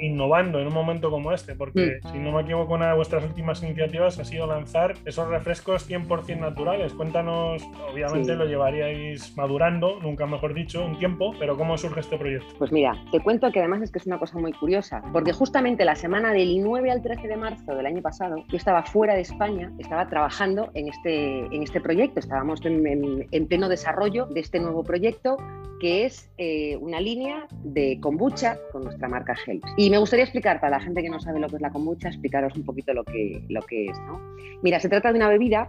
innovando 0.00 0.60
en 0.60 0.66
un 0.66 0.74
momento 0.74 1.10
como 1.10 1.32
este, 1.32 1.54
porque 1.54 1.98
si 2.10 2.18
no 2.18 2.32
me 2.32 2.42
equivoco, 2.42 2.74
una 2.74 2.88
de 2.88 2.96
vuestras 2.96 3.24
últimas 3.24 3.62
iniciativas 3.62 4.18
ha 4.18 4.24
sido 4.24 4.46
lanzar 4.46 4.94
esos 5.04 5.28
refrescos 5.28 5.88
100% 5.88 6.40
naturales. 6.40 6.73
Cuéntanos, 6.96 7.62
obviamente 7.92 8.32
Sí. 8.32 8.38
lo 8.38 8.46
llevaríais 8.46 9.36
madurando, 9.36 10.00
nunca 10.00 10.26
mejor 10.26 10.54
dicho, 10.54 10.84
un 10.84 10.98
tiempo, 10.98 11.32
pero 11.38 11.56
¿cómo 11.56 11.78
surge 11.78 12.00
este 12.00 12.18
proyecto? 12.18 12.46
Pues 12.58 12.72
mira, 12.72 12.96
te 13.12 13.20
cuento 13.20 13.50
que 13.52 13.60
además 13.60 13.82
es 13.82 13.90
que 13.92 13.98
es 13.98 14.06
una 14.06 14.18
cosa 14.18 14.38
muy 14.38 14.52
curiosa, 14.52 15.02
porque 15.12 15.32
justamente 15.32 15.84
la 15.84 15.94
semana 15.94 16.32
del 16.32 16.62
9 16.62 16.90
al 16.90 17.00
13 17.02 17.28
de 17.28 17.36
marzo 17.36 17.74
del 17.74 17.86
año 17.86 18.02
pasado, 18.02 18.36
yo 18.48 18.56
estaba 18.56 18.82
fuera 18.82 19.14
de 19.14 19.20
España, 19.20 19.70
estaba 19.78 20.08
trabajando 20.08 20.70
en 20.74 20.88
este, 20.88 21.40
en 21.54 21.62
este 21.62 21.80
proyecto, 21.80 22.20
estábamos 22.20 22.64
en, 22.66 22.86
en- 22.86 23.26
en 23.30 23.46
pleno 23.46 23.68
desarrollo 23.68 24.26
de 24.26 24.40
este 24.40 24.58
nuevo 24.60 24.82
proyecto 24.82 25.36
que 25.80 26.04
es 26.06 26.30
eh, 26.38 26.76
una 26.80 27.00
línea 27.00 27.46
de 27.62 27.98
kombucha 28.00 28.56
con 28.72 28.84
nuestra 28.84 29.08
marca 29.08 29.34
Helps. 29.46 29.68
Y 29.76 29.90
me 29.90 29.98
gustaría 29.98 30.24
explicar 30.24 30.60
para 30.60 30.78
la 30.78 30.80
gente 30.84 31.02
que 31.02 31.10
no 31.10 31.20
sabe 31.20 31.40
lo 31.40 31.48
que 31.48 31.56
es 31.56 31.62
la 31.62 31.70
kombucha, 31.70 32.08
explicaros 32.08 32.56
un 32.56 32.64
poquito 32.64 32.94
lo 32.94 33.04
que, 33.04 33.44
lo 33.48 33.60
que 33.62 33.86
es. 33.86 33.98
¿no? 34.06 34.18
Mira, 34.62 34.80
se 34.80 34.88
trata 34.88 35.10
de 35.12 35.18
una 35.18 35.28
bebida 35.28 35.68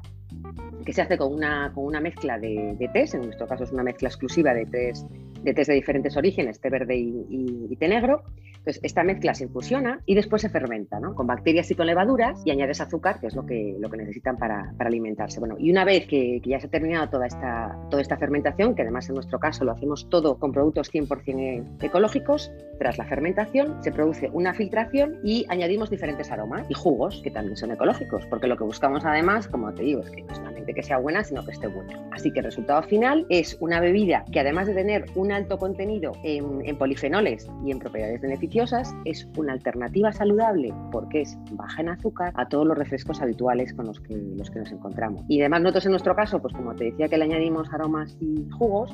que 0.83 0.93
se 0.93 1.01
hace 1.01 1.17
con 1.17 1.33
una, 1.33 1.71
con 1.73 1.85
una 1.85 2.01
mezcla 2.01 2.39
de, 2.39 2.75
de 2.77 2.87
tés, 2.89 3.13
en 3.13 3.21
nuestro 3.21 3.47
caso 3.47 3.63
es 3.63 3.71
una 3.71 3.83
mezcla 3.83 4.09
exclusiva 4.09 4.53
de 4.53 4.65
tés 4.65 5.05
de 5.53 5.65
de 5.65 5.73
diferentes 5.73 6.15
orígenes, 6.17 6.59
té 6.59 6.69
verde 6.69 6.95
y, 6.95 7.25
y- 7.69 7.75
té 7.77 7.87
negro. 7.87 8.23
Entonces, 8.57 8.79
esta 8.83 9.03
mezcla 9.03 9.33
se 9.35 9.43
infusiona 9.43 10.01
y 10.07 10.15
después 10.15 10.41
se 10.41 10.49
fermenta, 10.49 10.99
¿no? 10.99 11.13
Con 11.13 11.27
bacterias 11.27 11.69
y 11.69 11.75
con 11.75 11.85
levaduras 11.85 12.41
y 12.45 12.51
añades 12.51 12.81
azúcar, 12.81 13.19
que 13.19 13.27
es 13.27 13.35
lo 13.35 13.45
que, 13.45 13.75
lo 13.79 13.89
que 13.91 13.97
necesitan 13.97 14.37
para, 14.37 14.73
alimentarse. 14.79 15.39
Bueno, 15.39 15.55
y 15.59 15.69
una 15.71 15.85
vez 15.85 16.07
que, 16.07 16.39
que 16.41 16.49
ya 16.49 16.59
se 16.59 16.65
ha 16.67 16.69
terminado 16.69 17.07
toda 17.09 17.27
esta, 17.27 17.77
toda 17.91 18.01
esta 18.01 18.17
fermentación, 18.17 18.73
que 18.75 18.81
además 18.81 19.07
en 19.09 19.15
nuestro 19.15 19.39
caso 19.39 19.65
lo 19.65 19.71
hacemos 19.71 20.09
todo 20.09 20.37
con 20.39 20.51
productos 20.51 20.91
100% 20.91 21.39
e- 21.39 21.85
ecológicos, 21.85 22.51
tras 22.79 22.97
la 22.97 23.05
fermentación 23.05 23.83
se 23.83 23.91
produce 23.91 24.29
una 24.33 24.53
filtración 24.53 25.19
y 25.23 25.45
añadimos 25.49 25.89
diferentes 25.91 26.31
aromas 26.31 26.65
y 26.69 26.73
jugos 26.73 27.21
que 27.23 27.29
también 27.31 27.57
son 27.57 27.71
ecológicos, 27.71 28.25
porque 28.27 28.47
lo 28.47 28.57
que 28.57 28.63
buscamos 28.63 29.05
además, 29.05 29.47
como 29.47 29.71
te 29.73 29.83
digo, 29.83 30.01
es 30.01 30.09
que 30.09 30.23
no 30.23 30.33
solamente 30.33 30.73
que 30.73 30.81
sea 30.83 30.97
buena, 30.97 31.23
sino 31.23 31.45
que 31.45 31.51
esté 31.51 31.67
buena. 31.67 31.99
Así 32.11 32.31
que 32.31 32.39
el 32.39 32.45
resultado 32.45 32.81
final 32.83 33.25
es 33.29 33.57
una 33.59 33.79
bebida 33.79 34.25
que 34.31 34.39
además 34.39 34.67
de 34.67 34.73
tener 34.73 35.05
un 35.15 35.31
alto 35.35 35.57
contenido 35.57 36.13
en, 36.23 36.65
en 36.65 36.77
polifenoles 36.77 37.47
y 37.65 37.71
en 37.71 37.79
propiedades 37.79 38.21
beneficiosas, 38.21 38.95
es 39.05 39.27
una 39.37 39.53
alternativa 39.53 40.11
saludable 40.11 40.73
porque 40.91 41.21
es 41.21 41.37
baja 41.51 41.81
en 41.81 41.89
azúcar 41.89 42.33
a 42.35 42.47
todos 42.47 42.65
los 42.65 42.77
refrescos 42.77 43.21
habituales 43.21 43.73
con 43.73 43.87
los 43.87 43.99
que, 43.99 44.15
los 44.15 44.49
que 44.49 44.59
nos 44.59 44.71
encontramos. 44.71 45.23
Y 45.27 45.41
además 45.41 45.61
nosotros 45.61 45.85
en 45.85 45.91
nuestro 45.91 46.15
caso, 46.15 46.41
pues 46.41 46.53
como 46.53 46.75
te 46.75 46.85
decía 46.85 47.07
que 47.07 47.17
le 47.17 47.25
añadimos 47.25 47.71
aromas 47.73 48.17
y 48.19 48.49
jugos, 48.51 48.91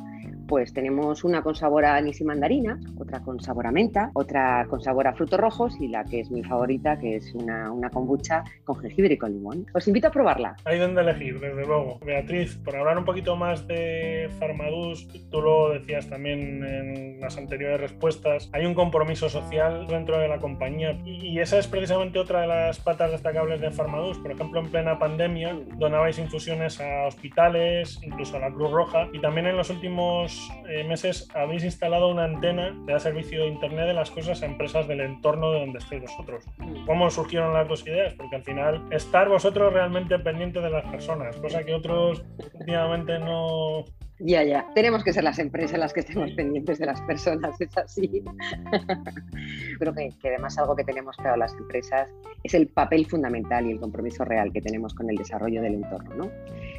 pues 0.48 0.74
tenemos 0.74 1.24
una 1.24 1.42
con 1.42 1.56
sabor 1.56 1.86
a 1.86 1.96
anís 1.96 2.20
y 2.22 2.26
mandarina, 2.26 2.80
otra 2.98 3.22
con 3.22 3.40
sabor 3.40 3.68
a 3.68 3.72
menta, 3.72 4.12
otra 4.14 4.66
con 4.70 4.82
sabor 4.82 5.08
a 5.08 5.14
frutos 5.14 5.40
rojos 5.40 5.80
y 5.80 5.88
la 5.88 6.04
que 6.04 6.22
es 6.22 6.32
mi 6.32 6.44
favorita, 6.44 7.00
que 7.00 7.16
es 7.18 7.34
una, 7.34 7.72
una 7.72 7.90
kombucha 7.90 8.44
con 8.66 8.78
jengibre 8.80 9.14
y 9.14 9.18
con 9.18 9.32
limón. 9.32 9.66
Os 9.74 9.88
invito 9.88 10.08
a 10.08 10.12
probarla. 10.12 10.56
Hay 10.66 10.80
donde 10.80 11.02
elegir, 11.02 11.40
desde 11.40 11.66
luego. 11.66 12.00
Beatriz, 12.06 12.58
por 12.58 12.76
hablar 12.76 12.98
un 12.98 13.06
poquito 13.06 13.36
más 13.36 13.68
de 13.68 14.30
Farmadus, 14.40 15.08
tú 15.30 15.42
lo 15.42 15.70
decías 15.70 16.10
también 16.10 16.21
en 16.26 17.20
las 17.20 17.38
anteriores 17.38 17.80
respuestas, 17.80 18.50
hay 18.54 18.66
un 18.66 18.74
compromiso 18.74 19.30
social 19.30 19.88
dentro 19.88 20.18
de 20.18 20.28
la 20.28 20.40
compañía 20.40 20.98
y 21.06 21.40
esa 21.40 21.58
es 21.58 21.68
precisamente 21.68 22.20
otra 22.20 22.42
de 22.42 22.48
las 22.48 22.80
patas 22.80 23.12
destacables 23.12 23.62
de 23.62 23.72
Farmadus. 23.72 24.18
Por 24.20 24.32
ejemplo, 24.32 24.60
en 24.60 24.72
plena 24.72 25.00
pandemia 25.00 25.58
donabais 25.78 26.20
infusiones 26.20 26.80
a 26.82 27.08
hospitales, 27.08 28.00
incluso 28.04 28.38
a 28.38 28.40
la 28.40 28.52
Cruz 28.52 28.72
Roja 28.72 29.08
y 29.14 29.20
también 29.20 29.48
en 29.48 29.58
los 29.58 29.70
últimos 29.70 30.52
eh, 30.70 30.84
meses 30.84 31.28
habéis 31.34 31.64
instalado 31.64 32.10
una 32.10 32.26
antena 32.26 32.76
que 32.86 32.94
da 32.94 33.00
servicio 33.00 33.42
de 33.42 33.48
Internet 33.48 33.88
de 33.88 33.94
las 33.94 34.12
cosas 34.12 34.42
a 34.42 34.46
empresas 34.46 34.88
del 34.88 35.02
entorno 35.02 35.52
de 35.52 35.60
donde 35.60 35.80
estéis 35.80 36.02
vosotros. 36.02 36.46
¿Cómo 36.86 37.10
surgieron 37.10 37.54
las 37.54 37.68
dos 37.68 37.86
ideas? 37.86 38.14
Porque 38.14 38.36
al 38.36 38.44
final 38.44 38.84
estar 38.92 39.30
vosotros 39.30 39.74
realmente 39.74 40.18
pendientes 40.20 40.64
de 40.64 40.70
las 40.70 40.86
personas, 40.86 41.36
cosa 41.38 41.64
que 41.64 41.74
otros 41.74 42.24
últimamente 42.54 43.20
no... 43.20 43.86
Ya, 44.24 44.44
ya. 44.44 44.68
Tenemos 44.76 45.04
que 45.04 45.14
ser 45.14 45.24
las 45.24 45.40
empresas 45.40 45.80
las 45.80 45.94
que 45.94 46.02
estemos 46.02 46.32
pendientes 46.34 46.78
de 46.78 46.86
las 46.86 47.02
personas, 47.02 47.60
es 47.60 47.76
así. 47.78 48.08
Creo 49.80 49.94
que, 49.94 50.10
que 50.22 50.28
además 50.30 50.58
algo 50.60 50.76
que 50.76 50.84
tenemos 50.84 51.18
claro 51.18 51.38
las 51.38 51.54
empresas 51.56 52.14
es 52.44 52.54
el 52.54 52.68
papel 52.68 53.08
fundamental 53.08 53.66
y 53.66 53.72
el 53.72 53.80
compromiso 53.80 54.24
real 54.24 54.52
que 54.54 54.62
tenemos 54.62 54.94
con 54.94 55.10
el 55.10 55.16
desarrollo 55.16 55.62
del 55.62 55.76
entorno, 55.76 56.16
¿no? 56.16 56.32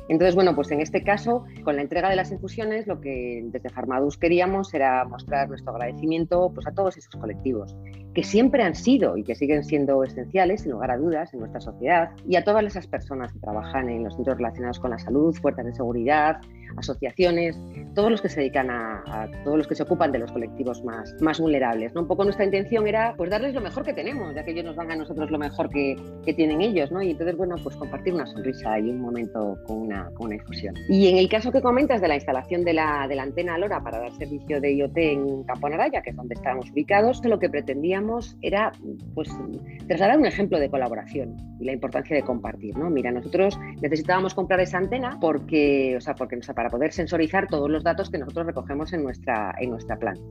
Entonces, 0.09 0.35
bueno, 0.35 0.55
pues 0.55 0.71
en 0.71 0.81
este 0.81 1.03
caso, 1.03 1.45
con 1.65 1.77
la 1.77 1.83
entrega 1.83 2.11
de 2.11 2.17
las 2.17 2.31
infusiones, 2.31 2.87
lo 2.87 3.01
que 3.01 3.43
desde 3.45 3.71
Farmadus 3.71 4.19
queríamos 4.19 4.73
era 4.75 5.05
mostrar 5.05 5.49
nuestro 5.49 5.73
agradecimiento 5.73 6.53
pues, 6.55 6.67
a 6.67 6.73
todos 6.73 6.97
esos 6.97 7.15
colectivos, 7.17 7.75
que 8.15 8.23
siempre 8.23 8.63
han 8.63 8.75
sido 8.75 9.17
y 9.17 9.25
que 9.25 9.35
siguen 9.35 9.65
siendo 9.65 10.03
esenciales, 10.05 10.63
sin 10.63 10.73
lugar 10.73 10.91
a 10.91 10.97
dudas, 10.97 11.33
en 11.33 11.41
nuestra 11.41 11.61
sociedad, 11.61 12.11
y 12.29 12.37
a 12.37 12.45
todas 12.45 12.65
esas 12.65 12.87
personas 12.87 13.33
que 13.33 13.39
trabajan 13.39 13.89
en 13.89 14.05
los 14.05 14.15
centros 14.15 14.37
relacionados 14.37 14.79
con 14.79 14.91
la 14.91 14.99
salud, 14.99 15.35
fuerzas 15.35 15.65
de 15.65 15.75
seguridad, 15.75 16.41
asociaciones, 16.77 17.59
todos 17.95 18.11
los 18.11 18.23
que 18.23 18.29
se 18.29 18.41
dedican 18.41 18.71
a, 18.71 19.03
a, 19.07 19.31
todos 19.45 19.59
los 19.59 19.67
que 19.67 19.75
se 19.75 19.83
ocupan 19.83 20.13
de 20.13 20.19
los 20.19 20.33
colectivos 20.33 20.83
más, 20.85 21.15
más 21.21 21.41
vulnerables. 21.41 21.95
¿no? 21.95 22.03
Un 22.03 22.09
poco 22.09 22.25
nuestra 22.25 22.45
intención 22.45 22.87
era 22.87 23.15
pues 23.17 23.31
darles 23.31 23.55
lo 23.55 23.61
mejor 23.61 23.85
que 23.85 23.93
tenemos, 23.93 24.35
ya 24.35 24.45
que 24.45 24.53
ellos 24.53 24.65
nos 24.65 24.77
dan 24.77 24.91
a 24.91 24.97
nosotros 24.97 25.31
lo 25.31 25.39
mejor 25.39 25.69
que, 25.69 25.97
que 26.25 26.35
tienen 26.35 26.61
ellos, 26.61 26.91
¿no? 26.91 27.03
Y 27.03 27.11
entonces, 27.11 27.37
bueno, 27.37 27.57
pues 27.63 27.77
compartir 27.77 28.15
una 28.15 28.27
sonrisa 28.27 28.79
y 28.79 28.91
un 28.91 29.01
momento 29.01 29.59
con 29.67 29.79
una, 29.79 30.11
con 30.15 30.27
una 30.27 30.37
infusión. 30.37 30.75
Y 30.89 31.09
en 31.09 31.17
el 31.17 31.29
caso 31.29 31.53
que 31.53 31.61
comentas 31.61 32.01
de 32.01 32.09
la 32.09 32.15
instalación 32.15 32.65
de 32.65 32.75
la, 32.75 33.07
de 33.09 33.17
la 33.17 33.25
antena 33.25 33.59
LoRa 33.59 33.83
para 33.83 33.99
dar 33.99 34.13
servicio 34.13 34.61
de 34.61 34.75
IoT 34.75 34.97
en 34.97 35.45
Campo 35.45 35.69
Naraya, 35.69 36.03
que 36.03 36.11
es 36.11 36.17
donde 36.17 36.35
estábamos 36.35 36.71
ubicados, 36.71 37.23
lo 37.25 37.39
que 37.39 37.49
pretendíamos 37.49 38.02
era 38.41 38.73
pues 39.15 39.29
trasladar 39.87 40.19
un 40.19 40.27
ejemplo 40.27 40.59
de 40.59 40.69
colaboración 40.71 41.37
y 41.61 41.65
la 41.65 41.73
importancia 41.73 42.17
de 42.17 42.23
compartir, 42.23 42.77
¿no? 42.77 42.91
Mira, 42.91 43.11
nosotros 43.11 43.59
necesitábamos 43.81 44.35
comprar 44.35 44.61
esa 44.61 44.79
antena 44.79 45.19
porque, 45.21 45.97
o 45.97 46.01
sea, 46.01 46.15
porque, 46.15 46.37
o 46.37 46.43
sea, 46.43 46.55
para 46.55 46.69
poder 46.69 46.93
sensorizar 46.93 47.49
todos 47.49 47.71
los 47.71 47.85
datos 47.85 48.11
que 48.11 48.19
nosotros 48.19 48.47
recogemos 48.47 48.93
en 48.93 49.03
nuestra, 49.03 49.55
en 49.59 49.71
nuestra 49.71 49.97
planta. 49.97 50.23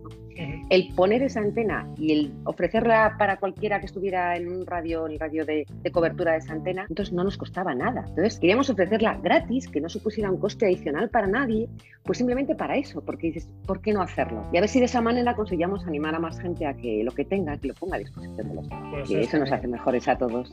El 0.70 0.94
poner 0.96 1.22
esa 1.22 1.40
antena 1.40 1.88
y 1.98 2.14
el 2.14 2.34
ofrecerla 2.46 3.16
para 3.20 3.38
cualquiera 3.38 3.80
que 3.80 3.86
estuviera 3.86 4.36
en 4.36 4.52
un 4.52 4.66
radio, 4.66 5.06
en 5.06 5.14
el 5.14 5.20
radio 5.20 5.46
de, 5.46 5.68
de, 5.70 5.92
cobertura 5.92 6.32
de 6.32 6.40
esa 6.40 6.54
antena, 6.54 6.86
entonces 6.90 7.14
no 7.14 7.24
nos 7.24 7.38
costaba 7.38 7.76
nada. 7.76 8.06
Entonces 8.08 8.40
queríamos 8.40 8.70
ofrecerla 8.70 9.20
gratis, 9.22 9.68
que 9.68 9.80
no 9.80 9.90
supusiera 9.90 10.32
un 10.32 10.38
coste 10.38 10.66
adicional 10.66 11.10
para 11.10 11.28
nadie, 11.28 11.70
pues 12.04 12.18
simplemente 12.18 12.56
para 12.56 12.76
eso, 12.76 13.02
porque 13.06 13.28
dices, 13.28 13.48
¿por 13.68 13.82
qué 13.82 13.94
no 13.94 14.02
hacerlo? 14.02 14.48
Y 14.52 14.58
a 14.58 14.62
ver 14.62 14.70
si 14.70 14.80
de 14.80 14.86
esa 14.86 15.02
manera 15.02 15.36
conseguíamos 15.36 15.86
animar 15.86 16.16
a 16.16 16.20
más 16.20 16.40
gente 16.40 16.66
a 16.66 16.74
que 16.74 17.04
lo 17.04 17.12
que 17.12 17.26
tengan 17.26 17.60
que 17.62 17.68
lo 17.68 17.74
ponga 17.76 17.96
a 17.96 18.00
disposición 18.00 18.50
de 18.50 18.56
los 18.56 18.70
demás. 18.70 18.88
Pues 18.92 19.10
que 19.10 19.22
eso 19.22 19.38
nos 19.38 19.52
hace 19.52 19.68
mejores 19.68 20.08
a 20.08 20.18
todos. 20.18 20.52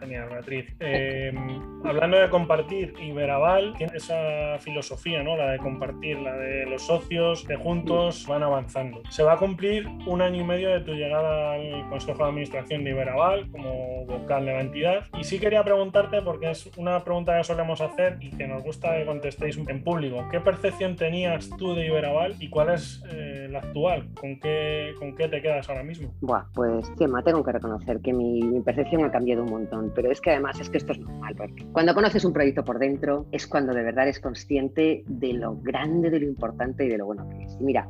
Genial, 0.00 0.28
Beatriz. 0.30 0.66
Eh, 0.80 1.32
hablando 1.84 2.18
de 2.18 2.28
compartir, 2.28 2.94
Iberaval 3.00 3.74
tiene 3.78 3.96
esa 3.96 4.58
filosofía, 4.58 5.22
¿no? 5.22 5.36
La 5.36 5.52
de 5.52 5.58
compartir, 5.58 6.18
la 6.18 6.36
de 6.36 6.66
los 6.66 6.82
socios 6.82 7.44
que 7.44 7.56
juntos 7.56 8.26
van 8.26 8.42
avanzando. 8.42 9.02
Se 9.10 9.22
va 9.22 9.34
a 9.34 9.36
cumplir 9.36 9.86
un 10.06 10.20
año 10.20 10.40
y 10.40 10.44
medio 10.44 10.70
de 10.70 10.80
tu 10.80 10.92
llegada 10.92 11.54
al 11.54 11.88
Consejo 11.88 12.18
de 12.24 12.28
Administración 12.30 12.84
de 12.84 12.90
Iberaval 12.90 13.50
como 13.50 14.04
vocal 14.06 14.44
de 14.44 14.52
la 14.52 14.60
entidad. 14.60 15.04
Y 15.18 15.24
sí 15.24 15.38
quería 15.38 15.62
preguntarte, 15.62 16.20
porque 16.22 16.50
es 16.50 16.70
una 16.76 17.04
pregunta 17.04 17.36
que 17.38 17.44
solemos 17.44 17.80
hacer 17.80 18.18
y 18.20 18.30
que 18.30 18.46
nos 18.46 18.62
gusta 18.62 18.96
que 18.96 19.06
contestéis 19.06 19.56
en 19.56 19.84
público. 19.84 20.26
¿Qué 20.30 20.40
percepción 20.40 20.96
tenías 20.96 21.48
tú 21.58 21.74
de 21.74 21.86
Iberaval 21.86 22.36
y 22.40 22.48
cuál 22.48 22.70
es 22.70 23.02
eh, 23.12 23.48
la 23.50 23.60
actual? 23.60 24.08
¿Con 24.14 24.40
qué, 24.40 24.94
¿Con 24.98 25.14
qué 25.14 25.28
te 25.28 25.40
quedas 25.40 25.68
ahora 25.68 25.82
mismo? 25.82 25.91
Buah, 26.20 26.44
pues 26.54 26.90
Chema, 26.96 27.22
tengo 27.22 27.42
que 27.42 27.52
reconocer 27.52 28.00
que 28.00 28.12
mi, 28.12 28.60
percepción 28.62 29.04
ha 29.04 29.10
cambiado 29.10 29.42
un 29.42 29.50
montón, 29.50 29.92
pero 29.94 30.10
es 30.10 30.20
que 30.20 30.30
además 30.30 30.60
es 30.60 30.70
que 30.70 30.78
esto 30.78 30.92
es 30.92 31.00
normal, 31.00 31.34
porque 31.36 31.66
cuando 31.72 31.94
conoces 31.94 32.24
un 32.24 32.32
proyecto 32.32 32.64
por 32.64 32.78
dentro 32.78 33.26
es 33.32 33.46
cuando 33.46 33.72
de 33.72 33.82
verdad 33.82 34.04
eres 34.04 34.20
consciente 34.20 35.04
de 35.06 35.32
lo 35.34 35.56
grande, 35.56 36.10
de 36.10 36.20
lo 36.20 36.26
importante 36.26 36.84
y 36.84 36.88
de 36.88 36.98
lo 36.98 37.06
bueno 37.06 37.28
que 37.28 37.44
es. 37.44 37.60
Mira, 37.60 37.88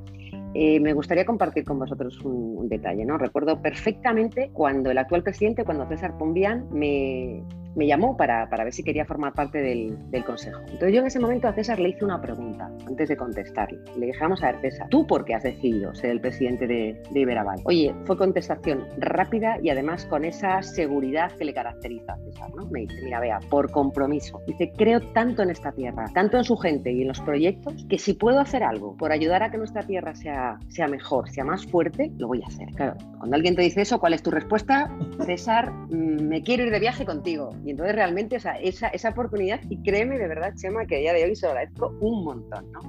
eh, 0.55 0.81
me 0.81 0.93
gustaría 0.93 1.25
compartir 1.25 1.65
con 1.65 1.79
vosotros 1.79 2.21
un, 2.25 2.69
detalle, 2.69 3.05
¿no? 3.05 3.19
Recuerdo 3.19 3.61
perfectamente 3.61 4.51
cuando 4.53 4.91
el 4.91 4.99
actual 4.99 5.23
presidente, 5.23 5.65
cuando 5.65 5.87
César 5.89 6.17
Pombián, 6.17 6.69
me, 6.73 7.43
me 7.75 7.87
llamó 7.87 8.17
para, 8.17 8.49
para, 8.49 8.65
ver 8.65 8.73
si 8.73 8.83
quería 8.83 9.05
formar 9.05 9.33
parte 9.33 9.59
del, 9.59 9.99
del, 10.11 10.25
consejo. 10.25 10.61
Entonces 10.61 10.93
yo 10.93 11.01
en 11.01 11.07
ese 11.07 11.21
momento 11.21 11.49
a 11.49 11.53
César 11.53 11.79
le 11.81 11.91
hice 11.91 12.05
una 12.05 12.21
pregunta 12.21 12.71
antes 12.87 13.09
de 13.09 13.17
contestarle. 13.17 13.79
Le 13.99 14.07
dije, 14.07 14.19
vamos 14.21 14.43
a 14.43 14.53
ver 14.53 14.61
César, 14.61 14.89
¿tú 14.91 15.07
por 15.07 15.25
qué 15.25 15.35
has 15.35 15.43
decidido 15.43 15.95
ser 15.95 16.11
el 16.11 16.21
presidente 16.21 16.67
de, 16.67 17.03
de 17.11 17.21
Iberaval? 17.21 17.61
Oye, 17.65 17.95
fue 18.05 18.17
contestación 18.17 18.87
rápida 18.99 19.59
y 19.63 19.71
además 19.71 20.07
con 20.07 20.25
esa 20.25 20.63
seguridad 20.63 21.33
que 21.33 21.45
le 21.45 21.55
caracteriza 21.55 22.13
a 22.13 22.19
César, 22.19 22.51
¿no? 22.55 22.67
Me 22.67 22.81
dice, 22.81 22.97
mira, 23.05 23.21
vea, 23.21 23.39
por 23.51 23.71
compromiso. 23.71 24.41
Dice, 24.47 24.73
creo 24.77 25.01
tanto 25.13 25.43
en 25.43 25.51
esta 25.51 25.73
tierra, 25.73 26.07
tanto 26.15 26.37
en 26.37 26.45
su 26.45 26.57
gente 26.57 26.93
y 26.93 27.03
en 27.03 27.09
los 27.09 27.21
proyectos, 27.21 27.87
que 27.89 27.99
si 27.99 28.15
puedo 28.15 28.41
hacer 28.41 28.63
algo 28.63 28.97
por 28.97 29.13
ayudar 29.13 29.43
a 29.43 29.51
que 29.51 29.59
nuestra 29.59 29.83
tierra 29.83 30.15
sea, 30.15 30.42
sea 30.69 30.89
mejor, 30.89 31.29
sea 31.31 31.45
más 31.45 31.67
fuerte, 31.67 32.11
lo 32.19 32.29
voy 32.29 32.43
a 32.43 32.47
hacer. 32.47 32.69
Claro, 32.75 32.97
cuando 33.19 33.37
alguien 33.37 33.55
te 33.55 33.63
dice 33.63 33.83
eso, 33.83 33.99
¿cuál 33.99 34.15
es 34.15 34.23
tu 34.23 34.31
respuesta? 34.31 34.91
César, 35.27 35.73
mm, 35.73 36.23
me 36.29 36.43
quiero 36.43 36.65
ir 36.65 36.71
de 36.71 36.81
viaje 36.81 37.05
contigo. 37.05 37.51
Y 37.65 37.71
entonces 37.71 37.95
realmente 37.95 38.37
o 38.37 38.41
sea, 38.41 38.53
esa, 38.61 38.89
esa 38.89 39.11
oportunidad, 39.11 39.61
y 39.69 39.83
créeme 39.83 40.19
de 40.19 40.29
verdad, 40.29 40.55
Chema, 40.57 40.87
que 40.87 40.97
a 40.97 40.99
día 40.99 41.13
de 41.13 41.25
hoy 41.25 41.37
se 41.37 41.47
lo 41.47 41.53
agradezco 41.53 41.95
un 42.01 42.25
montón, 42.25 42.73
¿no? 42.73 42.81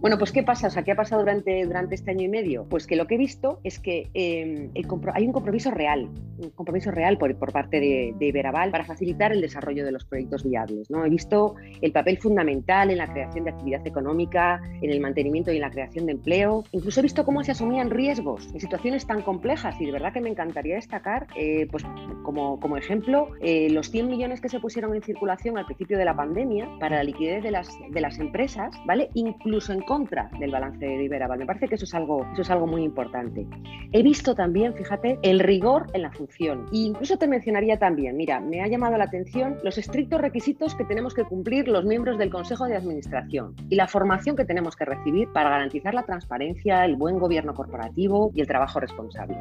Bueno, 0.00 0.18
pues 0.18 0.30
¿qué 0.30 0.42
pasa? 0.42 0.66
O 0.66 0.70
sea, 0.70 0.82
¿qué 0.82 0.92
ha 0.92 0.96
pasado 0.96 1.22
durante, 1.22 1.64
durante 1.64 1.94
este 1.94 2.10
año 2.10 2.22
y 2.22 2.28
medio? 2.28 2.66
Pues 2.68 2.86
que 2.86 2.96
lo 2.96 3.06
que 3.06 3.14
he 3.14 3.18
visto 3.18 3.60
es 3.64 3.80
que 3.80 4.10
el 4.12 4.70
hay 5.14 5.26
un 5.26 5.32
compromiso 5.32 5.70
real, 5.70 6.10
un 6.38 6.50
compromiso 6.50 6.90
real 6.90 7.16
por, 7.16 7.34
por 7.36 7.52
parte 7.52 7.80
de, 7.80 8.14
de, 8.18 8.26
Iberaval 8.26 8.70
para 8.70 8.84
facilitar 8.84 9.32
el 9.32 9.40
desarrollo 9.40 9.84
de 9.84 9.92
los 9.92 10.04
proyectos 10.04 10.44
viables. 10.44 10.90
¿no? 10.90 11.04
He 11.04 11.08
visto 11.08 11.54
el 11.80 11.92
papel 11.92 12.18
fundamental 12.18 12.90
en 12.90 12.98
la 12.98 13.06
creación 13.06 13.44
de 13.44 13.50
actividad 13.50 13.86
económica, 13.86 14.60
en 14.82 14.90
el 14.90 15.00
mantenimiento 15.00 15.50
y 15.50 15.56
en 15.56 15.62
la 15.62 15.70
creación 15.70 16.06
de 16.06 16.12
empleo. 16.12 16.64
Incluso 16.72 17.00
he 17.00 17.02
visto 17.02 17.24
cómo 17.24 17.42
se 17.42 17.52
asumían 17.52 17.90
riesgos 17.90 18.46
en 18.52 18.60
situaciones 18.60 19.06
tan 19.06 19.22
complejas 19.22 19.80
y 19.80 19.86
de 19.86 19.92
verdad 19.92 20.12
que 20.12 20.20
me 20.20 20.28
encantaría 20.28 20.76
destacar, 20.76 21.26
eh, 21.36 21.66
pues 21.70 21.84
como, 22.22 22.60
como 22.60 22.76
ejemplo, 22.76 23.30
eh, 23.40 23.70
los 23.70 23.90
100 23.90 24.08
millones 24.08 24.40
que 24.40 24.48
se 24.48 24.60
pusieron 24.60 24.94
en 24.94 25.02
circulación 25.02 25.56
al 25.56 25.64
principio 25.64 25.96
de 25.96 26.04
la 26.04 26.14
pandemia 26.14 26.68
para 26.80 26.96
la 26.96 27.04
liquidez 27.04 27.42
de 27.42 27.50
las, 27.50 27.68
de 27.90 28.00
las 28.00 28.18
empresas, 28.18 28.74
¿vale? 28.84 29.08
Incluso 29.14 29.72
en 29.72 29.80
contra 29.86 30.28
del 30.38 30.50
balance 30.50 30.84
de 30.84 31.04
Iberaval. 31.04 31.38
Me 31.38 31.46
parece 31.46 31.68
que 31.68 31.76
eso 31.76 31.84
es 31.84 31.94
algo, 31.94 32.26
eso 32.32 32.42
es 32.42 32.50
algo 32.50 32.66
muy 32.66 32.82
importante. 32.82 33.46
He 33.92 34.02
visto 34.02 34.34
también, 34.34 34.74
fíjate, 34.74 35.18
el 35.22 35.40
rigor 35.40 35.86
en 35.94 36.02
la 36.02 36.12
función. 36.12 36.66
E 36.72 36.78
incluso 36.78 37.16
te 37.16 37.26
mencionaría 37.26 37.78
también, 37.78 38.16
mira, 38.16 38.40
me 38.40 38.62
ha 38.62 38.66
llamado 38.66 38.98
la 38.98 39.04
atención 39.04 39.56
los 39.62 39.78
estrictos 39.78 40.20
requisitos 40.20 40.74
que 40.74 40.84
tenemos 40.84 41.14
que 41.14 41.24
cumplir 41.24 41.68
los 41.68 41.84
miembros 41.84 42.18
del 42.18 42.30
Consejo 42.30 42.66
de 42.66 42.76
Administración 42.76 43.54
y 43.68 43.76
la 43.76 43.88
formación 43.88 44.36
que 44.36 44.44
tenemos 44.44 44.76
que 44.76 44.84
recibir 44.84 45.28
para 45.32 45.50
garantizar 45.50 45.94
la 45.94 46.02
transparencia, 46.02 46.84
el 46.84 46.96
buen 46.96 47.18
gobierno 47.18 47.54
corporativo 47.54 48.32
y 48.34 48.40
el 48.40 48.46
trabajo 48.46 48.80
responsable. 48.80 49.38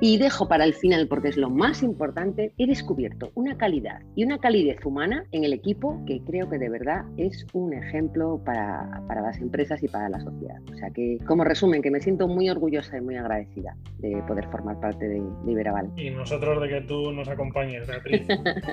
Y 0.00 0.18
dejo 0.18 0.46
para 0.46 0.64
el 0.64 0.74
final, 0.74 1.08
porque 1.08 1.28
es 1.28 1.36
lo 1.36 1.48
más 1.48 1.82
importante, 1.82 2.52
he 2.58 2.66
descubierto 2.66 3.30
una 3.34 3.56
calidad 3.56 4.02
y 4.14 4.24
una 4.24 4.38
calidez 4.38 4.84
humana 4.84 5.24
en 5.32 5.44
el 5.44 5.52
equipo 5.52 6.02
que 6.06 6.20
creo 6.20 6.50
que 6.50 6.58
de 6.58 6.68
verdad 6.68 7.04
es 7.16 7.46
un 7.54 7.72
ejemplo 7.72 8.40
para, 8.44 9.02
para 9.08 9.22
las 9.22 9.38
empresas 9.38 9.82
y 9.82 9.85
para 9.88 10.08
la 10.08 10.20
sociedad. 10.20 10.56
O 10.72 10.76
sea 10.76 10.90
que, 10.90 11.18
como 11.26 11.44
resumen, 11.44 11.82
que 11.82 11.90
me 11.90 12.00
siento 12.00 12.28
muy 12.28 12.48
orgullosa 12.50 12.96
y 12.96 13.00
muy 13.00 13.16
agradecida 13.16 13.76
de 13.98 14.22
poder 14.26 14.46
formar 14.48 14.78
parte 14.80 15.08
de, 15.08 15.22
de 15.44 15.52
Iberaval. 15.52 15.90
Y 15.96 16.10
nosotros 16.10 16.60
de 16.62 16.68
que 16.68 16.80
tú 16.82 17.12
nos 17.12 17.28
acompañes, 17.28 17.86
Beatriz. 17.86 18.26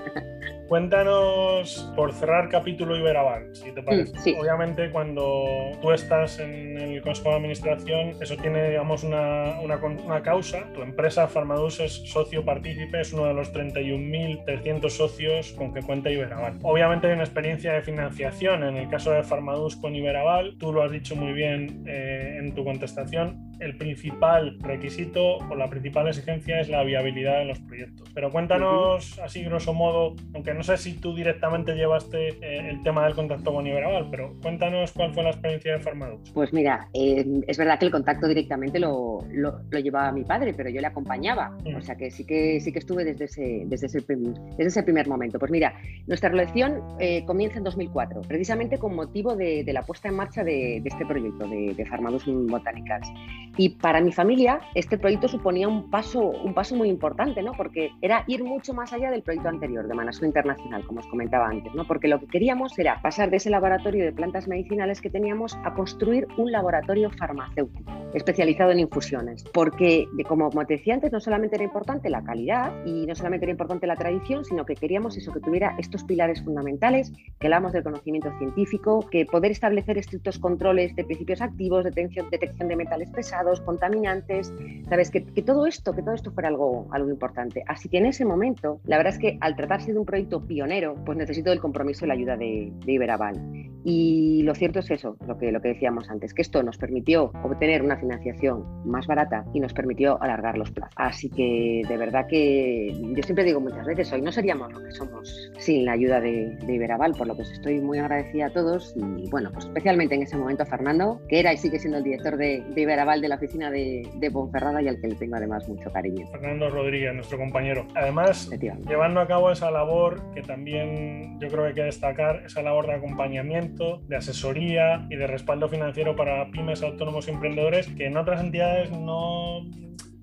Cuéntanos, 0.67 1.91
por 1.95 2.13
cerrar 2.13 2.49
capítulo 2.49 2.97
Iberaval, 2.97 3.56
si 3.56 3.71
te 3.71 3.84
parece. 3.84 4.13
Mm, 4.13 4.19
sí. 4.21 4.36
Obviamente, 4.39 4.89
cuando 4.91 5.43
tú 5.82 5.91
estás 5.91 6.39
en 6.39 6.78
el 6.78 7.02
Consejo 7.02 7.30
de 7.30 7.36
Administración, 7.36 8.15
eso 8.21 8.36
tiene, 8.38 8.69
digamos, 8.69 9.04
una, 9.04 9.60
una, 9.62 9.78
una 9.78 10.21
causa. 10.23 10.63
Tu 10.73 10.82
empresa, 10.82 11.28
Farmadus, 11.28 11.80
es 11.80 11.93
socio 12.10 12.43
partícipe, 12.43 13.02
es 13.02 13.13
uno 13.13 13.26
de 13.26 13.34
los 13.34 13.54
31.300 13.54 14.89
socios 14.89 15.52
con 15.54 15.73
que 15.73 15.82
cuenta 15.82 16.10
Iberaval. 16.10 16.60
Obviamente 16.63 17.08
hay 17.08 17.13
una 17.13 17.23
experiencia 17.23 17.73
de 17.73 17.82
financiación. 17.82 18.63
En 18.63 18.78
el 18.78 18.89
caso 18.89 19.12
de 19.12 19.23
Farmadus 19.23 19.76
con 19.76 19.95
Iberaval, 19.95 20.56
tú 20.58 20.73
lo 20.73 20.82
has 20.82 20.91
dicho 20.91 21.02
muy 21.11 21.33
bien 21.33 21.83
eh, 21.85 22.37
en 22.39 22.55
tu 22.55 22.63
contestación, 22.63 23.51
el 23.59 23.77
principal 23.77 24.57
requisito 24.59 25.37
o 25.37 25.55
la 25.55 25.69
principal 25.69 26.07
exigencia 26.07 26.59
es 26.59 26.69
la 26.69 26.83
viabilidad 26.83 27.39
de 27.39 27.45
los 27.45 27.59
proyectos. 27.59 28.09
Pero 28.13 28.31
cuéntanos, 28.31 29.19
así 29.19 29.43
grosso 29.43 29.73
modo, 29.73 30.15
aunque 30.33 30.53
no 30.53 30.63
sé 30.63 30.77
si 30.77 30.93
tú 30.93 31.15
directamente 31.15 31.75
llevaste 31.75 32.29
eh, 32.41 32.69
el 32.69 32.81
tema 32.83 33.05
del 33.05 33.15
contacto 33.15 33.53
con 33.53 33.67
Iberaval, 33.67 34.07
pero 34.09 34.35
cuéntanos 34.41 34.91
cuál 34.93 35.13
fue 35.13 35.23
la 35.23 35.31
experiencia 35.31 35.73
de 35.73 35.79
Farmadux. 35.79 36.31
Pues 36.31 36.53
mira, 36.53 36.87
eh, 36.93 37.25
es 37.47 37.57
verdad 37.57 37.79
que 37.79 37.85
el 37.85 37.91
contacto 37.91 38.27
directamente 38.27 38.79
lo, 38.79 39.19
lo, 39.31 39.61
lo, 39.69 39.79
llevaba 39.79 40.11
mi 40.11 40.23
padre, 40.23 40.53
pero 40.53 40.69
yo 40.69 40.79
le 40.79 40.87
acompañaba. 40.87 41.55
O 41.77 41.81
sea 41.81 41.95
que 41.95 42.11
sí 42.11 42.25
que, 42.25 42.59
sí 42.59 42.71
que 42.71 42.79
estuve 42.79 43.03
desde 43.03 43.25
ese, 43.25 43.63
desde, 43.65 43.87
ese, 43.87 43.99
desde 43.99 44.67
ese 44.67 44.83
primer 44.83 45.07
momento. 45.07 45.37
Pues 45.37 45.51
mira, 45.51 45.73
nuestra 46.07 46.29
relación 46.29 46.81
comienza 47.25 47.57
en 47.57 47.65
2004, 47.65 48.21
precisamente 48.21 48.77
con 48.77 48.95
motivo 48.95 49.35
de, 49.35 49.63
de 49.63 49.73
la 49.73 49.83
puesta 49.83 50.07
en 50.07 50.15
marcha 50.15 50.43
de, 50.43 50.81
de 50.81 50.92
este 50.93 51.06
proyecto 51.06 51.47
de, 51.47 51.73
de 51.73 51.86
Farmadus 51.86 52.25
Botanicals. 52.25 53.08
Y 53.56 53.69
para 53.69 54.01
mi 54.01 54.12
familia, 54.12 54.62
este 54.73 54.97
proyecto 54.97 55.27
suponía 55.27 55.67
un 55.67 55.91
paso, 55.91 56.21
un 56.21 56.56
paso 56.56 56.75
muy 56.75 56.89
importante, 56.89 57.43
¿no? 57.43 57.51
Porque 57.51 57.91
era 58.01 58.23
ir 58.25 58.43
mucho 58.43 58.73
más 58.73 58.93
allá 58.93 59.12
del 59.12 59.21
proyecto 59.21 59.49
anterior 59.49 59.88
de 59.88 59.93
Manasú 59.93 60.25
Internacional, 60.25 60.84
como 60.86 61.01
os 61.01 61.08
comentaba 61.08 61.47
antes, 61.47 61.71
¿no? 61.75 61.86
Porque 61.86 62.08
lo 62.08 62.19
que 62.19 62.25
queríamos 62.27 62.77
era 62.79 62.99
pasar 63.01 63.29
de 63.29 63.38
ese 63.38 63.51
laboratorio 63.51 64.06
de 64.06 64.12
plantas 64.12 64.47
medicinales 64.47 65.01
que 65.01 65.12
teníamos 65.12 65.56
a 65.63 65.73
construir 65.75 66.27
un 66.38 66.51
laboratorio 66.51 67.12
farmacéutico 67.12 67.91
especializado 68.15 68.71
en 68.71 68.79
infusiones. 68.79 69.43
Porque, 69.53 70.08
como 70.27 70.49
te 70.65 70.75
decía 70.75 70.95
antes, 70.95 71.12
no 71.12 71.19
solamente 71.19 71.56
era 71.56 71.63
importante 71.63 72.10
la 72.10 72.23
calidad 72.23 72.73
y 72.86 73.06
no 73.06 73.13
solamente 73.15 73.45
era 73.45 73.51
importante 73.51 73.88
la 73.88 73.95
tradición, 73.95 74.45
sino 74.45 74.65
que 74.65 74.75
queríamos 74.75 75.17
eso, 75.17 75.32
que 75.32 75.39
tuviera 75.39 75.75
estos 75.77 76.03
pilares 76.03 76.43
fundamentales, 76.43 77.12
que 77.39 77.47
hablamos 77.47 77.73
del 77.73 77.84
conocimiento 77.84 78.32
científico, 78.39 79.08
que 79.12 79.25
poder 79.25 79.51
establecer 79.51 79.97
estrictos 79.97 80.39
controles 80.39 80.82
de 80.95 81.03
principios 81.03 81.41
activos, 81.41 81.83
detección, 81.83 82.29
detección 82.29 82.67
de 82.67 82.75
metales 82.75 83.09
pesados, 83.09 83.61
contaminantes, 83.61 84.53
sabes, 84.89 85.09
que, 85.09 85.25
que, 85.25 85.41
todo 85.41 85.65
esto, 85.65 85.93
que 85.93 86.01
todo 86.01 86.15
esto 86.15 86.31
fuera 86.31 86.49
algo, 86.49 86.87
algo 86.91 87.09
importante. 87.09 87.63
Así 87.67 87.89
que 87.89 87.97
en 87.97 88.05
ese 88.05 88.25
momento, 88.25 88.79
la 88.85 88.97
verdad 88.97 89.13
es 89.13 89.19
que 89.19 89.37
al 89.41 89.55
tratarse 89.55 89.93
de 89.93 89.99
un 89.99 90.05
proyecto 90.05 90.41
pionero, 90.45 90.95
pues 91.05 91.17
necesito 91.17 91.51
el 91.51 91.59
compromiso 91.59 92.05
y 92.05 92.07
la 92.07 92.13
ayuda 92.13 92.37
de, 92.37 92.71
de 92.85 92.91
Iberaval. 92.91 93.71
Y 93.85 94.43
lo 94.43 94.55
cierto 94.55 94.79
es 94.79 94.89
eso, 94.91 95.17
lo 95.27 95.37
que, 95.37 95.51
lo 95.51 95.61
que 95.61 95.69
decíamos 95.69 96.09
antes, 96.09 96.33
que 96.33 96.41
esto 96.41 96.63
nos 96.63 96.77
permitió 96.77 97.31
obtener 97.43 97.81
una 97.81 97.97
financiación 97.97 98.63
más 98.85 99.07
barata 99.07 99.45
y 99.53 99.59
nos 99.59 99.73
permitió 99.73 100.21
alargar 100.21 100.57
los 100.57 100.71
plazos. 100.71 100.93
Así 100.95 101.29
que 101.29 101.81
de 101.87 101.97
verdad 101.97 102.25
que 102.27 102.93
yo 102.93 103.23
siempre 103.23 103.43
digo 103.43 103.59
muchas 103.59 103.85
veces, 103.85 104.11
hoy 104.13 104.21
no 104.21 104.31
seríamos 104.31 104.71
lo 104.71 104.81
que 104.81 104.91
somos 104.91 105.51
sin 105.57 105.85
la 105.85 105.93
ayuda 105.93 106.21
de, 106.21 106.57
de 106.65 106.73
Iberaval, 106.73 107.13
por 107.17 107.27
lo 107.27 107.35
que 107.35 107.41
os 107.41 107.51
estoy 107.51 107.81
muy 107.81 107.99
agradecida 107.99 108.47
a 108.47 108.53
todos 108.53 108.95
y 108.95 109.29
bueno, 109.29 109.51
pues 109.51 109.65
especialmente 109.65 110.15
en 110.15 110.23
ese 110.23 110.37
momento 110.37 110.63
Fernando, 110.73 111.21
que 111.29 111.39
era 111.39 111.53
y 111.53 111.57
sigue 111.57 111.77
siendo 111.77 111.99
el 111.99 112.03
director 112.03 112.36
de, 112.36 112.63
de 112.73 112.81
Iberaval 112.81 113.21
de 113.21 113.27
la 113.27 113.36
oficina 113.36 113.69
de, 113.69 114.09
de, 114.15 114.31
Ponferrada 114.31 114.81
y 114.81 114.88
al 114.88 114.99
que 114.99 115.09
le 115.09 115.15
tengo 115.15 115.36
además 115.36 115.69
mucho 115.69 115.91
cariño. 115.91 116.25
Fernando 116.31 116.67
Rodríguez, 116.71 117.13
nuestro 117.13 117.38
compañero. 117.38 117.86
Además, 117.93 118.49
llevando 118.88 119.19
a 119.19 119.27
cabo 119.27 119.51
esa 119.51 119.69
labor 119.69 120.33
que 120.33 120.41
también 120.41 121.39
yo 121.39 121.47
creo 121.49 121.62
que 121.62 121.67
hay 121.67 121.73
que 121.75 121.83
destacar, 121.83 122.41
esa 122.43 122.63
labor 122.63 122.88
de 122.88 122.93
acompañamiento, 122.93 123.99
de 124.07 124.15
asesoría 124.15 125.05
y 125.12 125.15
de 125.15 125.27
respaldo 125.27 125.69
financiero 125.69 126.15
para 126.15 126.49
pymes, 126.49 126.81
autónomos 126.81 127.27
y 127.27 127.31
emprendedores 127.31 127.88
que 127.89 128.07
en 128.07 128.17
otras 128.17 128.41
entidades 128.41 128.89
no 128.89 129.69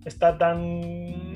está 0.04 0.36
tan 0.36 1.29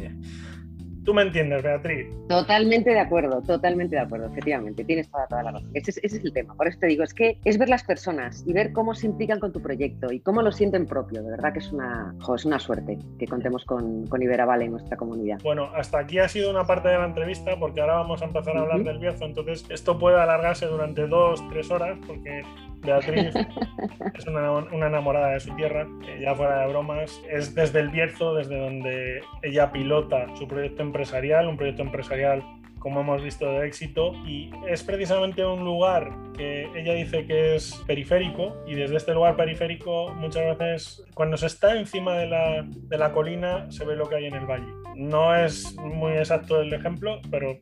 Tú 1.04 1.12
me 1.12 1.22
entiendes, 1.22 1.62
Beatriz. 1.62 2.06
Totalmente 2.28 2.90
de 2.90 3.00
acuerdo, 3.00 3.42
totalmente 3.42 3.96
de 3.96 4.02
acuerdo, 4.02 4.26
efectivamente. 4.26 4.84
Tienes 4.84 5.10
toda, 5.10 5.26
toda 5.26 5.42
la 5.42 5.52
razón. 5.52 5.70
Ese 5.74 6.00
es, 6.02 6.14
el 6.14 6.32
tema. 6.32 6.54
Por 6.54 6.66
eso 6.66 6.78
te 6.78 6.86
digo, 6.86 7.04
es 7.04 7.12
que 7.12 7.38
es 7.44 7.58
ver 7.58 7.68
las 7.68 7.84
personas 7.84 8.42
y 8.46 8.52
ver 8.54 8.72
cómo 8.72 8.94
se 8.94 9.06
implican 9.06 9.38
con 9.38 9.52
tu 9.52 9.60
proyecto 9.60 10.10
y 10.12 10.20
cómo 10.20 10.40
lo 10.40 10.50
sienten 10.50 10.86
propio. 10.86 11.22
De 11.22 11.30
verdad 11.30 11.52
que 11.52 11.58
es 11.58 11.70
una, 11.72 12.14
es 12.34 12.44
una 12.44 12.58
suerte 12.58 12.98
que 13.18 13.26
contemos 13.26 13.64
con, 13.64 14.06
con 14.06 14.22
Iberaval 14.22 14.62
en 14.62 14.72
nuestra 14.72 14.96
comunidad. 14.96 15.40
Bueno, 15.42 15.70
hasta 15.74 15.98
aquí 15.98 16.18
ha 16.18 16.28
sido 16.28 16.50
una 16.50 16.64
parte 16.64 16.88
de 16.88 16.98
la 16.98 17.04
entrevista 17.04 17.58
porque 17.58 17.82
ahora 17.82 17.94
vamos 17.94 18.22
a 18.22 18.24
empezar 18.24 18.56
a 18.56 18.60
hablar 18.60 18.82
del 18.82 18.98
Bierzo. 18.98 19.26
Entonces, 19.26 19.66
esto 19.68 19.98
puede 19.98 20.18
alargarse 20.18 20.66
durante 20.66 21.06
dos, 21.06 21.46
tres 21.50 21.70
horas 21.70 21.98
porque 22.06 22.42
Beatriz 22.84 23.34
es 24.14 24.26
una, 24.26 24.86
enamorada 24.86 25.30
de 25.30 25.40
su 25.40 25.54
tierra, 25.56 25.86
ya 26.20 26.34
fuera 26.34 26.60
de 26.60 26.68
bromas. 26.68 27.20
Es 27.30 27.54
desde 27.54 27.80
el 27.80 27.90
Bierzo, 27.90 28.34
desde 28.34 28.58
donde 28.58 29.22
ella 29.42 29.72
pilota 29.72 30.26
su 30.36 30.46
proyecto 30.46 30.82
empresarial, 30.82 31.48
un 31.48 31.56
proyecto 31.56 31.82
empresarial 31.82 32.42
como 32.84 33.00
hemos 33.00 33.22
visto, 33.22 33.50
de 33.50 33.66
éxito. 33.66 34.12
Y 34.26 34.50
es 34.68 34.82
precisamente 34.82 35.44
un 35.44 35.64
lugar 35.64 36.12
que 36.36 36.68
ella 36.76 36.92
dice 36.92 37.24
que 37.24 37.56
es 37.56 37.82
periférico 37.86 38.62
y 38.66 38.74
desde 38.74 38.96
este 38.96 39.14
lugar 39.14 39.36
periférico 39.36 40.12
muchas 40.12 40.58
veces 40.58 41.02
cuando 41.14 41.38
se 41.38 41.46
está 41.46 41.78
encima 41.78 42.12
de 42.18 42.26
la, 42.26 42.62
de 42.68 42.98
la 42.98 43.12
colina 43.12 43.70
se 43.70 43.86
ve 43.86 43.96
lo 43.96 44.06
que 44.06 44.16
hay 44.16 44.26
en 44.26 44.34
el 44.34 44.44
valle. 44.44 44.66
No 44.96 45.34
es 45.34 45.74
muy 45.76 46.12
exacto 46.12 46.60
el 46.60 46.74
ejemplo, 46.74 47.22
pero 47.30 47.58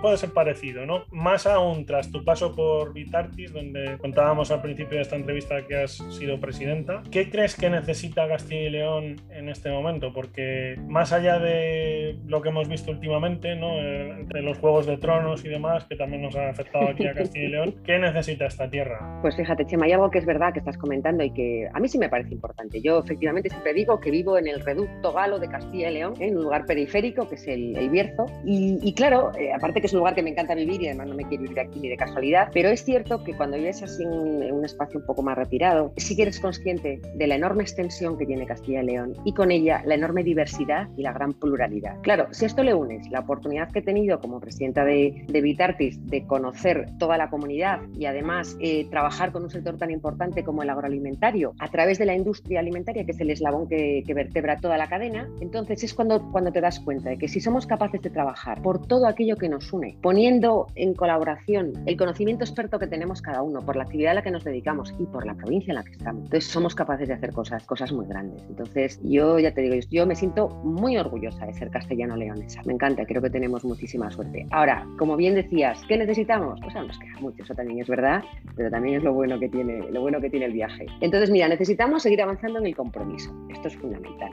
puede 0.00 0.16
ser 0.16 0.30
parecido, 0.30 0.86
¿no? 0.86 1.04
Más 1.10 1.46
aún 1.46 1.86
tras 1.86 2.10
tu 2.10 2.24
paso 2.24 2.54
por 2.54 2.92
Vitartis, 2.92 3.52
donde 3.52 3.98
contábamos 3.98 4.50
al 4.50 4.62
principio 4.62 4.96
de 4.96 5.02
esta 5.02 5.16
entrevista 5.16 5.66
que 5.66 5.82
has 5.82 5.92
sido 5.92 6.38
presidenta, 6.40 7.02
¿qué 7.10 7.30
crees 7.30 7.56
que 7.56 7.70
necesita 7.70 8.28
Castilla 8.28 8.62
y 8.62 8.70
León 8.70 9.16
en 9.30 9.48
este 9.48 9.70
momento? 9.70 10.12
Porque 10.12 10.76
más 10.86 11.12
allá 11.12 11.38
de 11.38 12.18
lo 12.26 12.42
que 12.42 12.48
hemos 12.48 12.68
visto 12.68 12.90
últimamente, 12.90 13.56
¿no? 13.56 13.78
Entre 13.78 14.42
los 14.42 14.58
Juegos 14.58 14.86
de 14.86 14.96
Tronos 14.98 15.44
y 15.44 15.48
demás, 15.48 15.84
que 15.84 15.96
también 15.96 16.22
nos 16.22 16.34
han 16.36 16.48
afectado 16.48 16.88
aquí 16.88 17.06
a 17.06 17.14
Castilla 17.14 17.44
y 17.44 17.48
León, 17.48 17.74
¿qué 17.84 17.98
necesita 17.98 18.46
esta 18.46 18.68
tierra? 18.68 19.18
Pues 19.22 19.36
fíjate, 19.36 19.66
Chema, 19.66 19.86
hay 19.86 19.92
algo 19.92 20.10
que 20.10 20.18
es 20.18 20.26
verdad 20.26 20.52
que 20.52 20.60
estás 20.60 20.78
comentando 20.78 21.24
y 21.24 21.30
que 21.30 21.68
a 21.72 21.80
mí 21.80 21.88
sí 21.88 21.98
me 21.98 22.08
parece 22.08 22.34
importante. 22.34 22.80
Yo 22.82 22.98
efectivamente 22.98 23.50
siempre 23.50 23.72
digo 23.74 24.00
que 24.00 24.10
vivo 24.10 24.38
en 24.38 24.46
el 24.46 24.60
reducto 24.60 25.12
galo 25.12 25.38
de 25.38 25.48
Castilla 25.48 25.90
y 25.90 25.94
León, 25.94 26.14
en 26.20 26.36
un 26.36 26.44
lugar 26.44 26.66
periférico 26.66 27.28
que 27.28 27.36
es 27.36 27.46
el, 27.46 27.86
Bierzo. 27.90 28.26
Y, 28.44 28.92
claro, 28.94 29.05
eh, 29.06 29.52
aparte 29.52 29.80
que 29.80 29.86
es 29.86 29.92
un 29.92 30.00
lugar 30.00 30.14
que 30.14 30.22
me 30.22 30.30
encanta 30.30 30.54
vivir 30.54 30.82
y 30.82 30.88
además 30.88 31.08
no 31.08 31.14
me 31.14 31.24
quiero 31.24 31.42
vivir 31.44 31.60
aquí 31.60 31.80
ni 31.80 31.88
de 31.88 31.96
casualidad, 31.96 32.48
pero 32.52 32.70
es 32.70 32.84
cierto 32.84 33.22
que 33.22 33.34
cuando 33.34 33.56
vives 33.56 33.82
así 33.82 34.02
en, 34.02 34.52
un 34.52 34.64
espacio 34.64 35.00
un 35.00 35.06
poco 35.06 35.22
más 35.22 35.36
retirado, 35.36 35.92
sí 35.96 36.16
que 36.16 36.22
eres 36.22 36.40
consciente 36.40 37.00
de 37.14 37.26
la 37.26 37.36
enorme 37.36 37.62
extensión 37.62 38.18
que 38.18 38.26
tiene 38.26 38.46
Castilla 38.46 38.82
y 38.82 38.86
León 38.86 39.14
y 39.24 39.32
con 39.32 39.50
ella 39.50 39.82
la 39.84 39.94
enorme 39.94 40.24
diversidad 40.24 40.88
y 40.96 41.02
la 41.02 41.12
gran 41.12 41.32
pluralidad. 41.32 42.00
Claro, 42.02 42.28
si 42.32 42.44
esto 42.44 42.62
le 42.62 42.74
unes 42.74 43.08
la 43.10 43.20
oportunidad 43.20 43.70
que 43.70 43.80
he 43.80 43.82
tenido 43.82 44.20
como 44.20 44.40
presidenta 44.40 44.84
de, 44.84 45.24
de 45.26 45.40
Vitartis 45.40 46.04
de 46.06 46.26
conocer 46.26 46.88
toda 46.98 47.16
la 47.16 47.30
comunidad 47.30 47.80
y 47.96 48.06
además 48.06 48.56
eh, 48.60 48.86
trabajar 48.90 49.32
con 49.32 49.44
un 49.44 49.50
sector 49.50 49.76
tan 49.78 49.90
importante 49.90 50.42
como 50.42 50.62
el 50.62 50.70
agroalimentario 50.70 51.54
a 51.58 51.68
través 51.68 51.98
de 51.98 52.06
la 52.06 52.14
industria 52.14 52.60
alimentaria, 52.60 53.04
que 53.04 53.12
es 53.12 53.20
el 53.20 53.30
eslabón 53.30 53.68
que, 53.68 54.02
que 54.06 54.14
vertebra 54.14 54.56
toda 54.56 54.76
la 54.78 54.88
cadena, 54.88 55.28
entonces 55.40 55.84
es 55.84 55.94
cuando, 55.94 56.30
cuando 56.32 56.52
te 56.52 56.60
das 56.60 56.80
cuenta 56.80 57.10
de 57.10 57.18
que 57.18 57.28
si 57.28 57.40
somos 57.40 57.66
capaces 57.66 58.00
de 58.02 58.10
trabajar 58.10 58.62
por 58.62 58.86
todo 58.86 58.95
aquello 59.04 59.36
que 59.36 59.48
nos 59.48 59.72
une, 59.72 59.98
poniendo 60.00 60.68
en 60.76 60.94
colaboración 60.94 61.72
el 61.86 61.96
conocimiento 61.96 62.44
experto 62.44 62.78
que 62.78 62.86
tenemos 62.86 63.20
cada 63.20 63.42
uno 63.42 63.60
por 63.60 63.76
la 63.76 63.82
actividad 63.82 64.12
a 64.12 64.14
la 64.14 64.22
que 64.22 64.30
nos 64.30 64.44
dedicamos 64.44 64.94
y 64.98 65.04
por 65.06 65.26
la 65.26 65.34
provincia 65.34 65.72
en 65.72 65.76
la 65.76 65.84
que 65.84 65.92
estamos. 65.92 66.24
Entonces 66.24 66.50
somos 66.50 66.74
capaces 66.74 67.08
de 67.08 67.14
hacer 67.14 67.32
cosas, 67.32 67.64
cosas 67.66 67.92
muy 67.92 68.06
grandes. 68.06 68.42
Entonces 68.48 69.00
yo 69.02 69.38
ya 69.38 69.52
te 69.52 69.62
digo, 69.62 69.74
yo 69.90 70.06
me 70.06 70.14
siento 70.14 70.48
muy 70.48 70.96
orgullosa 70.96 71.46
de 71.46 71.52
ser 71.54 71.70
castellano-leonesa. 71.70 72.62
Me 72.64 72.72
encanta, 72.72 73.04
creo 73.04 73.20
que 73.20 73.30
tenemos 73.30 73.64
muchísima 73.64 74.10
suerte. 74.10 74.46
Ahora, 74.50 74.86
como 74.98 75.16
bien 75.16 75.34
decías, 75.34 75.82
¿qué 75.88 75.96
necesitamos? 75.96 76.60
Pues 76.62 76.74
aún 76.76 76.86
nos 76.86 76.98
queda 76.98 77.20
mucho, 77.20 77.42
eso 77.42 77.54
también 77.54 77.80
es 77.80 77.88
verdad, 77.88 78.22
pero 78.54 78.70
también 78.70 78.96
es 78.96 79.02
lo 79.02 79.12
bueno 79.12 79.38
que 79.38 79.48
tiene, 79.48 79.90
lo 79.90 80.00
bueno 80.00 80.20
que 80.20 80.30
tiene 80.30 80.46
el 80.46 80.52
viaje. 80.52 80.86
Entonces, 81.00 81.30
mira, 81.30 81.48
necesitamos 81.48 82.02
seguir 82.02 82.22
avanzando 82.22 82.58
en 82.58 82.66
el 82.66 82.76
compromiso. 82.76 83.34
Esto 83.50 83.68
es 83.68 83.76
fundamental. 83.76 84.30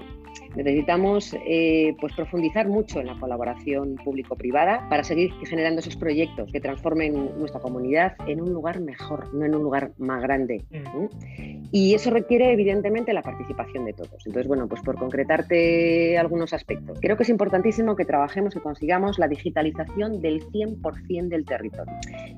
Necesitamos 0.55 1.35
eh, 1.47 1.95
pues 1.99 2.13
profundizar 2.13 2.67
mucho 2.67 2.99
en 2.99 3.07
la 3.07 3.19
colaboración 3.19 3.95
público-privada 4.03 4.52
para 4.53 5.03
seguir 5.03 5.33
generando 5.47 5.79
esos 5.79 5.95
proyectos 5.95 6.51
que 6.51 6.61
transformen 6.61 7.31
nuestra 7.39 7.59
comunidad 7.59 8.13
en 8.27 8.39
un 8.39 8.53
lugar 8.53 8.79
mejor, 8.81 9.33
no 9.33 9.45
en 9.45 9.55
un 9.55 9.63
lugar 9.63 9.93
más 9.97 10.21
grande. 10.21 10.63
Mm. 10.69 11.69
Y 11.71 11.95
eso 11.95 12.11
requiere 12.11 12.53
evidentemente 12.53 13.13
la 13.13 13.23
participación 13.23 13.85
de 13.85 13.93
todos. 13.93 14.27
Entonces, 14.27 14.47
bueno, 14.47 14.67
pues 14.67 14.81
por 14.81 14.95
concretarte 14.95 16.19
algunos 16.19 16.53
aspectos, 16.53 16.99
creo 17.01 17.17
que 17.17 17.23
es 17.23 17.29
importantísimo 17.29 17.95
que 17.95 18.05
trabajemos 18.05 18.55
y 18.55 18.59
consigamos 18.59 19.17
la 19.17 19.27
digitalización 19.27 20.21
del 20.21 20.45
100% 20.45 21.29
del 21.29 21.45
territorio. 21.45 21.93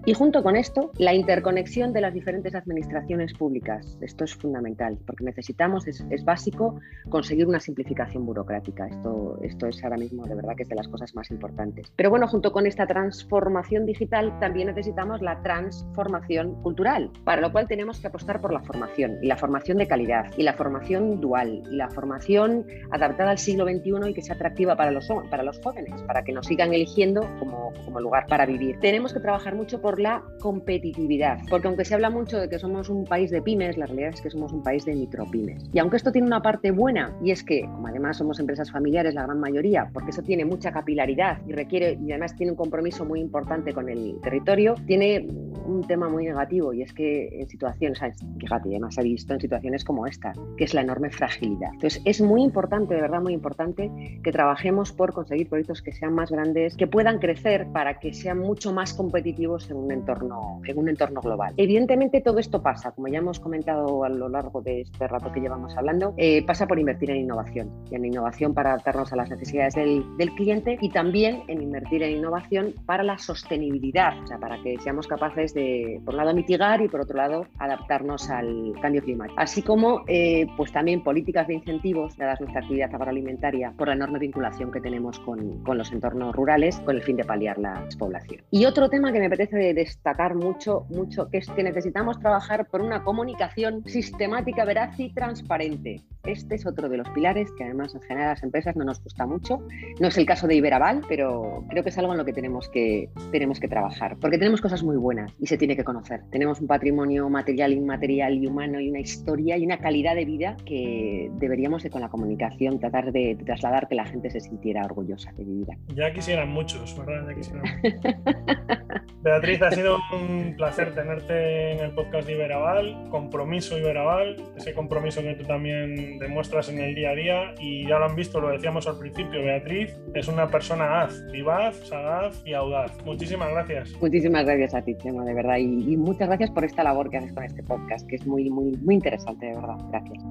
Y 0.05 0.13
junto 0.13 0.41
con 0.41 0.55
esto, 0.55 0.91
la 0.97 1.13
interconexión 1.13 1.91
de 1.91 1.99
las 1.99 2.13
diferentes 2.13 2.55
administraciones 2.55 3.33
públicas. 3.33 3.97
Esto 3.99 4.23
es 4.23 4.33
fundamental 4.35 4.97
porque 5.05 5.25
necesitamos, 5.25 5.85
es, 5.87 6.05
es 6.09 6.23
básico, 6.23 6.79
conseguir 7.09 7.45
una 7.45 7.59
simplificación 7.59 8.25
burocrática. 8.25 8.87
Esto, 8.87 9.37
esto 9.43 9.67
es 9.67 9.83
ahora 9.83 9.97
mismo 9.97 10.25
de 10.25 10.35
verdad 10.35 10.55
que 10.55 10.63
es 10.63 10.69
de 10.69 10.75
las 10.75 10.87
cosas 10.87 11.13
más 11.15 11.29
importantes. 11.31 11.91
Pero 11.95 12.04
bueno, 12.09 12.27
junto 12.27 12.51
con 12.51 12.65
esta 12.65 12.85
transformación 12.85 13.85
digital 13.85 14.37
también 14.39 14.67
necesitamos 14.67 15.21
la 15.21 15.41
transformación 15.41 16.61
cultural, 16.61 17.11
para 17.23 17.41
lo 17.41 17.51
cual 17.51 17.67
tenemos 17.67 17.99
que 17.99 18.07
apostar 18.07 18.41
por 18.41 18.53
la 18.53 18.61
formación 18.61 19.17
y 19.21 19.27
la 19.27 19.37
formación 19.37 19.77
de 19.77 19.87
calidad 19.87 20.25
y 20.37 20.43
la 20.43 20.53
formación 20.53 21.21
dual 21.21 21.63
y 21.71 21.75
la 21.75 21.89
formación 21.89 22.65
adaptada 22.91 23.31
al 23.31 23.37
siglo 23.37 23.65
XXI 23.65 24.09
y 24.09 24.13
que 24.13 24.21
sea 24.21 24.35
atractiva 24.35 24.75
para 24.75 24.91
los, 24.91 25.07
para 25.29 25.43
los 25.43 25.59
jóvenes, 25.61 26.01
para 26.03 26.23
que 26.23 26.31
nos 26.31 26.47
sigan 26.47 26.73
eligiendo 26.73 27.21
como, 27.39 27.71
como 27.85 27.99
lugar 27.99 28.25
para 28.27 28.45
vivir. 28.45 28.79
Tenemos 28.79 29.13
que 29.13 29.19
trabajar 29.19 29.55
mucho 29.55 29.81
por 29.81 29.99
la 29.99 30.23
competitividad, 30.39 31.39
porque 31.49 31.67
aunque 31.67 31.85
se 31.85 31.93
habla 31.93 32.09
mucho 32.09 32.39
de 32.39 32.49
que 32.49 32.59
somos 32.59 32.89
un 32.89 33.05
país 33.05 33.31
de 33.31 33.41
pymes, 33.41 33.77
la 33.77 33.85
realidad 33.85 34.11
es 34.13 34.21
que 34.21 34.29
somos 34.29 34.51
un 34.51 34.63
país 34.63 34.85
de 34.85 34.95
micropymes. 34.95 35.69
Y 35.73 35.79
aunque 35.79 35.97
esto 35.97 36.11
tiene 36.11 36.27
una 36.27 36.41
parte 36.41 36.71
buena, 36.71 37.15
y 37.23 37.31
es 37.31 37.43
que, 37.43 37.61
como 37.61 37.87
además 37.87 38.17
somos 38.17 38.39
empresas 38.39 38.71
familiares 38.71 39.13
la 39.13 39.23
gran 39.23 39.39
mayoría, 39.39 39.89
porque 39.93 40.11
eso 40.11 40.21
tiene 40.21 40.45
mucha 40.45 40.71
capilaridad 40.71 41.39
y 41.47 41.53
requiere 41.53 41.94
y 42.01 42.11
además 42.11 42.35
tiene 42.35 42.51
un 42.51 42.57
compromiso 42.57 43.05
muy 43.05 43.19
importante 43.19 43.73
con 43.73 43.89
el 43.89 44.19
territorio, 44.21 44.75
tiene 44.85 45.27
un 45.65 45.85
tema 45.87 46.09
muy 46.09 46.25
negativo 46.25 46.73
y 46.73 46.81
es 46.83 46.93
que 46.93 47.27
en 47.39 47.47
situaciones, 47.47 47.99
fíjate, 48.39 48.69
además 48.69 48.97
ha 48.97 49.01
visto 49.01 49.33
en 49.33 49.39
situaciones 49.39 49.83
como 49.83 50.05
esta, 50.05 50.33
que 50.57 50.63
es 50.63 50.73
la 50.73 50.81
enorme 50.81 51.09
fragilidad. 51.09 51.71
Entonces 51.73 52.01
es 52.05 52.21
muy 52.21 52.43
importante, 52.43 52.95
de 52.95 53.01
verdad 53.01 53.21
muy 53.21 53.33
importante, 53.33 54.19
que 54.23 54.31
trabajemos 54.31 54.91
por 54.91 55.13
conseguir 55.13 55.49
proyectos 55.49 55.81
que 55.81 55.91
sean 55.91 56.13
más 56.13 56.31
grandes, 56.31 56.75
que 56.75 56.87
puedan 56.87 57.19
crecer 57.19 57.67
para 57.71 57.99
que 57.99 58.13
sean 58.13 58.39
mucho 58.39 58.73
más 58.73 58.93
competitivos 58.93 59.69
en 59.69 59.77
un 59.77 59.91
entorno, 59.91 60.61
en 60.65 60.77
un 60.77 60.89
entorno 60.89 61.21
global. 61.21 61.53
Evidentemente 61.57 62.21
todo 62.21 62.39
esto 62.39 62.61
pasa, 62.61 62.91
como 62.91 63.07
ya 63.07 63.19
hemos 63.19 63.39
comentado 63.39 64.03
a 64.03 64.09
lo 64.09 64.29
largo 64.29 64.61
de 64.61 64.81
este 64.81 65.07
rato 65.07 65.31
que 65.31 65.39
llevamos 65.39 65.75
hablando, 65.77 66.13
eh, 66.17 66.45
pasa 66.45 66.67
por 66.67 66.79
invertir 66.79 67.11
en 67.11 67.17
innovación 67.17 67.71
y 67.89 67.95
en 67.95 68.05
innovación 68.05 68.53
para 68.53 68.71
adaptarnos 68.71 69.11
a 69.13 69.15
las 69.15 69.29
necesidades 69.29 69.75
del, 69.75 70.03
del, 70.17 70.31
cliente 70.35 70.77
y 70.81 70.89
también 70.89 71.43
en 71.47 71.61
invertir 71.61 71.84
en 71.91 72.17
innovación 72.17 72.73
para 72.85 73.03
la 73.03 73.17
sostenibilidad, 73.17 74.21
o 74.23 74.27
sea, 74.27 74.37
para 74.37 74.61
que 74.61 74.77
seamos 74.79 75.07
capaces 75.07 75.53
de, 75.53 76.01
por 76.03 76.13
un 76.13 76.17
lado, 76.17 76.33
mitigar 76.33 76.81
y 76.81 76.87
por 76.87 77.01
otro 77.01 77.17
lado, 77.17 77.47
adaptarnos 77.59 78.29
al 78.29 78.73
cambio 78.81 79.01
climático. 79.01 79.39
Así 79.39 79.61
como, 79.61 80.03
eh, 80.07 80.47
pues 80.57 80.71
también 80.71 81.03
políticas 81.03 81.47
de 81.47 81.55
incentivos, 81.55 82.17
dadas 82.17 82.39
nuestra 82.39 82.61
actividad 82.61 82.93
agroalimentaria, 82.93 83.73
por 83.77 83.87
la 83.87 83.95
enorme 83.95 84.19
vinculación 84.19 84.71
que 84.71 84.81
tenemos 84.81 85.19
con, 85.19 85.63
con 85.63 85.77
los 85.77 85.91
entornos 85.91 86.35
rurales, 86.35 86.79
con 86.81 86.95
el 86.95 87.03
fin 87.03 87.17
de 87.17 87.23
paliar 87.23 87.57
la 87.57 87.81
despoblación. 87.85 88.41
Y 88.51 88.65
otro 88.65 88.89
tema 88.89 89.11
que 89.11 89.19
me 89.19 89.27
apetece 89.27 89.73
destacar 89.73 90.35
mucho, 90.35 90.85
mucho, 90.89 91.29
que 91.29 91.37
es 91.37 91.49
que 91.49 91.63
necesitamos 91.63 92.19
trabajar 92.19 92.67
por 92.67 92.81
una 92.81 93.03
comunicación 93.03 93.83
sistemática, 93.85 94.65
veraz 94.65 94.99
y 94.99 95.13
transparente. 95.13 96.01
Este 96.23 96.55
es 96.55 96.65
otro 96.65 96.89
de 96.89 96.97
los 96.97 97.09
pilares 97.09 97.51
que 97.55 97.63
además 97.63 97.93
en 97.93 98.01
general 98.01 98.29
a 98.29 98.31
las 98.31 98.43
empresas 98.43 98.75
no 98.75 98.83
nos 98.83 99.01
gusta 99.03 99.25
mucho. 99.27 99.59
No 99.99 100.07
es 100.07 100.17
el 100.17 100.25
caso 100.25 100.47
de 100.47 100.55
Iberaval, 100.55 101.01
pero 101.07 101.63
creo 101.75 101.83
que 101.83 101.89
es 101.89 101.97
algo 101.97 102.13
en 102.13 102.17
lo 102.17 102.23
que 102.23 102.31
tenemos 102.31 102.69
que, 102.69 103.09
tenemos 103.33 103.59
que 103.59 103.67
trabajar, 103.67 104.15
porque 104.21 104.37
tenemos 104.37 104.61
cosas 104.61 104.81
muy 104.81 104.95
buenas 104.95 105.33
y 105.41 105.47
se 105.47 105.57
tiene 105.57 105.75
que 105.75 105.83
conocer. 105.83 106.21
Tenemos 106.31 106.61
un 106.61 106.67
patrimonio 106.67 107.29
material, 107.29 107.73
inmaterial 107.73 108.33
y 108.33 108.47
humano 108.47 108.79
y 108.79 108.89
una 108.89 109.01
historia 109.01 109.57
y 109.57 109.65
una 109.65 109.79
calidad 109.79 110.15
de 110.15 110.23
vida 110.23 110.55
que 110.65 111.29
deberíamos 111.33 111.83
de, 111.83 111.89
con 111.89 111.99
la 111.99 112.07
comunicación 112.07 112.79
tratar 112.79 113.11
de, 113.11 113.37
trasladar 113.45 113.89
que 113.89 113.95
la 113.95 114.05
gente 114.05 114.29
se 114.29 114.39
sintiera 114.39 114.85
orgullosa 114.85 115.33
de 115.33 115.43
vivir 115.43 115.67
aquí. 115.69 115.95
Ya 115.95 116.13
quisieran 116.13 116.47
muchos, 116.47 116.97
¿verdad? 116.97 117.27
Ya 117.27 117.35
quisieran 117.35 117.65
Beatriz, 119.21 119.61
ha 119.63 119.71
sido 119.71 119.97
un 120.13 120.53
placer 120.55 120.93
tenerte 120.93 121.73
en 121.73 121.79
el 121.79 121.91
podcast 121.95 122.27
de 122.27 122.35
Iberaval, 122.35 123.09
compromiso 123.09 123.75
Iberaval, 123.77 124.37
ese 124.55 124.73
compromiso 124.73 125.21
que 125.23 125.33
tú 125.33 125.43
también 125.43 126.19
demuestras 126.19 126.69
en 126.69 126.79
el 126.79 126.93
día 126.93 127.09
a 127.09 127.15
día 127.15 127.55
y 127.59 127.87
ya 127.87 127.97
lo 127.97 128.05
han 128.05 128.15
visto, 128.15 128.39
lo 128.39 128.49
decíamos 128.49 128.87
al 128.87 128.99
principio, 128.99 129.43
Beatriz 129.43 129.99
es 130.13 130.27
una 130.27 130.47
persona 130.47 131.01
haz, 131.01 131.25
vivaz, 131.31 131.64
Sagaz 131.73 132.41
y 132.45 132.53
Audaz. 132.53 132.91
Muchísimas 133.05 133.49
gracias. 133.49 133.93
Muchísimas 134.01 134.45
gracias 134.45 134.73
a 134.73 134.81
ti, 134.81 134.95
Chema, 134.97 135.23
de 135.23 135.33
verdad. 135.33 135.57
Y, 135.57 135.97
muchas 135.97 136.27
gracias 136.27 136.51
por 136.51 136.65
esta 136.65 136.83
labor 136.83 137.09
que 137.09 137.17
haces 137.17 137.33
con 137.33 137.43
este 137.43 137.63
podcast, 137.63 138.07
que 138.07 138.15
es 138.15 138.25
muy, 138.27 138.49
muy, 138.49 138.71
muy 138.77 138.95
interesante, 138.95 139.47
de 139.47 139.55
verdad. 139.55 139.77
Gracias. 139.89 140.23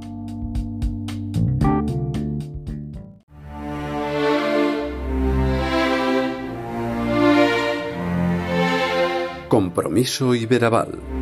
Compromiso 9.48 10.34
Iberaval. 10.34 11.13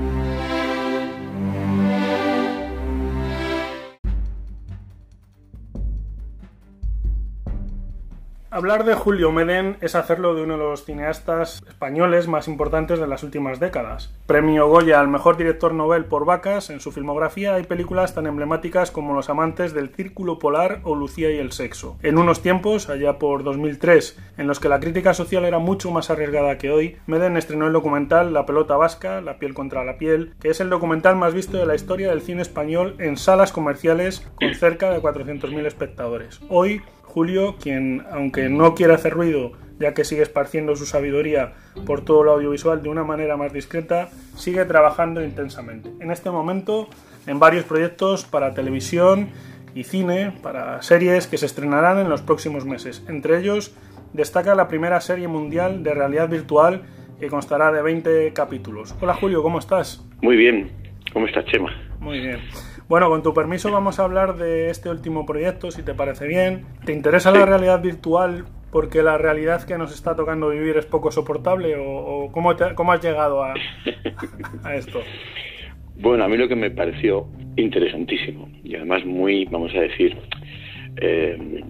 Hablar 8.54 8.84
de 8.84 8.94
Julio 8.94 9.32
Medén 9.32 9.78
es 9.80 9.94
hacerlo 9.94 10.34
de 10.34 10.42
uno 10.42 10.58
de 10.58 10.64
los 10.64 10.84
cineastas 10.84 11.62
españoles 11.66 12.28
más 12.28 12.48
importantes 12.48 12.98
de 12.98 13.06
las 13.06 13.22
últimas 13.22 13.60
décadas. 13.60 14.12
Premio 14.26 14.68
Goya 14.68 15.00
al 15.00 15.08
mejor 15.08 15.38
director 15.38 15.72
novel 15.72 16.04
por 16.04 16.26
Vacas, 16.26 16.68
en 16.68 16.78
su 16.78 16.92
filmografía 16.92 17.54
hay 17.54 17.62
películas 17.62 18.14
tan 18.14 18.26
emblemáticas 18.26 18.90
como 18.90 19.14
Los 19.14 19.30
amantes 19.30 19.72
del 19.72 19.88
Círculo 19.88 20.38
Polar 20.38 20.80
o 20.84 20.94
Lucía 20.94 21.30
y 21.30 21.38
el 21.38 21.52
sexo. 21.52 21.96
En 22.02 22.18
unos 22.18 22.42
tiempos, 22.42 22.90
allá 22.90 23.18
por 23.18 23.42
2003, 23.42 24.20
en 24.36 24.46
los 24.46 24.60
que 24.60 24.68
la 24.68 24.80
crítica 24.80 25.14
social 25.14 25.46
era 25.46 25.58
mucho 25.58 25.90
más 25.90 26.10
arriesgada 26.10 26.58
que 26.58 26.70
hoy, 26.70 26.98
Medén 27.06 27.38
estrenó 27.38 27.68
el 27.68 27.72
documental 27.72 28.34
La 28.34 28.44
pelota 28.44 28.76
vasca, 28.76 29.22
La 29.22 29.38
piel 29.38 29.54
contra 29.54 29.82
la 29.82 29.96
piel, 29.96 30.34
que 30.42 30.50
es 30.50 30.60
el 30.60 30.68
documental 30.68 31.16
más 31.16 31.32
visto 31.32 31.56
de 31.56 31.64
la 31.64 31.74
historia 31.74 32.10
del 32.10 32.20
cine 32.20 32.42
español 32.42 32.96
en 32.98 33.16
salas 33.16 33.50
comerciales 33.50 34.30
con 34.34 34.52
cerca 34.52 34.90
de 34.90 35.00
400.000 35.00 35.64
espectadores. 35.64 36.38
Hoy 36.50 36.82
Julio, 37.12 37.56
quien, 37.60 38.04
aunque 38.10 38.48
no 38.48 38.74
quiere 38.74 38.94
hacer 38.94 39.12
ruido, 39.12 39.52
ya 39.78 39.92
que 39.92 40.02
sigue 40.02 40.22
esparciendo 40.22 40.76
su 40.76 40.86
sabiduría 40.86 41.52
por 41.84 42.02
todo 42.02 42.22
lo 42.22 42.32
audiovisual 42.32 42.82
de 42.82 42.88
una 42.88 43.04
manera 43.04 43.36
más 43.36 43.52
discreta, 43.52 44.08
sigue 44.34 44.64
trabajando 44.64 45.22
intensamente. 45.22 45.90
En 46.00 46.10
este 46.10 46.30
momento, 46.30 46.88
en 47.26 47.38
varios 47.38 47.64
proyectos 47.64 48.24
para 48.24 48.54
televisión 48.54 49.28
y 49.74 49.84
cine, 49.84 50.32
para 50.42 50.80
series 50.80 51.26
que 51.26 51.36
se 51.36 51.44
estrenarán 51.44 51.98
en 51.98 52.08
los 52.08 52.22
próximos 52.22 52.64
meses. 52.64 53.04
Entre 53.06 53.38
ellos, 53.38 53.74
destaca 54.14 54.54
la 54.54 54.68
primera 54.68 54.98
serie 55.02 55.28
mundial 55.28 55.82
de 55.82 55.92
realidad 55.92 56.30
virtual 56.30 56.80
que 57.20 57.28
constará 57.28 57.70
de 57.72 57.82
20 57.82 58.32
capítulos. 58.32 58.94
Hola 59.02 59.12
Julio, 59.12 59.42
¿cómo 59.42 59.58
estás? 59.58 60.02
Muy 60.22 60.36
bien, 60.36 60.72
¿cómo 61.12 61.26
estás 61.26 61.44
Chema? 61.44 61.70
Muy 62.00 62.20
bien. 62.20 62.40
Bueno, 62.92 63.08
con 63.08 63.22
tu 63.22 63.32
permiso 63.32 63.72
vamos 63.72 63.98
a 63.98 64.04
hablar 64.04 64.36
de 64.36 64.68
este 64.68 64.90
último 64.90 65.24
proyecto, 65.24 65.70
si 65.70 65.82
te 65.82 65.94
parece 65.94 66.26
bien. 66.26 66.66
¿Te 66.84 66.92
interesa 66.92 67.30
la 67.30 67.46
realidad 67.46 67.80
virtual 67.80 68.44
porque 68.70 69.02
la 69.02 69.16
realidad 69.16 69.64
que 69.64 69.78
nos 69.78 69.94
está 69.94 70.14
tocando 70.14 70.50
vivir 70.50 70.76
es 70.76 70.84
poco 70.84 71.10
soportable 71.10 71.74
o, 71.78 72.28
cómo, 72.30 72.50
has 72.50 73.02
llegado 73.02 73.42
a, 73.42 73.54
esto? 74.76 75.00
Bueno, 75.96 76.24
a 76.24 76.28
mí 76.28 76.36
lo 76.36 76.48
que 76.48 76.54
me 76.54 76.70
pareció 76.70 77.28
interesantísimo 77.56 78.50
y 78.62 78.76
además 78.76 79.06
muy, 79.06 79.46
vamos 79.46 79.74
a 79.74 79.80
decir, 79.80 80.14
eh, 81.00 81.64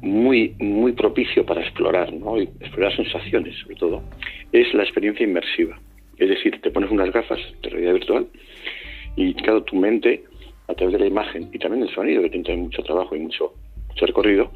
muy, 0.00 0.56
muy 0.58 0.94
propicio 0.94 1.46
para 1.46 1.60
explorar, 1.60 2.12
¿no? 2.12 2.38
explorar 2.38 2.96
sensaciones 2.96 3.56
sobre 3.62 3.76
todo, 3.76 4.02
es 4.50 4.74
la 4.74 4.82
experiencia 4.82 5.22
inmersiva. 5.22 5.78
Es 6.18 6.28
decir, 6.28 6.60
te 6.60 6.72
pones 6.72 6.90
unas 6.90 7.12
gafas 7.12 7.38
de 7.62 7.68
realidad 7.70 7.92
virtual 7.92 8.26
y 9.14 9.34
claro, 9.34 9.62
tu 9.62 9.76
mente 9.76 10.24
a 10.70 10.74
través 10.74 10.92
de 10.92 11.00
la 11.00 11.06
imagen 11.06 11.48
y 11.52 11.58
también 11.58 11.82
el 11.82 11.94
sonido, 11.94 12.22
que 12.22 12.30
tiene 12.30 12.62
mucho 12.62 12.82
trabajo 12.82 13.16
y 13.16 13.20
mucho, 13.20 13.52
recorrido, 13.96 14.50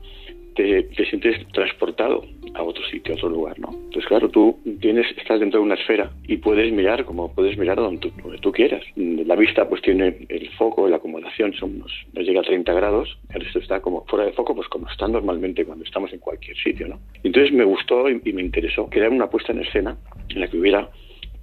te, 0.55 0.89
sientes 1.11 1.47
transportado 1.53 2.25
a 2.55 2.63
otro 2.63 2.83
sitio, 2.87 3.13
a 3.13 3.17
otro 3.17 3.29
lugar, 3.29 3.59
¿no? 3.59 3.71
Entonces, 3.71 4.07
claro, 4.07 4.29
tú 4.31 4.59
tienes, 4.81 5.07
estás 5.19 5.41
dentro 5.41 5.61
de 5.61 5.67
una 5.67 5.75
esfera 5.75 6.11
y 6.27 6.37
puedes 6.37 6.73
mirar 6.73 7.05
como 7.05 7.35
puedes 7.35 7.59
mirar 7.59 7.77
donde 7.77 8.11
tú, 8.41 8.53
quieras. 8.53 8.83
La 8.97 9.35
vista, 9.35 9.69
pues 9.69 9.83
tiene 9.83 10.17
el 10.29 10.49
foco, 10.51 10.89
la 10.89 10.97
acomodación, 10.97 11.53
son 11.55 11.77
unos, 11.77 11.93
no 12.13 12.23
llega 12.23 12.41
a 12.41 12.45
30 12.45 12.73
grados, 12.73 13.19
el 13.35 13.41
resto 13.43 13.59
está 13.59 13.81
como 13.81 14.05
fuera 14.07 14.25
de 14.25 14.33
foco, 14.33 14.55
pues 14.55 14.69
como 14.69 14.89
está 14.89 15.09
normalmente 15.09 15.65
cuando 15.65 15.85
estamos 15.85 16.13
en 16.13 16.21
cualquier 16.21 16.57
sitio, 16.57 16.87
¿no? 16.87 17.01
Entonces 17.25 17.53
me 17.53 17.65
gustó 17.65 18.09
y, 18.09 18.21
y 18.25 18.33
me 18.33 18.43
interesó 18.43 18.89
crear 18.89 19.11
una 19.11 19.29
puesta 19.29 19.53
en 19.53 19.61
escena 19.61 19.97
en 20.29 20.41
la 20.41 20.47
que 20.47 20.59
hubiera 20.59 20.89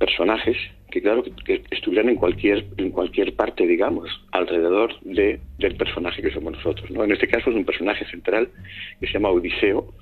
personajes 0.01 0.57
que 0.89 0.99
claro 0.99 1.23
que, 1.45 1.61
estuvieran 1.69 2.09
en 2.09 2.15
cualquier 2.15 2.65
en 2.77 2.89
cualquier 2.89 3.35
parte 3.35 3.67
digamos 3.67 4.09
alrededor 4.31 4.99
de, 5.01 5.39
del 5.59 5.75
personaje 5.75 6.23
que 6.23 6.31
somos 6.31 6.53
nosotros 6.53 6.89
no 6.89 7.03
en 7.03 7.11
este 7.11 7.27
caso 7.27 7.51
es 7.51 7.55
un 7.55 7.65
personaje 7.65 8.03
central 8.05 8.49
que 8.99 9.05
se 9.05 9.13
llama 9.13 9.29
Odiseo 9.29 9.93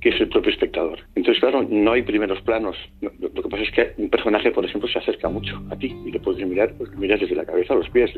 que 0.00 0.10
es 0.10 0.20
el 0.20 0.28
propio 0.28 0.52
espectador. 0.52 1.00
Entonces 1.16 1.40
claro 1.40 1.66
no 1.68 1.90
hay 1.92 2.02
primeros 2.02 2.40
planos. 2.42 2.76
Lo, 3.00 3.10
que 3.42 3.48
pasa 3.48 3.64
es 3.64 3.72
que 3.72 3.92
un 3.96 4.08
personaje 4.10 4.52
por 4.52 4.64
ejemplo 4.64 4.88
se 4.88 4.98
acerca 4.98 5.28
mucho 5.28 5.60
a 5.70 5.76
ti 5.76 5.92
y 6.06 6.12
lo 6.12 6.20
puedes 6.20 6.46
mirar 6.46 6.72
pues 6.74 6.90
miras 6.96 7.20
desde 7.20 7.34
la 7.34 7.44
cabeza 7.44 7.74
a 7.74 7.78
los 7.78 7.88
pies. 7.90 8.10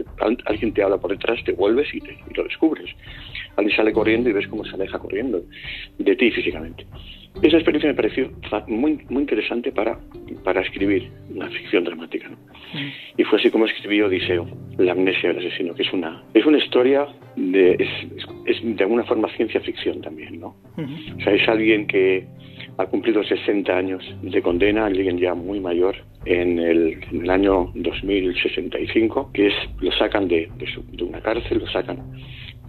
Alguien 0.47 0.75
te 0.75 0.83
habla 0.83 0.99
por 0.99 1.11
detrás 1.11 1.43
te 1.45 1.53
vuelves 1.53 1.89
y, 1.95 2.01
te, 2.01 2.13
y 2.31 2.35
lo 2.35 2.45
descubres. 2.45 2.91
Alguien 3.57 3.77
sale 3.77 3.93
corriendo 3.93 4.29
y 4.29 4.35
ves 4.35 4.49
cómo 4.49 4.65
se 4.65 4.75
aleja 4.75 4.99
corriendo 4.99 5.43
de 5.99 6.17
ti 6.17 6.31
físicamente 6.31 6.87
esa 7.43 7.57
experiencia 7.57 7.89
me 7.89 7.95
pareció 7.95 8.31
muy, 8.67 9.01
muy 9.09 9.23
interesante 9.23 9.73
para, 9.73 9.99
para 10.45 10.61
escribir 10.61 11.11
una 11.35 11.49
ficción 11.49 11.85
dramática. 11.85 12.29
¿no? 12.29 12.37
Y 13.17 13.25
fue 13.25 13.39
así 13.39 13.51
como 13.51 13.65
escribí 13.65 14.03
Odiseo, 14.03 14.47
la 14.79 14.93
amnesia 14.93 15.33
del 15.33 15.47
asesino, 15.47 15.75
que 15.75 15.83
es 15.83 15.93
una, 15.93 16.23
es 16.35 16.45
una 16.45 16.59
historia, 16.59 17.07
de, 17.37 17.73
es, 17.79 17.89
es 18.47 18.77
de 18.77 18.85
alguna 18.85 19.05
forma 19.05 19.29
ciencia 19.37 19.61
ficción 19.61 20.03
también. 20.03 20.39
¿no? 20.39 20.57
O 20.77 21.21
sea, 21.23 21.33
es 21.33 21.49
alguien 21.49 21.87
que 21.87 22.27
ha 22.77 22.87
cumplido 22.87 23.25
60 23.25 23.75
años 23.75 24.05
de 24.23 24.43
condena, 24.43 24.87
alguien 24.87 25.19
ya 25.19 25.35
muy 25.35 25.61
mayor, 25.61 25.97
en 26.27 26.59
el, 26.59 27.03
en 27.11 27.23
el 27.23 27.31
año 27.31 27.73
2065, 27.75 29.31
que 29.33 29.47
es, 29.47 29.55
lo 29.81 29.91
sacan 29.93 30.29
de, 30.29 30.51
de, 30.59 30.67
de 30.93 31.05
una 31.05 31.21
cárcel, 31.21 31.59
lo 31.59 31.67
sacan 31.69 31.99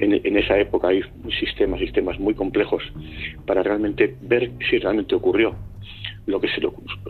en, 0.01 0.37
esa 0.37 0.57
época 0.59 0.89
hay 0.89 1.01
sistemas, 1.39 1.79
sistemas 1.79 2.19
muy 2.19 2.33
complejos 2.33 2.83
para 3.45 3.63
realmente 3.63 4.15
ver 4.21 4.51
si 4.69 4.79
realmente 4.79 5.15
ocurrió 5.15 5.55
lo 6.25 6.39
que 6.39 6.47
se 6.49 6.61
le, 6.61 6.69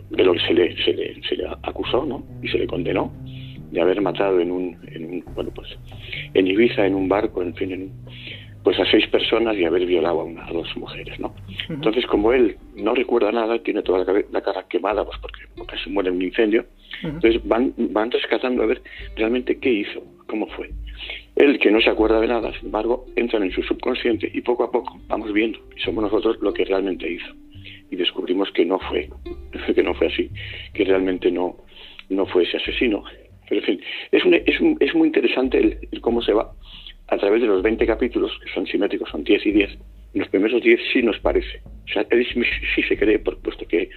de 0.09 0.23
lo 0.23 0.33
que 0.33 0.39
se 0.39 0.53
le, 0.53 0.83
se 0.83 1.35
le, 1.35 1.47
acusó 1.63 2.05
¿no? 2.05 2.23
y 2.41 2.47
se 2.49 2.57
le 2.57 2.67
condenó 2.67 3.11
de 3.71 3.81
haber 3.81 4.01
matado 4.01 4.39
en 4.39 4.51
un, 4.51 4.77
en 4.91 5.23
bueno 5.33 5.51
pues 5.55 5.69
en 6.33 6.47
Ibiza 6.47 6.85
en 6.85 6.95
un 6.95 7.07
barco 7.07 7.41
en 7.41 7.55
fin 7.55 7.91
pues 8.63 8.79
a 8.79 8.85
seis 8.91 9.07
personas 9.07 9.57
y 9.57 9.65
haber 9.65 9.85
violado 9.85 10.21
a 10.21 10.23
una 10.25 10.45
a 10.45 10.51
dos 10.51 10.67
mujeres 10.75 11.19
no 11.19 11.33
entonces 11.69 12.05
como 12.05 12.33
él 12.33 12.57
no 12.75 12.93
recuerda 12.93 13.31
nada 13.31 13.59
tiene 13.59 13.81
toda 13.81 13.99
la, 14.31 14.41
cara 14.41 14.65
quemada 14.69 15.05
pues 15.05 15.17
porque, 15.19 15.41
porque 15.55 15.77
se 15.83 15.89
muere 15.89 16.09
en 16.09 16.17
un 16.17 16.21
incendio 16.23 16.65
entonces 17.01 17.41
van 17.45 17.73
van 17.77 18.11
rescatando 18.11 18.63
a 18.63 18.65
ver 18.65 18.81
realmente 19.15 19.57
qué 19.57 19.71
hizo 19.71 20.03
cómo 20.27 20.47
fue 20.47 20.69
él, 21.41 21.57
que 21.59 21.71
no 21.71 21.81
se 21.81 21.89
acuerda 21.89 22.21
de 22.21 22.27
nada, 22.27 22.53
sin 22.53 22.67
embargo, 22.67 23.05
entra 23.15 23.43
en 23.43 23.51
su 23.51 23.63
subconsciente 23.63 24.29
y 24.31 24.41
poco 24.41 24.63
a 24.63 24.71
poco 24.71 24.99
vamos 25.07 25.33
viendo 25.33 25.59
y 25.75 25.79
somos 25.81 26.03
nosotros 26.03 26.37
lo 26.41 26.53
que 26.53 26.65
realmente 26.65 27.11
hizo. 27.11 27.33
Y 27.89 27.95
descubrimos 27.95 28.51
que 28.51 28.63
no 28.63 28.79
fue, 28.79 29.09
que 29.75 29.83
no 29.83 29.93
fue 29.95 30.07
así, 30.07 30.29
que 30.73 30.85
realmente 30.85 31.31
no, 31.31 31.57
no 32.09 32.25
fue 32.27 32.43
ese 32.43 32.57
asesino. 32.57 33.03
Pero 33.49 33.61
en 33.61 33.65
fin, 33.65 33.81
es, 34.11 34.23
es, 34.45 34.55
es 34.79 34.95
muy 34.95 35.07
interesante 35.07 35.57
el, 35.91 36.01
cómo 36.01 36.21
se 36.21 36.33
va 36.33 36.53
a 37.07 37.17
través 37.17 37.41
de 37.41 37.47
los 37.47 37.63
20 37.63 37.85
capítulos, 37.87 38.31
que 38.43 38.53
son 38.53 38.67
simétricos, 38.67 39.09
son 39.09 39.23
10 39.23 39.45
y 39.47 39.51
10. 39.51 39.71
En 40.13 40.19
los 40.19 40.29
primeros 40.29 40.61
10 40.61 40.79
sí 40.93 41.01
nos 41.01 41.19
parece. 41.19 41.61
O 41.85 41.87
sea, 41.91 42.05
él 42.11 42.25
sí 42.75 42.83
se 42.87 42.97
cree, 42.97 43.17
por 43.17 43.41
puesto 43.41 43.65
que 43.67 43.89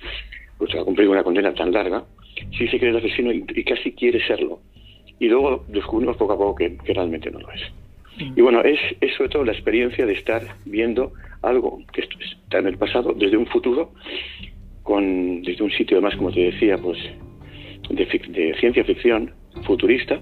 ha 0.61 0.85
cumplido 0.85 1.13
una 1.13 1.23
condena 1.23 1.53
tan 1.53 1.73
larga, 1.73 2.05
sí 2.57 2.67
se 2.69 2.79
cree 2.79 2.91
el 2.91 2.97
asesino 2.97 3.31
y 3.33 3.65
casi 3.65 3.93
quiere 3.93 4.27
serlo 4.27 4.61
y 5.19 5.29
luego 5.29 5.65
descubrimos 5.69 6.17
poco 6.17 6.33
a 6.33 6.39
poco 6.39 6.55
que, 6.57 6.77
realmente 6.87 7.31
no 7.31 7.41
lo 7.41 7.51
es. 7.53 7.63
Y 8.19 8.41
bueno, 8.41 8.63
es, 8.63 8.79
es, 9.01 9.15
sobre 9.17 9.31
todo 9.31 9.45
la 9.45 9.53
experiencia 9.53 10.07
de 10.07 10.13
estar 10.13 10.43
viendo 10.65 11.13
algo 11.43 11.83
que 11.93 12.03
está 12.03 12.59
en 12.59 12.67
el 12.67 12.79
pasado, 12.79 13.13
desde 13.13 13.37
un 13.37 13.47
futuro, 13.47 13.93
con, 14.83 15.43
desde 15.43 15.65
un 15.65 15.71
sitio 15.73 15.97
además, 15.97 16.17
como 16.17 16.31
te 16.31 16.41
decía, 16.53 16.79
pues 16.79 16.99
de, 17.91 18.55
ciencia 18.61 18.85
ficción 18.85 19.33
futurista, 19.65 20.21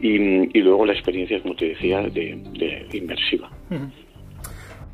y, 0.00 0.60
luego 0.60 0.84
la 0.84 0.92
experiencia, 0.92 1.40
como 1.40 1.54
te 1.56 1.68
decía, 1.70 2.02
de, 2.02 2.86
inmersiva. 2.92 3.50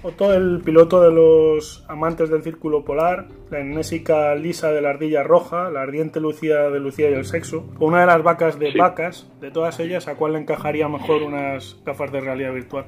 Otto, 0.04 0.34
el 0.34 0.60
piloto 0.64 1.00
de 1.00 1.12
los 1.12 1.84
amantes 1.88 2.28
del 2.28 2.42
círculo 2.42 2.84
polar, 2.84 3.28
la 3.50 3.60
ennésica 3.60 4.34
lisa 4.34 4.72
de 4.72 4.82
la 4.82 4.90
ardilla 4.90 5.22
roja, 5.22 5.70
la 5.70 5.82
ardiente 5.82 6.18
Lucía 6.20 6.70
de 6.70 6.80
Lucía 6.80 7.08
y 7.08 7.14
el 7.14 7.24
sexo, 7.24 7.72
una 7.78 8.00
de 8.00 8.06
las 8.06 8.22
vacas 8.22 8.58
de 8.58 8.72
vacas, 8.72 9.30
de 9.40 9.52
todas 9.52 9.78
ellas, 9.78 10.08
¿a 10.08 10.16
cuál 10.16 10.32
le 10.32 10.40
encajaría 10.40 10.88
mejor 10.88 11.22
unas 11.22 11.80
gafas 11.86 12.10
de 12.10 12.20
realidad 12.20 12.52
virtual? 12.52 12.86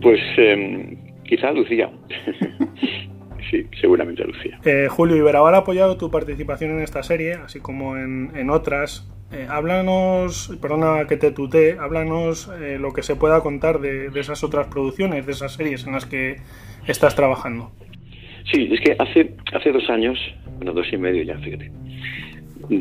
Pues 0.00 0.20
eh, 0.38 0.96
quizá 1.24 1.50
Lucía. 1.50 1.90
sí, 3.50 3.66
seguramente 3.80 4.24
Lucía. 4.24 4.60
Eh, 4.64 4.88
Julio 4.88 5.16
Iberaval 5.16 5.54
ha 5.54 5.58
apoyado 5.58 5.96
tu 5.96 6.10
participación 6.10 6.72
en 6.72 6.80
esta 6.80 7.02
serie, 7.02 7.34
así 7.34 7.60
como 7.60 7.96
en, 7.96 8.32
en 8.34 8.50
otras 8.50 9.06
eh, 9.32 9.46
háblanos, 9.48 10.58
perdona 10.60 11.06
que 11.06 11.16
te 11.16 11.30
tuté, 11.30 11.78
háblanos 11.78 12.50
eh, 12.60 12.78
lo 12.80 12.92
que 12.92 13.04
se 13.04 13.14
pueda 13.14 13.40
contar 13.42 13.78
de, 13.78 14.10
esas 14.18 14.42
otras 14.42 14.66
producciones, 14.66 15.24
de 15.24 15.32
esas 15.32 15.52
series 15.52 15.86
en 15.86 15.92
las 15.92 16.04
que 16.04 16.38
estás 16.88 17.14
trabajando. 17.14 17.70
Sí, 18.52 18.68
es 18.72 18.80
que 18.80 18.96
hace, 18.98 19.36
hace 19.52 19.70
dos 19.70 19.88
años, 19.88 20.18
bueno, 20.56 20.72
dos 20.72 20.92
y 20.92 20.96
medio 20.96 21.22
ya, 21.22 21.38
fíjate, 21.38 21.70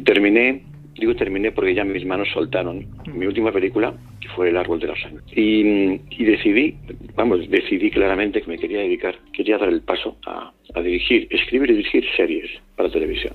terminé, 0.04 0.64
digo 0.96 1.16
terminé 1.16 1.52
porque 1.52 1.76
ya 1.76 1.84
mis 1.84 2.04
manos 2.06 2.28
soltaron 2.34 2.88
mi 3.14 3.28
última 3.28 3.52
película, 3.52 3.94
que 4.20 4.30
fue 4.30 4.50
El 4.50 4.58
Árbol 4.58 4.80
de 4.80 4.88
los 4.88 5.06
Años. 5.06 5.22
Y, 5.32 5.62
y, 6.10 6.26
decidí, 6.26 6.78
vamos, 7.16 7.48
decidí 7.48 7.92
claramente 7.92 8.42
que 8.42 8.50
me 8.50 8.58
quería 8.58 8.80
dedicar, 8.80 9.20
quería 9.34 9.60
dar 9.60 9.70
el 9.70 9.82
paso 9.82 10.18
a, 10.26 10.52
a 10.74 10.82
dirigir, 10.82 11.28
escribir 11.30 11.72
y 11.72 11.76
dirigir 11.76 12.06
series 12.16 12.50
para 12.76 12.90
televisión. 12.90 13.34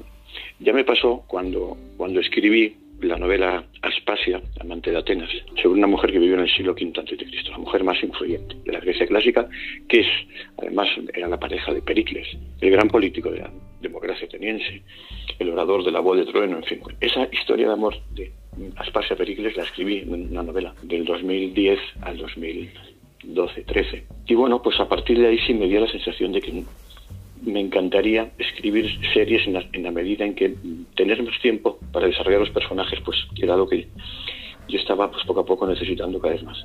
Ya 0.60 0.72
me 0.72 0.84
pasó 0.84 1.24
cuando, 1.26 1.76
cuando 1.96 2.20
escribí 2.20 2.76
la 3.00 3.18
novela 3.18 3.64
Aspasia, 3.82 4.40
amante 4.60 4.90
de 4.90 4.98
Atenas, 4.98 5.30
sobre 5.62 5.78
una 5.78 5.86
mujer 5.86 6.12
que 6.12 6.18
vivió 6.18 6.34
en 6.34 6.42
el 6.42 6.50
siglo 6.50 6.72
V 6.72 6.92
a.C., 6.96 7.16
la 7.50 7.58
mujer 7.58 7.84
más 7.84 8.02
influyente 8.02 8.56
de 8.64 8.72
la 8.72 8.80
Grecia 8.80 9.06
clásica, 9.06 9.48
que 9.88 10.00
es, 10.00 10.06
además, 10.58 10.88
era 11.12 11.28
la 11.28 11.38
pareja 11.38 11.72
de 11.72 11.82
Pericles, 11.82 12.26
el 12.60 12.70
gran 12.70 12.88
político 12.88 13.30
de 13.30 13.40
la 13.40 13.50
democracia 13.80 14.26
ateniense, 14.26 14.82
el 15.38 15.50
orador 15.50 15.84
de 15.84 15.92
la 15.92 16.00
voz 16.00 16.16
de 16.16 16.24
trueno, 16.24 16.56
en 16.56 16.64
fin. 16.64 16.80
Esa 17.00 17.28
historia 17.30 17.66
de 17.66 17.72
amor 17.74 17.94
de 18.14 18.32
Aspasia 18.76 19.16
Pericles 19.16 19.56
la 19.56 19.64
escribí 19.64 19.98
en 19.98 20.30
una 20.30 20.42
novela 20.42 20.74
del 20.82 21.04
2010 21.04 21.78
al 22.00 22.18
2012-13. 22.18 24.02
Y 24.26 24.34
bueno, 24.34 24.62
pues 24.62 24.80
a 24.80 24.88
partir 24.88 25.18
de 25.18 25.26
ahí 25.28 25.38
sí 25.46 25.52
me 25.52 25.68
dio 25.68 25.80
la 25.80 25.90
sensación 25.90 26.32
de 26.32 26.40
que 26.40 26.64
me 27.44 27.60
encantaría 27.60 28.32
escribir 28.38 28.86
series 29.12 29.46
en 29.46 29.82
la, 29.82 29.90
medida 29.90 30.24
en 30.24 30.34
que 30.34 30.54
tener 30.96 31.22
más 31.22 31.38
tiempo 31.40 31.78
para 31.92 32.06
desarrollar 32.06 32.40
los 32.40 32.50
personajes, 32.50 33.00
pues 33.04 33.18
era 33.36 33.56
lo 33.56 33.68
que 33.68 33.88
yo 34.68 34.78
estaba 34.78 35.10
pues 35.10 35.24
poco 35.24 35.40
a 35.40 35.44
poco 35.44 35.66
necesitando 35.66 36.18
cada 36.20 36.34
vez 36.34 36.42
más. 36.42 36.64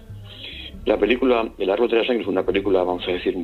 La 0.85 0.97
película 0.97 1.51
El 1.57 1.69
árbol 1.69 1.89
de 1.89 1.97
la 1.97 2.05
sangre 2.05 2.23
es 2.23 2.27
una 2.27 2.45
película, 2.45 2.83
vamos 2.83 3.05
a 3.07 3.11
decir, 3.11 3.35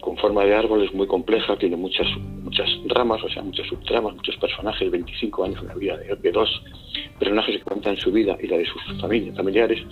con 0.00 0.16
forma 0.18 0.44
de 0.44 0.54
árbol, 0.54 0.84
es 0.84 0.92
muy 0.92 1.06
compleja, 1.06 1.56
tiene 1.56 1.76
muchas, 1.76 2.06
muchas 2.42 2.68
ramas, 2.86 3.24
o 3.24 3.28
sea, 3.30 3.42
muchas 3.42 3.66
subtramas, 3.66 4.14
muchos 4.14 4.36
personajes, 4.36 4.90
25 4.90 5.44
años 5.44 5.58
en 5.62 5.68
la 5.68 5.74
vida 5.74 5.96
de, 5.96 6.14
de 6.14 6.32
dos 6.32 6.62
personajes 7.18 7.56
que 7.56 7.62
cuentan 7.62 7.96
su 7.96 8.12
vida 8.12 8.36
y 8.40 8.46
la 8.46 8.58
de 8.58 8.66
sus 8.66 9.00
familias, 9.00 9.34
familiares, 9.36 9.82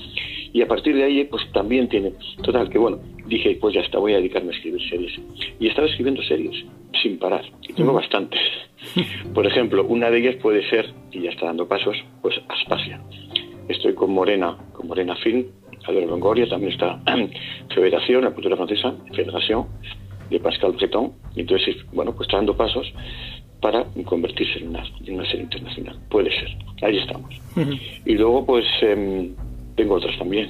y 0.53 0.63
a 0.63 0.69
partir 0.69 0.97
de 0.97 1.05
ahí, 1.05 1.25
pues 1.25 1.51
también 1.53 1.89
tiene, 1.89 2.13
total, 2.43 2.69
que 2.69 2.79
bueno, 2.79 2.99
dije, 3.27 3.57
pues 3.61 3.75
ya 3.75 3.81
está, 3.81 3.99
voy 3.99 4.15
a 4.15 4.17
dedicarme 4.17 4.53
a 4.53 4.57
escribir 4.57 4.81
series. 4.89 5.13
Y 5.61 5.69
estaba 5.69 5.87
escribiendo 5.87 6.23
series, 6.23 6.65
sin 7.03 7.19
parar, 7.19 7.45
y 7.63 7.73
tengo 7.73 7.93
bastantes. 7.93 8.41
Por 9.35 9.47
ejemplo, 9.47 9.85
una 9.85 10.11
de 10.11 10.19
ellas 10.19 10.37
puede 10.37 10.69
ser, 10.69 10.93
y 11.13 11.23
ya 11.23 11.31
está 11.31 11.47
dando 11.47 11.69
pasos, 11.69 11.97
pues 12.23 12.41
Aspasia. 12.49 13.01
Estoy 13.69 13.95
con 13.95 14.11
Morena, 14.11 14.57
con 14.73 14.89
Morena 14.89 15.15
Film, 15.17 15.47
Adoro 15.87 16.07
Longoria, 16.07 16.49
también 16.49 16.73
está 16.73 17.01
Federación, 17.75 18.25
la 18.25 18.31
cultura 18.31 18.57
francesa, 18.57 18.95
Federación, 19.15 19.67
de 20.29 20.41
Pascal 20.41 20.73
Breton, 20.73 21.13
y 21.35 21.41
entonces, 21.41 21.77
bueno, 21.93 22.13
pues 22.13 22.29
está 22.29 22.37
dando 22.37 22.57
pasos 22.57 22.93
para 23.61 23.85
convertirse 24.05 24.61
en 24.61 24.69
una, 24.69 24.83
en 25.05 25.15
una 25.15 25.25
serie 25.27 25.43
internacional. 25.43 25.99
Puede 26.09 26.31
ser, 26.31 26.57
ahí 26.83 26.99
estamos. 26.99 27.31
Y 28.07 28.15
luego, 28.15 28.47
pues, 28.47 28.65
em, 28.81 29.35
tengo 29.77 29.95
otras 29.95 30.17
también. 30.19 30.49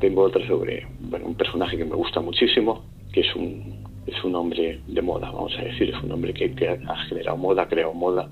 Tengo 0.00 0.22
otras 0.22 0.46
sobre 0.46 0.86
bueno, 1.00 1.26
un 1.26 1.34
personaje 1.34 1.76
que 1.76 1.84
me 1.84 1.94
gusta 1.94 2.20
muchísimo, 2.20 2.84
que 3.12 3.20
es 3.20 3.34
un, 3.36 3.83
es 4.06 4.22
un 4.24 4.34
hombre 4.34 4.80
de 4.86 5.02
moda, 5.02 5.30
vamos 5.30 5.56
a 5.58 5.62
decir, 5.62 5.90
es 5.90 6.02
un 6.02 6.12
hombre 6.12 6.32
que, 6.34 6.52
ha 6.86 6.96
generado 7.06 7.36
moda, 7.36 7.68
creado 7.68 7.94
moda. 7.94 8.28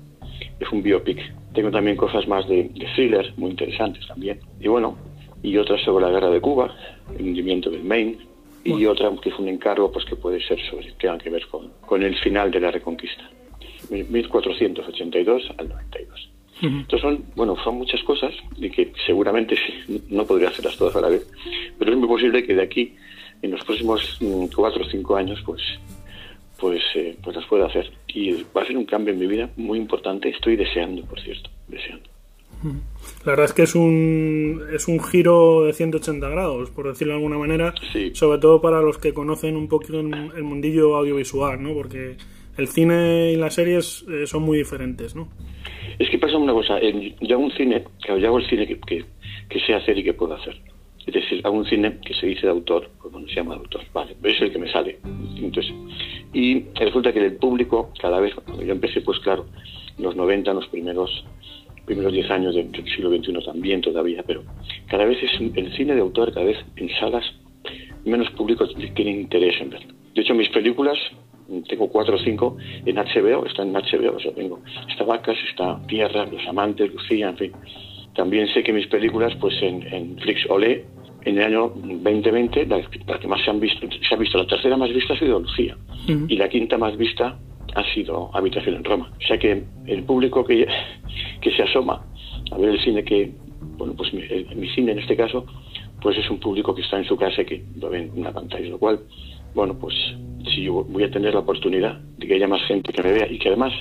Es 0.59 0.71
un 0.71 0.81
biopic. 0.81 1.19
Tengo 1.53 1.71
también 1.71 1.95
cosas 1.97 2.27
más 2.27 2.47
de, 2.47 2.69
de 2.73 2.85
thriller 2.95 3.33
muy 3.37 3.51
interesantes 3.51 4.05
también. 4.07 4.39
Y 4.59 4.67
bueno, 4.67 4.97
y 5.41 5.57
otras 5.57 5.81
sobre 5.81 6.05
la 6.05 6.11
guerra 6.11 6.29
de 6.29 6.41
Cuba, 6.41 6.75
el 7.17 7.25
hundimiento 7.25 7.69
del 7.69 7.83
Maine, 7.83 8.17
y 8.63 8.85
otra 8.85 9.11
que 9.21 9.29
es 9.29 9.39
un 9.39 9.49
encargo 9.49 9.91
pues 9.91 10.05
que 10.05 10.15
puede 10.15 10.41
ser 10.41 10.59
sobre 10.69 10.87
que 10.87 10.93
tenga 10.93 11.17
que 11.17 11.29
ver 11.29 11.47
con, 11.47 11.71
con 11.81 12.01
el 12.01 12.15
final 12.15 12.49
de 12.49 12.61
la 12.61 12.71
reconquista 12.71 13.29
1482 13.89 15.51
al 15.57 15.67
92 15.67 16.29
entonces 16.61 17.01
son, 17.01 17.25
bueno, 17.35 17.57
son 17.63 17.75
muchas 17.75 18.01
cosas 18.03 18.33
y 18.55 18.69
que 18.69 18.93
seguramente 19.05 19.57
no 20.09 20.25
podría 20.25 20.49
hacerlas 20.49 20.77
todas 20.77 20.95
a 20.95 21.01
la 21.01 21.09
vez, 21.09 21.29
pero 21.77 21.91
es 21.91 21.97
muy 21.97 22.07
posible 22.07 22.45
que 22.45 22.55
de 22.55 22.61
aquí, 22.61 22.95
en 23.43 23.51
los 23.51 23.63
próximos 23.63 24.17
mm, 24.19 24.45
cuatro 24.55 24.83
o 24.83 24.89
cinco 24.89 25.15
años, 25.15 25.39
pues, 25.45 25.61
pues, 26.59 26.81
eh, 26.95 27.15
pues 27.23 27.35
las 27.35 27.45
pueda 27.45 27.67
hacer. 27.67 27.91
Y 28.07 28.43
va 28.55 28.63
a 28.63 28.65
ser 28.65 28.77
un 28.77 28.85
cambio 28.85 29.13
en 29.13 29.19
mi 29.19 29.27
vida 29.27 29.49
muy 29.57 29.77
importante. 29.77 30.29
Estoy 30.29 30.55
deseando, 30.55 31.03
por 31.05 31.19
cierto, 31.19 31.49
deseando. 31.67 32.09
La 33.25 33.31
verdad 33.33 33.45
es 33.45 33.53
que 33.53 33.63
es 33.63 33.75
un, 33.75 34.61
es 34.73 34.87
un 34.87 35.03
giro 35.03 35.65
de 35.65 35.73
180 35.73 36.29
grados, 36.29 36.69
por 36.69 36.87
decirlo 36.87 37.13
de 37.13 37.17
alguna 37.17 37.37
manera, 37.37 37.73
sobre 38.13 38.39
todo 38.39 38.61
para 38.61 38.81
los 38.81 38.97
que 38.97 39.13
conocen 39.13 39.57
un 39.57 39.67
poquito 39.67 39.99
el 39.99 40.43
mundillo 40.43 40.95
audiovisual, 40.95 41.61
¿no? 41.61 41.73
Porque 41.73 42.15
el 42.57 42.67
cine 42.67 43.31
y 43.31 43.35
las 43.35 43.55
series 43.55 44.05
eh, 44.09 44.27
son 44.27 44.43
muy 44.43 44.57
diferentes, 44.57 45.15
¿no? 45.15 45.27
Es 45.99 46.09
que 46.09 46.17
pasa 46.17 46.37
una 46.37 46.53
cosa, 46.53 46.79
yo 47.21 47.35
hago 47.35 47.45
un 47.45 47.51
cine, 47.51 47.83
yo 48.07 48.27
hago 48.27 48.39
el 48.39 48.47
cine 48.47 48.67
que, 48.67 48.79
que, 48.79 49.59
sé 49.59 49.73
hacer 49.73 49.97
y 49.97 50.03
que 50.03 50.13
puedo 50.13 50.33
hacer. 50.33 50.59
Es 51.05 51.13
decir, 51.13 51.41
hago 51.43 51.57
un 51.57 51.65
cine 51.65 51.99
que 52.05 52.13
se 52.13 52.27
dice 52.27 52.47
de 52.47 52.51
autor, 52.51 52.89
pues 53.01 53.11
bueno, 53.11 53.27
se 53.27 53.35
llama 53.35 53.55
de 53.55 53.61
autor, 53.61 53.81
vale, 53.93 54.15
pero 54.21 54.33
es 54.33 54.41
el 54.41 54.51
que 54.51 54.59
me 54.59 54.71
sale. 54.71 54.99
Entonces, 55.35 55.73
y 56.33 56.61
resulta 56.75 57.11
que 57.11 57.19
el 57.19 57.35
público, 57.35 57.91
cada 57.99 58.19
vez, 58.19 58.33
cuando 58.35 58.63
yo 58.63 58.71
empecé, 58.71 59.01
pues 59.01 59.19
claro, 59.19 59.45
los 59.97 60.15
90, 60.15 60.53
los 60.53 60.67
primeros 60.67 61.25
primeros 61.85 62.13
10 62.13 62.31
años 62.31 62.55
del 62.55 62.71
siglo 62.71 63.09
XXI 63.09 63.33
también 63.45 63.81
todavía, 63.81 64.23
pero 64.25 64.43
cada 64.87 65.03
vez 65.03 65.21
es 65.21 65.31
el 65.39 65.75
cine 65.75 65.95
de 65.95 65.99
autor, 65.99 66.33
cada 66.33 66.45
vez 66.45 66.57
en 66.77 66.89
salas 66.97 67.25
menos 68.05 68.29
público 68.31 68.67
tiene 68.95 69.11
interés 69.11 69.59
en 69.61 69.69
verlo. 69.69 69.93
De 70.13 70.21
hecho, 70.21 70.33
mis 70.33 70.49
películas 70.49 70.97
tengo 71.67 71.89
cuatro 71.89 72.15
o 72.15 72.19
cinco 72.19 72.57
en 72.85 72.95
HBO, 72.95 73.45
están 73.45 73.69
en 73.69 73.73
HBO, 73.73 74.15
o 74.15 74.19
sea, 74.19 74.33
tengo 74.33 74.61
está 74.89 75.03
Vacas, 75.03 75.37
está 75.49 75.79
Tierra, 75.87 76.25
Los 76.25 76.45
Amantes, 76.47 76.91
Lucía, 76.93 77.29
en 77.29 77.37
fin. 77.37 77.51
También 78.15 78.47
sé 78.53 78.63
que 78.63 78.73
mis 78.73 78.87
películas, 78.87 79.33
pues 79.39 79.55
en, 79.61 79.81
en 79.93 80.17
Flix 80.17 80.45
Olé, 80.49 80.85
en 81.25 81.37
el 81.37 81.43
año 81.45 81.73
2020, 81.75 82.65
la, 82.67 82.81
que 82.81 83.27
más 83.27 83.43
se 83.43 83.49
han 83.49 83.59
visto, 83.59 83.87
se 84.07 84.13
ha 84.13 84.17
visto, 84.17 84.37
la 84.37 84.47
tercera 84.47 84.77
más 84.77 84.93
vista 84.93 85.13
ha 85.13 85.19
sido 85.19 85.39
Lucía, 85.39 85.77
y 86.07 86.35
la 86.35 86.49
quinta 86.49 86.77
más 86.77 86.97
vista 86.97 87.39
ha 87.75 87.93
sido 87.93 88.29
Habitación 88.33 88.75
en 88.75 88.83
Roma. 88.83 89.11
O 89.17 89.27
sea 89.27 89.37
que 89.37 89.63
el 89.87 90.03
público 90.03 90.43
que, 90.43 90.67
que 91.41 91.51
se 91.51 91.63
asoma 91.63 92.05
a 92.51 92.57
ver 92.57 92.69
el 92.69 92.79
cine 92.83 93.03
que, 93.03 93.31
bueno, 93.77 93.93
pues 93.95 94.13
mi, 94.13 94.21
mi 94.55 94.67
cine 94.69 94.91
en 94.91 94.99
este 94.99 95.15
caso, 95.15 95.45
pues 96.01 96.17
es 96.17 96.29
un 96.29 96.39
público 96.39 96.75
que 96.75 96.81
está 96.81 96.97
en 96.97 97.05
su 97.05 97.15
casa 97.15 97.41
y 97.41 97.45
que 97.45 97.63
lo 97.79 97.89
ve 97.89 97.99
en 97.99 98.11
una 98.19 98.31
pantalla, 98.31 98.67
lo 98.67 98.77
cual, 98.77 98.99
bueno, 99.55 99.77
pues 99.79 99.95
si 100.53 100.63
yo 100.63 100.83
voy 100.83 101.03
a 101.03 101.11
tener 101.11 101.33
la 101.33 101.39
oportunidad 101.39 101.99
de 102.17 102.27
que 102.27 102.35
haya 102.35 102.47
más 102.47 102.61
gente 102.63 102.91
que 102.91 103.01
me 103.01 103.13
vea 103.13 103.31
y 103.31 103.39
que 103.39 103.47
además 103.47 103.73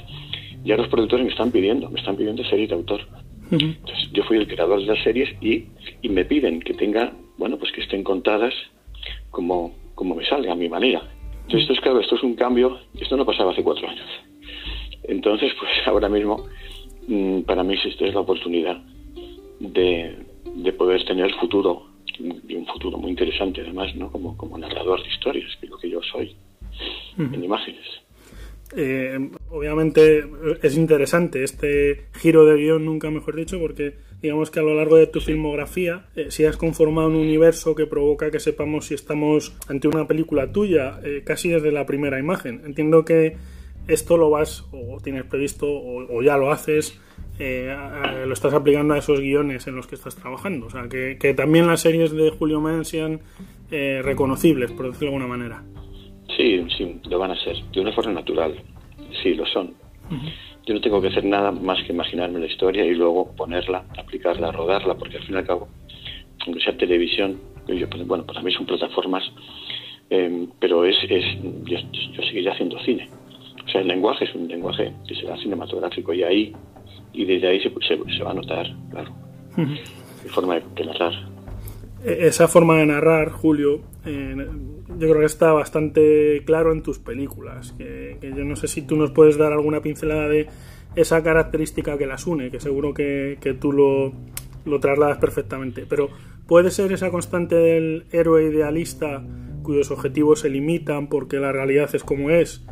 ya 0.64 0.76
los 0.76 0.89
productores 0.89 1.24
me 1.24 1.33
están 1.33 1.51
pidiendo, 1.51 1.91
me 1.91 1.99
están 1.99 2.16
pidiendo 2.16 2.45
series 2.45 2.68
de 2.68 2.76
autor. 2.76 3.01
Entonces, 3.53 4.11
yo 4.13 4.25
fui 4.25 4.39
el 4.39 4.49
creador 4.49 4.81
de 4.81 4.87
las 4.87 5.03
series 5.05 5.29
y, 5.43 5.67
y 6.01 6.09
me 6.09 6.25
piden 6.25 6.61
que 6.61 6.73
tenga, 6.75 7.13
bueno, 7.37 7.59
pues 7.59 7.71
que 7.73 7.83
estén 7.83 8.03
contadas 8.03 8.55
como, 9.31 9.75
como 9.95 10.15
me 10.15 10.25
salga, 10.25 10.53
a 10.53 10.57
mi 10.57 10.69
manera. 10.69 11.03
Entonces, 11.43 11.63
esto 11.63 11.73
es 11.75 11.81
claro, 11.81 12.01
esto 12.01 12.17
es 12.17 12.23
un 12.23 12.35
cambio, 12.35 12.79
esto 12.99 13.17
no 13.17 13.27
pasaba 13.27 13.53
hace 13.53 13.63
cuatro 13.63 13.89
años. 13.89 14.09
Entonces, 15.05 15.53
pues 15.59 15.71
ahora 15.87 16.09
mismo, 16.09 16.47
mm, 17.09 17.43
para 17.43 17.63
mí 17.63 17.75
esta 17.75 18.07
es 18.07 18.15
la 18.15 18.21
oportunidad 18.21 18.83
de, 19.61 20.17
de 20.55 20.73
poder 20.73 21.05
tener 21.05 21.27
el 21.27 21.35
futuro 21.35 21.93
y 22.19 22.55
un 22.55 22.67
futuro 22.67 22.99
muy 22.99 23.11
interesante 23.11 23.63
además, 23.63 23.95
¿no? 23.97 24.11
Como, 24.11 24.37
como 24.37 24.59
narrador 24.59 25.03
de 25.03 25.09
historias, 25.09 25.57
que 25.57 25.67
es 25.67 25.71
lo 25.71 25.79
que 25.79 25.91
yo 25.91 26.03
soy 26.03 26.37
en 27.19 27.43
imágenes. 27.43 27.85
Eh, 28.75 29.31
obviamente 29.51 30.25
es 30.62 30.77
interesante 30.77 31.45
este 31.45 32.07
giro 32.14 32.45
de 32.47 32.57
guion, 32.57 32.85
nunca 32.85 33.11
mejor 33.11 33.37
dicho, 33.37 33.59
porque 33.59 33.95
digamos 34.23 34.51
que 34.51 34.61
a 34.61 34.62
lo 34.62 34.75
largo 34.75 34.97
de 34.97 35.07
tu 35.07 35.20
filmografía, 35.20 36.07
eh, 36.16 36.31
si 36.31 36.45
has 36.45 36.57
conformado 36.57 37.09
un 37.09 37.16
universo 37.16 37.75
que 37.75 37.87
provoca 37.87 38.31
que 38.31 38.41
sepamos 38.41 38.87
si 38.87 38.95
estamos 38.95 39.55
ante 39.68 39.89
una 39.89 40.07
película 40.07 40.53
tuya, 40.53 41.01
eh, 41.05 41.23
casi 41.25 41.51
desde 41.51 41.70
la 41.70 41.85
primera 41.85 42.18
imagen. 42.18 42.62
Entiendo 42.64 43.05
que 43.05 43.37
esto 43.89 44.16
lo 44.16 44.31
vas 44.31 44.64
o 44.73 44.99
tienes 45.03 45.25
previsto 45.25 45.66
o, 45.68 46.23
ya 46.23 46.37
lo 46.37 46.53
haces, 46.53 46.99
lo 47.39 48.33
estás 48.33 48.55
aplicando 48.55 48.95
a 48.95 48.99
esos 48.99 49.18
guiones 49.18 49.66
en 49.66 49.75
los 49.75 49.89
que 49.89 49.97
estás 49.97 50.14
trabajando. 50.14 50.66
O 50.66 50.70
sea, 50.70 50.89
que, 50.89 51.35
también 51.37 51.66
las 51.66 51.81
series 51.81 52.12
de 52.12 52.31
Julio 52.31 52.61
Men 52.61 52.85
sean 52.85 53.20
reconocibles, 53.70 54.70
por 54.70 54.87
decirlo 54.87 55.11
de 55.11 55.16
alguna 55.16 55.27
manera. 55.27 55.64
Sí, 56.43 56.61
sí, 56.76 57.01
lo 57.09 57.20
van 57.20 57.30
a 57.30 57.36
ser, 57.36 57.57
de 57.72 57.80
una 57.80 57.93
forma 57.93 58.14
natural. 58.14 58.57
Sí, 59.22 59.32
lo 59.34 59.47
son. 59.47 59.74
Yo 60.66 60.74
no 60.74 60.80
tengo 60.80 61.01
que 61.01 61.07
hacer 61.07 61.24
nada 61.24 61.53
más 61.53 61.80
que 61.84 61.93
imaginarme 61.93 62.40
la 62.40 62.47
historia 62.47 62.84
y 62.84 62.97
luego 62.97 63.30
ponerla, 63.36 63.84
aplicarla, 63.97 64.51
rodarla, 64.51 64.97
porque 64.97 65.18
al 65.18 65.22
fin 65.22 65.36
y 65.36 65.38
al 65.38 65.47
cabo, 65.47 65.68
aunque 66.45 66.61
sea 66.61 66.76
televisión, 66.76 67.38
yo, 67.68 67.88
pues, 67.88 68.05
bueno, 68.09 68.26
para 68.26 68.43
mí 68.43 68.53
son 68.53 68.66
plataformas, 68.66 69.22
em, 70.11 70.49
pero 70.59 70.84
es, 70.84 70.97
es 71.09 71.24
yo, 71.64 72.22
seguiré 72.24 72.51
haciendo 72.51 72.76
cine. 72.80 73.09
O 73.64 73.68
sea, 73.68 73.80
el 73.80 73.86
lenguaje 73.86 74.24
es 74.24 74.34
un 74.34 74.49
lenguaje 74.49 74.93
que 75.07 75.14
será 75.14 75.36
cinematográfico 75.36 76.12
y 76.12 76.24
ahí, 76.24 76.53
y 77.12 77.24
desde 77.24 77.47
ahí 77.47 77.61
se, 77.61 77.70
se, 78.16 78.24
va 78.24 78.32
a 78.32 78.34
notar, 78.34 78.66
claro, 78.90 79.14
mi 79.57 80.28
forma 80.28 80.59
de 80.59 80.84
narrar. 80.84 81.32
E-, 82.05 82.27
esa 82.27 82.49
forma 82.49 82.79
de 82.79 82.87
narrar, 82.87 83.31
Julio, 83.31 83.81
yo 84.05 85.09
creo 85.09 85.21
que 85.21 85.25
está 85.25 85.53
bastante 85.53 86.43
claro 86.45 86.73
en 86.73 86.83
tus 86.83 86.99
películas. 86.99 87.73
Que, 87.73 88.19
yo 88.21 88.45
no 88.45 88.57
sé 88.57 88.69
si 88.69 88.83
tú 88.83 88.97
nos 88.97 89.11
puedes 89.11 89.37
dar 89.37 89.53
alguna 89.53 89.81
pincelada 89.81 90.29
de 90.29 90.49
esa 90.97 91.23
característica 91.23 91.97
que 91.97 92.07
las 92.07 92.27
une, 92.27 92.51
que 92.51 92.61
seguro 92.61 92.93
que, 92.93 93.57
tú 93.61 93.73
lo, 93.73 94.13
lo 94.65 94.81
trasladas 94.81 95.19
perfectamente. 95.19 95.87
Pero 95.89 96.11
puede 96.47 96.71
ser 96.71 96.93
esa 96.93 97.11
constante 97.11 97.55
del 97.55 98.05
héroe 98.13 98.45
idealista 98.45 99.23
cuyos 99.63 99.91
objetivos 99.91 100.41
se 100.41 100.51
limitan 100.51 101.09
porque 101.09 101.39
la 101.39 101.53
realidad 101.53 101.89
es 101.95 102.03
como 102.03 102.31
es 102.31 102.67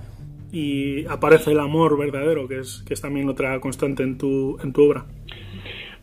y 0.52 1.06
aparece 1.06 1.52
el 1.52 1.60
amor 1.60 1.96
verdadero, 1.96 2.48
que 2.48 2.58
es, 2.58 2.82
que 2.86 2.94
es 2.94 3.00
también 3.00 3.28
otra 3.28 3.60
constante 3.60 4.02
en 4.02 4.18
tu, 4.18 4.58
en 4.62 4.72
tu 4.72 4.82
obra. 4.82 5.06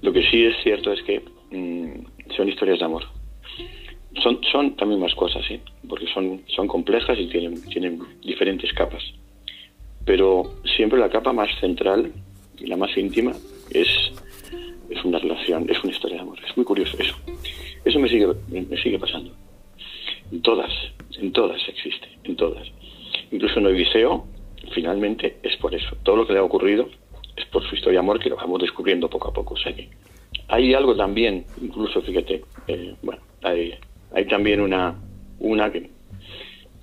Lo 0.01 0.13
que 0.13 0.21
sí 0.29 0.45
es 0.45 0.55
cierto 0.63 0.93
es 0.93 1.01
que 1.03 1.21
mm, 1.51 2.31
son 2.35 2.47
historias 2.47 2.79
de 2.79 2.85
amor. 2.85 3.03
Son, 4.23 4.39
son 4.51 4.75
también 4.75 4.99
más 4.99 5.13
cosas, 5.15 5.45
¿sí? 5.47 5.59
porque 5.87 6.07
son, 6.07 6.41
son 6.47 6.67
complejas 6.67 7.17
y 7.19 7.27
tienen, 7.27 7.61
tienen 7.69 7.99
diferentes 8.21 8.73
capas. 8.73 9.03
Pero 10.05 10.53
siempre 10.75 10.99
la 10.99 11.09
capa 11.09 11.33
más 11.33 11.49
central 11.59 12.11
y 12.57 12.65
la 12.67 12.77
más 12.77 12.95
íntima 12.97 13.33
es, 13.71 13.87
es 14.89 15.05
una 15.05 15.19
relación, 15.19 15.69
es 15.69 15.83
una 15.83 15.93
historia 15.93 16.17
de 16.17 16.23
amor. 16.23 16.39
Es 16.47 16.55
muy 16.55 16.65
curioso 16.65 16.97
eso. 16.99 17.15
Eso 17.83 17.99
me 17.99 18.09
sigue, 18.09 18.27
me 18.49 18.77
sigue 18.77 18.99
pasando. 18.99 19.31
En 20.31 20.41
todas, 20.41 20.71
en 21.19 21.31
todas 21.31 21.61
existe, 21.67 22.07
en 22.23 22.35
todas. 22.35 22.67
Incluso 23.31 23.59
en 23.59 23.67
Odiseo, 23.67 24.25
finalmente 24.73 25.37
es 25.43 25.55
por 25.57 25.73
eso. 25.75 25.95
Todo 26.03 26.17
lo 26.17 26.27
que 26.27 26.33
le 26.33 26.39
ha 26.39 26.43
ocurrido 26.43 26.89
es 27.35 27.45
por 27.45 27.67
su 27.67 27.75
historia 27.75 27.99
de 27.99 28.05
amor 28.05 28.19
que 28.19 28.29
lo 28.29 28.35
vamos 28.35 28.61
descubriendo 28.61 29.09
poco 29.09 29.29
a 29.29 29.33
poco. 29.33 29.53
O 29.53 29.57
que 29.57 29.89
hay 30.47 30.73
algo 30.73 30.95
también, 30.95 31.45
incluso 31.61 32.01
fíjate, 32.01 32.43
eh, 32.67 32.95
bueno, 33.01 33.21
hay, 33.43 33.75
hay 34.17 34.25
también 34.25 34.61
una, 34.61 34.95
una 35.37 35.71
que, 35.71 35.91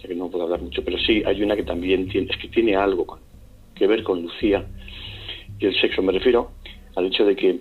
que 0.01 0.15
no 0.15 0.31
puedo 0.31 0.45
hablar 0.45 0.63
mucho, 0.63 0.85
pero 0.85 0.97
sí 0.99 1.21
hay 1.27 1.43
una 1.43 1.57
que 1.57 1.65
también 1.65 2.09
tiene, 2.09 2.29
es 2.31 2.37
que 2.37 2.47
tiene 2.47 2.77
algo 2.77 3.19
que 3.75 3.89
ver 3.89 4.05
con 4.05 4.23
Lucía 4.23 4.65
y 5.59 5.67
el 5.67 5.75
sexo. 5.81 6.01
Me 6.01 6.13
refiero 6.13 6.53
al 6.95 7.07
hecho 7.07 7.25
de 7.25 7.35
que 7.35 7.59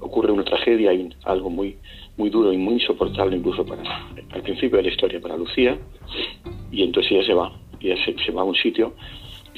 ocurre 0.00 0.30
una 0.30 0.44
tragedia 0.44 0.92
y 0.92 1.08
algo 1.24 1.48
muy 1.48 1.78
muy 2.18 2.28
duro 2.28 2.52
y 2.52 2.58
muy 2.58 2.74
insoportable 2.74 3.36
incluso 3.36 3.64
para 3.64 3.82
al 4.30 4.42
principio 4.42 4.76
de 4.76 4.82
la 4.82 4.90
historia 4.90 5.20
para 5.20 5.38
Lucía 5.38 5.78
y 6.70 6.82
entonces 6.82 7.12
ella 7.12 7.24
se 7.24 7.34
va 7.34 7.52
ella 7.80 7.96
se, 8.04 8.32
va 8.32 8.42
a 8.42 8.44
un 8.44 8.54
sitio 8.54 8.94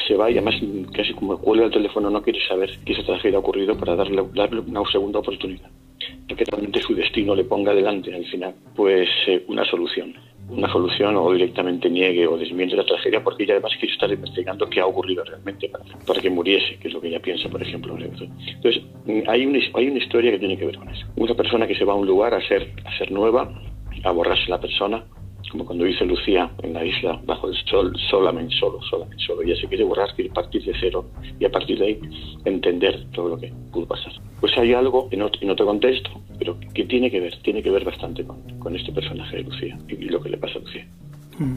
se 0.07 0.15
va 0.15 0.31
y 0.31 0.35
además 0.35 0.55
casi 0.95 1.13
como 1.13 1.37
cuelga 1.39 1.67
el 1.67 1.73
teléfono 1.73 2.09
no 2.09 2.23
quiere 2.23 2.39
saber 2.47 2.79
que 2.85 2.93
esa 2.93 3.03
tragedia 3.03 3.37
ha 3.37 3.41
ocurrido 3.41 3.77
para 3.77 3.97
darle, 3.97 4.25
darle 4.33 4.61
una 4.61 4.83
segunda 4.91 5.19
oportunidad 5.19 5.71
que 6.27 6.45
realmente 6.45 6.81
su 6.81 6.95
destino 6.95 7.35
le 7.35 7.45
ponga 7.45 7.75
delante 7.75 8.15
al 8.15 8.25
final 8.27 8.55
pues 8.75 9.09
eh, 9.27 9.45
una 9.49 9.65
solución 9.65 10.15
una 10.51 10.71
solución 10.71 11.17
o 11.17 11.33
directamente 11.33 11.89
niegue 11.89 12.27
o 12.27 12.37
desmiente 12.37 12.77
la 12.77 12.85
tragedia 12.85 13.23
porque 13.23 13.45
ella 13.45 13.55
además 13.55 13.73
quiere 13.79 13.93
estar 13.93 14.11
investigando 14.11 14.69
qué 14.69 14.81
ha 14.81 14.87
ocurrido 14.87 15.25
realmente 15.25 15.69
para, 15.69 15.85
para, 16.07 16.21
que 16.21 16.31
muriese, 16.31 16.77
que 16.79 16.89
es 16.89 16.95
lo 16.95 17.01
que 17.01 17.09
ella 17.09 17.21
piensa, 17.21 17.49
por 17.49 17.63
ejemplo. 17.63 17.97
Entonces, 17.97 18.83
hay 19.29 19.47
una, 19.47 19.59
hay 19.75 19.89
una 19.89 19.99
historia 19.99 20.33
que 20.33 20.39
tiene 20.39 20.59
que 20.59 20.67
ver 20.67 20.77
con 20.77 20.89
eso. 20.89 21.07
Una 21.17 21.35
persona 21.35 21.67
que 21.67 21.77
se 21.77 21.85
va 21.85 21.93
a 21.93 21.97
un 21.97 22.07
lugar 22.07 22.35
a 22.35 22.47
ser, 22.49 22.73
a 22.85 22.99
ser 22.99 23.13
nueva, 23.13 23.49
a 24.03 24.11
borrarse 24.11 24.51
la 24.51 24.61
persona, 24.61 25.05
como 25.51 25.65
cuando 25.65 25.85
dice 25.85 26.05
Lucía 26.05 26.51
en 26.63 26.73
la 26.73 26.85
isla 26.85 27.21
bajo 27.25 27.49
el 27.49 27.57
sol, 27.67 27.93
solamente 28.11 28.55
solo, 28.57 28.81
solamente 28.83 29.23
solo. 29.25 29.43
Ella 29.43 29.57
se 29.61 29.67
quiere 29.67 29.85
borrar, 29.85 30.15
quiere 30.15 30.31
partir 30.31 30.65
de 30.65 30.73
cero 30.81 31.07
y 31.39 31.45
a 31.45 31.51
partir 31.51 31.79
de 31.79 31.87
ahí 31.87 32.01
entender 32.45 33.07
todo 33.13 33.31
lo 33.31 33.39
que 33.39 33.53
pudo 33.73 33.87
pasar. 33.87 34.13
Pues 34.41 34.57
hay 34.57 34.73
algo 34.73 35.09
en 35.11 35.23
otro, 35.23 35.67
contexto, 35.67 36.11
pero 36.39 36.57
que 36.73 36.85
tiene 36.85 37.11
que 37.11 37.21
ver, 37.21 37.37
tiene 37.43 37.63
que 37.63 37.71
ver 37.71 37.85
bastante 37.85 38.25
con, 38.25 38.41
con 38.59 38.75
este 38.77 38.93
personaje 38.93 39.37
de 39.37 39.43
Lucía 39.43 39.79
y, 39.89 39.97
lo 40.05 40.21
que 40.21 40.31
le 40.31 40.39
pasa 40.39 40.59
a 40.59 40.63
Lucía. 40.63 40.87
Mm. 41.39 41.57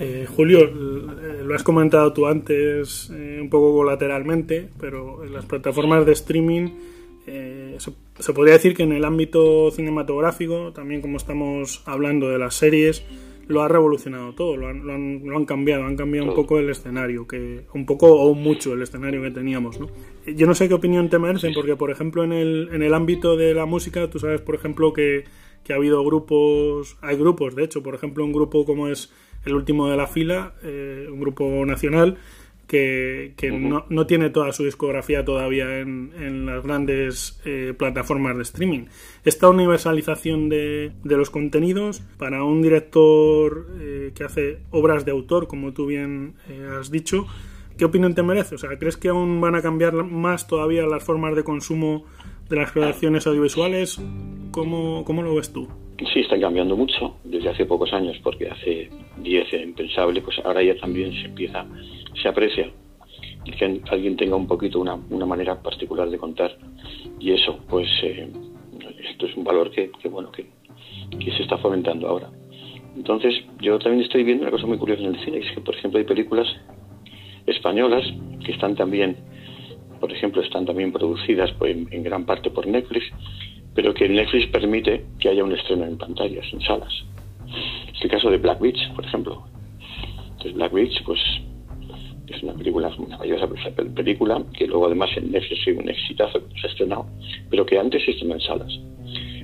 Eh, 0.00 0.26
Julio, 0.36 0.60
eh, 0.64 1.42
lo 1.44 1.54
has 1.54 1.62
comentado 1.62 2.12
tú 2.12 2.26
antes 2.26 3.10
eh, 3.10 3.38
un 3.40 3.50
poco 3.50 3.74
colateralmente, 3.74 4.68
pero 4.80 5.24
en 5.24 5.32
las 5.32 5.44
plataformas 5.44 6.04
de 6.06 6.12
streaming 6.12 6.70
eh, 7.26 7.76
se, 7.78 7.92
se, 8.18 8.32
podría 8.32 8.54
decir 8.54 8.74
que 8.74 8.82
en 8.82 8.92
el 8.92 9.04
ámbito 9.04 9.70
cinematográfico, 9.70 10.72
también 10.72 11.00
como 11.00 11.16
estamos 11.16 11.82
hablando 11.86 12.28
de 12.28 12.38
las 12.38 12.54
series, 12.54 13.04
lo 13.48 13.62
ha 13.62 13.68
revolucionado 13.68 14.34
todo, 14.34 14.56
lo 14.56 14.68
han, 14.68 14.86
lo 14.86 14.94
han, 14.94 15.22
lo 15.24 15.36
han 15.36 15.44
cambiado, 15.44 15.84
han 15.84 15.96
cambiado 15.96 16.28
un 16.28 16.34
poco 16.34 16.58
el 16.58 16.70
escenario, 16.70 17.26
que 17.26 17.64
un 17.74 17.86
poco 17.86 18.06
o 18.12 18.34
mucho 18.34 18.72
el 18.72 18.82
escenario 18.82 19.22
que 19.22 19.30
teníamos. 19.30 19.78
¿no? 19.80 19.88
Yo 20.26 20.46
no 20.46 20.54
sé 20.54 20.68
qué 20.68 20.74
opinión 20.74 21.08
te 21.08 21.18
merecen, 21.18 21.54
porque 21.54 21.76
por 21.76 21.90
ejemplo 21.90 22.24
en 22.24 22.32
el, 22.32 22.70
en 22.72 22.82
el 22.82 22.94
ámbito 22.94 23.36
de 23.36 23.54
la 23.54 23.66
música, 23.66 24.08
tú 24.10 24.18
sabes 24.18 24.40
por 24.40 24.54
ejemplo 24.54 24.92
que, 24.92 25.24
que 25.64 25.72
ha 25.72 25.76
habido 25.76 26.04
grupos, 26.04 26.96
hay 27.00 27.16
grupos, 27.16 27.54
de 27.54 27.64
hecho, 27.64 27.82
por 27.82 27.94
ejemplo 27.94 28.24
un 28.24 28.32
grupo 28.32 28.64
como 28.64 28.88
es 28.88 29.12
el 29.44 29.54
último 29.54 29.88
de 29.88 29.96
la 29.96 30.06
fila, 30.06 30.54
eh, 30.62 31.08
un 31.10 31.20
grupo 31.20 31.44
nacional, 31.66 32.18
que, 32.72 33.50
no, 33.52 33.84
no, 33.90 34.06
tiene 34.06 34.30
toda 34.30 34.50
su 34.52 34.64
discografía 34.64 35.26
todavía 35.26 35.80
en, 35.80 36.12
en 36.18 36.46
las 36.46 36.64
grandes 36.64 37.38
eh, 37.44 37.74
plataformas 37.76 38.34
de 38.36 38.42
streaming. 38.44 38.86
Esta 39.24 39.50
universalización 39.50 40.48
de, 40.48 40.92
de 41.04 41.16
los 41.18 41.28
contenidos 41.28 42.00
para 42.16 42.44
un 42.44 42.62
director 42.62 43.66
eh, 43.78 44.12
que 44.14 44.24
hace 44.24 44.60
obras 44.70 45.04
de 45.04 45.10
autor, 45.10 45.48
como 45.48 45.74
tú 45.74 45.84
bien 45.84 46.34
eh, 46.48 46.66
has 46.80 46.90
dicho, 46.90 47.26
¿qué 47.76 47.84
opinión 47.84 48.14
te 48.14 48.22
merece? 48.22 48.54
O 48.54 48.58
sea, 48.58 48.70
¿crees 48.78 48.96
que 48.96 49.08
aún 49.08 49.38
van 49.42 49.54
a 49.54 49.60
cambiar 49.60 49.92
más 49.92 50.46
todavía 50.46 50.86
las 50.86 51.04
formas 51.04 51.36
de 51.36 51.44
consumo 51.44 52.06
de 52.48 52.56
las 52.56 52.72
creaciones 52.72 53.26
audiovisuales? 53.26 54.00
¿Cómo, 54.50 55.04
cómo 55.04 55.22
lo 55.22 55.34
ves 55.34 55.52
tú? 55.52 55.68
Sí, 56.12 56.20
están 56.20 56.40
cambiando 56.40 56.74
mucho 56.74 57.16
desde 57.22 57.50
hace 57.50 57.66
pocos 57.66 57.92
años, 57.92 58.18
porque 58.22 58.48
hace 58.48 58.88
10 59.18 59.52
era 59.52 59.62
impensable, 59.62 60.22
pues 60.22 60.38
ahora 60.42 60.62
ya 60.62 60.74
también 60.80 61.12
se 61.12 61.26
empieza 61.26 61.66
se 62.20 62.28
aprecia 62.28 62.70
que 63.44 63.82
alguien 63.90 64.16
tenga 64.16 64.36
un 64.36 64.46
poquito 64.46 64.80
una, 64.80 64.94
una 65.10 65.26
manera 65.26 65.60
particular 65.60 66.08
de 66.08 66.18
contar. 66.18 66.56
Y 67.18 67.32
eso 67.32 67.58
pues 67.68 67.88
eh, 68.02 68.28
esto 69.10 69.26
es 69.26 69.36
un 69.36 69.44
valor 69.44 69.70
que, 69.70 69.90
bueno 70.08 70.30
que, 70.30 70.46
que, 71.18 71.32
se 71.32 71.42
está 71.42 71.58
fomentando 71.58 72.08
ahora. 72.08 72.30
Entonces 72.96 73.34
yo 73.60 73.78
también 73.78 74.04
estoy 74.04 74.22
viendo 74.22 74.42
una 74.42 74.50
cosa 74.50 74.66
muy 74.66 74.78
curiosa 74.78 75.02
en 75.02 75.14
el 75.14 75.24
cine 75.24 75.38
es 75.38 75.50
que 75.52 75.60
por 75.60 75.74
ejemplo 75.74 75.98
hay 75.98 76.04
películas 76.04 76.46
españolas 77.46 78.04
que 78.44 78.52
están 78.52 78.76
también 78.76 79.16
por 80.00 80.12
ejemplo 80.12 80.42
están 80.42 80.66
también 80.66 80.92
producidas 80.92 81.52
pues, 81.58 81.76
en, 81.76 81.88
en 81.90 82.02
gran 82.02 82.24
parte 82.26 82.50
por 82.50 82.66
Netflix 82.66 83.06
pero 83.74 83.94
que 83.94 84.08
Netflix 84.08 84.46
permite 84.48 85.04
que 85.18 85.30
haya 85.30 85.42
un 85.42 85.52
estreno 85.52 85.84
en 85.84 85.96
pantallas 85.96 86.46
en 86.52 86.60
salas. 86.60 86.92
Es 87.94 88.02
el 88.02 88.10
caso 88.10 88.30
de 88.30 88.38
Black 88.38 88.60
Beach 88.60 88.92
por 88.94 89.04
ejemplo. 89.04 89.44
Entonces 90.32 90.54
Black 90.54 90.72
Beach 90.72 91.02
pues 91.04 91.20
es 92.32 92.42
una 92.42 92.54
película, 92.54 92.92
una 92.98 93.16
maravillosa 93.16 93.48
película, 93.94 94.42
que 94.56 94.66
luego 94.66 94.86
además 94.86 95.10
en 95.16 95.30
Netflix 95.30 95.66
un 95.68 95.88
exitazo 95.88 96.46
que 96.48 96.60
se 96.60 96.66
ha 96.66 96.70
estrenado, 96.70 97.06
pero 97.50 97.66
que 97.66 97.78
antes 97.78 98.04
se 98.04 98.12
estrenó 98.12 98.34
en 98.34 98.40
salas. 98.40 98.72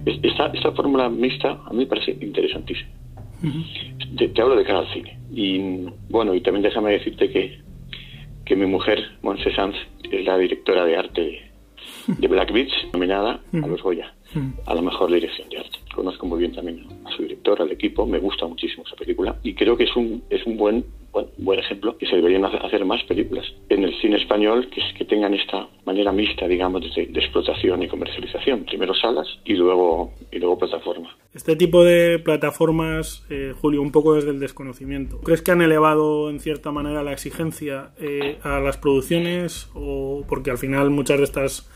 Esta, 0.04 0.46
esta 0.46 0.72
fórmula 0.72 1.08
mixta 1.08 1.60
a 1.66 1.70
mí 1.70 1.78
me 1.78 1.86
parece 1.86 2.16
interesantísima. 2.20 2.90
te, 4.16 4.42
hablo 4.42 4.56
de 4.56 4.64
cara 4.64 4.80
al 4.80 4.92
cine. 4.92 5.18
Y 5.32 5.86
bueno, 6.08 6.34
y 6.34 6.40
también 6.40 6.62
déjame 6.62 6.92
decirte 6.92 7.30
que, 7.30 7.58
que 8.44 8.56
mi 8.56 8.66
mujer, 8.66 9.18
Monse 9.22 9.54
Sanz, 9.54 9.76
es 10.10 10.24
la 10.24 10.38
directora 10.38 10.84
de 10.84 10.96
arte 10.96 11.48
de 12.06 12.28
Black 12.28 12.52
Beach, 12.52 12.72
nominada 12.92 13.40
a 13.52 13.66
los 13.66 13.82
Goya, 13.82 14.14
a 14.66 14.74
la 14.74 14.82
mejor 14.82 15.12
dirección 15.12 15.48
de 15.50 15.58
arte. 15.58 15.78
Conozco 15.94 16.26
muy 16.26 16.38
bien 16.38 16.52
también 16.52 16.86
a 17.04 17.10
su 17.12 17.22
director, 17.22 17.60
al 17.60 17.70
equipo, 17.70 18.06
me 18.06 18.18
gusta 18.18 18.46
muchísimo 18.46 18.84
esa 18.86 18.96
película 18.96 19.36
y 19.42 19.54
creo 19.54 19.76
que 19.76 19.84
es 19.84 19.96
un, 19.96 20.22
es 20.30 20.44
un 20.46 20.56
buen 20.56 20.84
buen 21.38 21.58
ejemplo, 21.58 21.96
que 21.96 22.06
se 22.06 22.16
deberían 22.16 22.44
hacer 22.44 22.84
más 22.84 23.02
películas 23.04 23.46
en 23.68 23.84
el 23.84 23.98
cine 24.00 24.16
español 24.16 24.68
que, 24.70 24.80
que 24.96 25.04
tengan 25.04 25.34
esta 25.34 25.68
manera 25.84 26.12
mixta, 26.12 26.46
digamos, 26.46 26.82
de, 26.94 27.06
de, 27.06 27.20
explotación 27.20 27.82
y 27.82 27.88
comercialización. 27.88 28.64
Primero 28.64 28.94
salas 28.94 29.26
y 29.44 29.54
luego, 29.54 30.12
y 30.30 30.38
luego 30.38 30.58
plataforma. 30.58 31.16
Este 31.34 31.56
tipo 31.56 31.84
de 31.84 32.18
plataformas, 32.18 33.24
eh, 33.30 33.52
Julio, 33.58 33.82
un 33.82 33.92
poco 33.92 34.14
desde 34.14 34.30
el 34.30 34.40
desconocimiento. 34.40 35.20
¿Crees 35.20 35.42
que 35.42 35.50
han 35.50 35.62
elevado 35.62 36.30
en 36.30 36.40
cierta 36.40 36.72
manera 36.72 37.02
la 37.02 37.12
exigencia 37.12 37.90
eh, 38.00 38.38
a 38.42 38.60
las 38.60 38.76
producciones? 38.76 39.70
O 39.74 40.24
porque 40.28 40.50
al 40.50 40.58
final 40.58 40.90
muchas 40.90 41.18
de 41.18 41.24
estas 41.24 41.70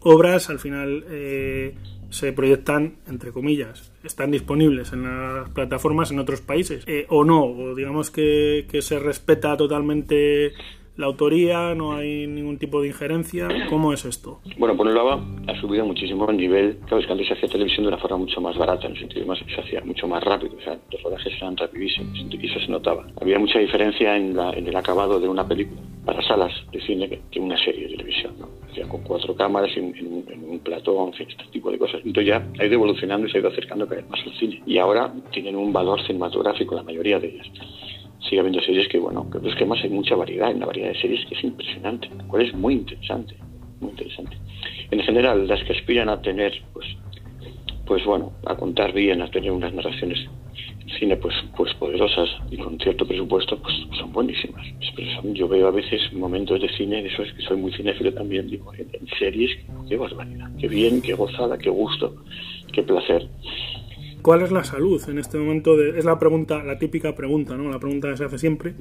obras, 0.00 0.50
al 0.50 0.58
final... 0.58 1.04
Eh, 1.10 1.74
se 2.14 2.32
proyectan, 2.32 2.98
entre 3.08 3.32
comillas, 3.32 3.92
están 4.04 4.30
disponibles 4.30 4.92
en 4.92 5.02
las 5.04 5.50
plataformas 5.50 6.10
en 6.10 6.18
otros 6.18 6.40
países, 6.40 6.84
eh, 6.86 7.06
o 7.08 7.24
no, 7.24 7.44
o 7.44 7.74
digamos 7.74 8.10
que, 8.10 8.66
que 8.70 8.82
se 8.82 8.98
respeta 8.98 9.56
totalmente 9.56 10.52
la 10.96 11.06
autoría, 11.06 11.74
no 11.74 11.96
hay 11.96 12.26
ningún 12.26 12.58
tipo 12.58 12.80
de 12.80 12.88
injerencia. 12.88 13.48
¿Cómo 13.68 13.92
es 13.92 14.04
esto? 14.04 14.40
Bueno, 14.58 14.74
un 14.78 14.94
lado, 14.94 15.20
ha 15.48 15.60
subido 15.60 15.84
muchísimo 15.84 16.28
el 16.30 16.36
nivel. 16.36 16.76
Claro, 16.86 16.98
es 16.98 17.06
que 17.06 17.12
antes 17.12 17.26
se 17.26 17.34
hacía 17.34 17.48
televisión 17.48 17.84
de 17.84 17.88
una 17.88 17.98
forma 17.98 18.18
mucho 18.18 18.40
más 18.40 18.56
barata, 18.56 18.86
en 18.86 18.92
el 18.92 18.98
sentido 18.98 19.26
más 19.26 19.38
se 19.38 19.60
hacía 19.60 19.80
mucho 19.84 20.06
más 20.06 20.22
rápido. 20.22 20.56
O 20.56 20.60
sea, 20.60 20.78
los 20.90 21.02
rodajes 21.02 21.32
eran 21.36 21.56
rapidísimos 21.56 22.18
y 22.30 22.46
eso 22.46 22.60
se 22.60 22.68
notaba. 22.68 23.06
Había 23.20 23.38
mucha 23.38 23.58
diferencia 23.58 24.16
en, 24.16 24.36
la, 24.36 24.50
en 24.52 24.66
el 24.66 24.76
acabado 24.76 25.18
de 25.18 25.28
una 25.28 25.46
película 25.46 25.80
para 26.04 26.22
salas 26.22 26.52
de 26.70 26.80
cine 26.82 27.20
que, 27.30 27.40
una 27.40 27.56
serie 27.56 27.88
de 27.88 27.96
televisión, 27.96 28.34
¿no? 28.38 28.48
Con 28.88 29.02
cuatro 29.02 29.34
cámaras 29.34 29.74
en, 29.76 29.96
en, 29.96 30.06
un, 30.06 30.24
en 30.30 30.44
un 30.44 30.58
plató, 30.58 31.06
en 31.06 31.14
fin, 31.14 31.26
este 31.28 31.44
tipo 31.50 31.70
de 31.70 31.78
cosas. 31.78 32.00
Entonces 32.04 32.26
ya 32.26 32.46
ha 32.58 32.64
ido 32.64 32.74
evolucionando 32.74 33.26
y 33.26 33.30
se 33.30 33.38
ha 33.38 33.40
ido 33.40 33.48
acercando 33.48 33.86
cada 33.86 34.00
vez 34.00 34.10
más 34.10 34.20
al 34.20 34.32
cine. 34.34 34.62
Y 34.66 34.78
ahora 34.78 35.12
tienen 35.32 35.56
un 35.56 35.72
valor 35.72 36.00
cinematográfico, 36.06 36.74
la 36.74 36.82
mayoría 36.82 37.18
de 37.18 37.28
ellas 37.28 37.50
sigue 38.28 38.40
habiendo 38.40 38.60
series 38.60 38.88
que, 38.88 38.98
bueno, 38.98 39.28
que 39.30 39.38
es 39.38 39.54
que 39.54 39.64
además 39.64 39.80
hay 39.82 39.90
mucha 39.90 40.16
variedad, 40.16 40.50
en 40.50 40.60
la 40.60 40.66
variedad 40.66 40.88
de 40.88 41.00
series 41.00 41.24
que 41.26 41.34
es 41.34 41.44
impresionante, 41.44 42.08
la 42.16 42.24
cual 42.24 42.42
es 42.42 42.54
muy 42.54 42.74
interesante, 42.74 43.36
muy 43.80 43.90
interesante. 43.90 44.36
En 44.90 45.00
general, 45.00 45.46
las 45.46 45.62
que 45.64 45.72
aspiran 45.72 46.08
a 46.08 46.20
tener, 46.20 46.52
pues, 46.72 46.86
pues 47.86 48.04
bueno, 48.04 48.32
a 48.46 48.56
contar 48.56 48.92
bien, 48.92 49.22
a 49.22 49.30
tener 49.30 49.52
unas 49.52 49.72
narraciones 49.74 50.28
cine 50.98 51.16
pues 51.16 51.34
pues 51.56 51.72
poderosas 51.74 52.28
y 52.50 52.56
con 52.56 52.78
cierto 52.78 53.06
presupuesto 53.06 53.60
pues 53.60 53.74
son 53.98 54.12
buenísimas 54.12 54.64
yo 55.32 55.48
veo 55.48 55.68
a 55.68 55.70
veces 55.70 56.12
momentos 56.12 56.60
de 56.60 56.68
cine 56.68 57.04
eso 57.06 57.22
es 57.22 57.32
que 57.32 57.42
soy 57.42 57.56
muy 57.56 57.72
cinéfilo 57.72 58.12
también 58.12 58.48
digo 58.48 58.72
en, 58.74 58.88
series 59.18 59.50
qué 59.88 59.96
barbaridad 59.96 60.50
qué 60.58 60.68
bien 60.68 61.00
qué 61.02 61.14
gozada 61.14 61.58
qué 61.58 61.70
gusto 61.70 62.16
qué 62.72 62.82
placer 62.82 63.28
¿Cuál 64.24 64.40
es 64.40 64.50
la 64.50 64.64
salud 64.64 65.02
en 65.10 65.18
este 65.18 65.36
momento? 65.36 65.76
De, 65.76 65.98
es 65.98 66.06
la 66.06 66.18
pregunta, 66.18 66.64
la 66.64 66.78
típica 66.78 67.14
pregunta, 67.14 67.58
¿no? 67.58 67.70
La 67.70 67.78
pregunta 67.78 68.08
que 68.08 68.16
se 68.16 68.24
hace 68.24 68.38
siempre. 68.38 68.72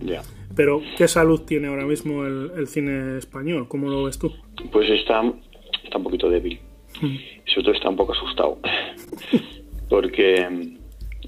Pero, 0.56 0.82
¿qué 0.98 1.06
salud 1.10 1.42
tiene 1.42 1.68
ahora 1.68 1.86
mismo 1.86 2.24
el, 2.26 2.66
cine 2.68 3.18
español? 3.18 3.68
¿Cómo 3.68 3.90
lo 3.90 4.06
ves 4.06 4.18
tú? 4.18 4.32
Pues 4.72 4.90
está, 4.90 5.22
está 5.84 5.98
un 5.98 6.04
poquito 6.06 6.30
débil. 6.30 6.62
Mm. 7.02 7.18
Sobre 7.46 7.64
todo 7.64 7.74
está 7.74 7.90
un 7.90 7.98
poco 7.98 8.14
asustado. 8.14 8.58
porque 9.90 10.48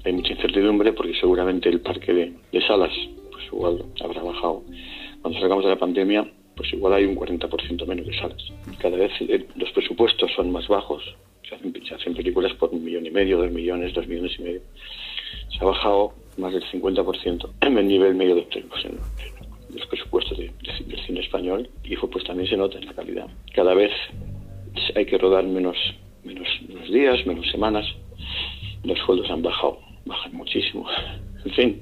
hay 0.02 0.12
mucha 0.14 0.32
incertidumbre 0.32 0.94
porque 0.94 1.12
seguramente 1.20 1.68
el 1.68 1.82
parque 1.82 2.14
de, 2.14 2.66
salas 2.66 2.94
pues 3.30 3.44
igual 3.52 3.84
habrá 4.02 4.22
bajado. 4.22 4.62
Cuando 5.20 5.38
salgamos 5.40 5.64
de 5.64 5.70
la 5.72 5.78
pandemia, 5.78 6.26
pues 6.56 6.72
igual 6.72 6.94
hay 6.94 7.04
un 7.04 7.16
40% 7.16 7.86
menos 7.86 8.06
de 8.06 8.18
salas. 8.18 8.42
Cada 8.78 8.96
vez 8.96 9.12
eh, 9.20 9.46
los 9.56 9.70
presupuestos 9.72 10.30
son 10.34 10.50
más 10.52 10.66
bajos. 10.68 11.02
Se 11.48 11.54
hacen, 11.94 12.14
películas 12.14 12.52
por 12.54 12.70
un 12.70 12.84
millón 12.84 13.06
y 13.06 13.10
medio, 13.10 13.38
dos 13.38 13.50
millones, 13.50 13.94
dos 13.94 14.06
millones 14.08 14.32
y 14.38 14.42
medio. 14.42 14.60
Se 15.50 15.58
ha 15.60 15.64
bajado 15.64 16.12
más 16.38 16.52
del 16.52 16.64
50% 16.64 17.50
en 17.60 17.78
el 17.78 17.86
nivel 17.86 18.14
medio 18.14 18.34
de, 18.34 18.64
los 19.74 19.86
presupuestos 19.86 20.38
del 20.38 20.52
cine 21.06 21.20
español 21.20 21.68
y 21.84 21.96
pues 21.96 22.24
también 22.24 22.48
se 22.48 22.56
nota 22.56 22.78
en 22.78 22.86
la 22.86 22.94
calidad. 22.94 23.26
Cada 23.54 23.74
vez 23.74 23.92
hay 24.94 25.06
que 25.06 25.18
rodar 25.18 25.44
menos, 25.44 25.76
menos 26.24 26.48
días, 26.90 27.24
menos 27.26 27.48
semanas. 27.50 27.86
Los 28.84 28.98
sueldos 29.00 29.30
han 29.30 29.42
bajado 29.42 29.78
bajan 30.06 30.34
muchísimo. 30.34 30.86
En 31.46 31.52
fin, 31.52 31.80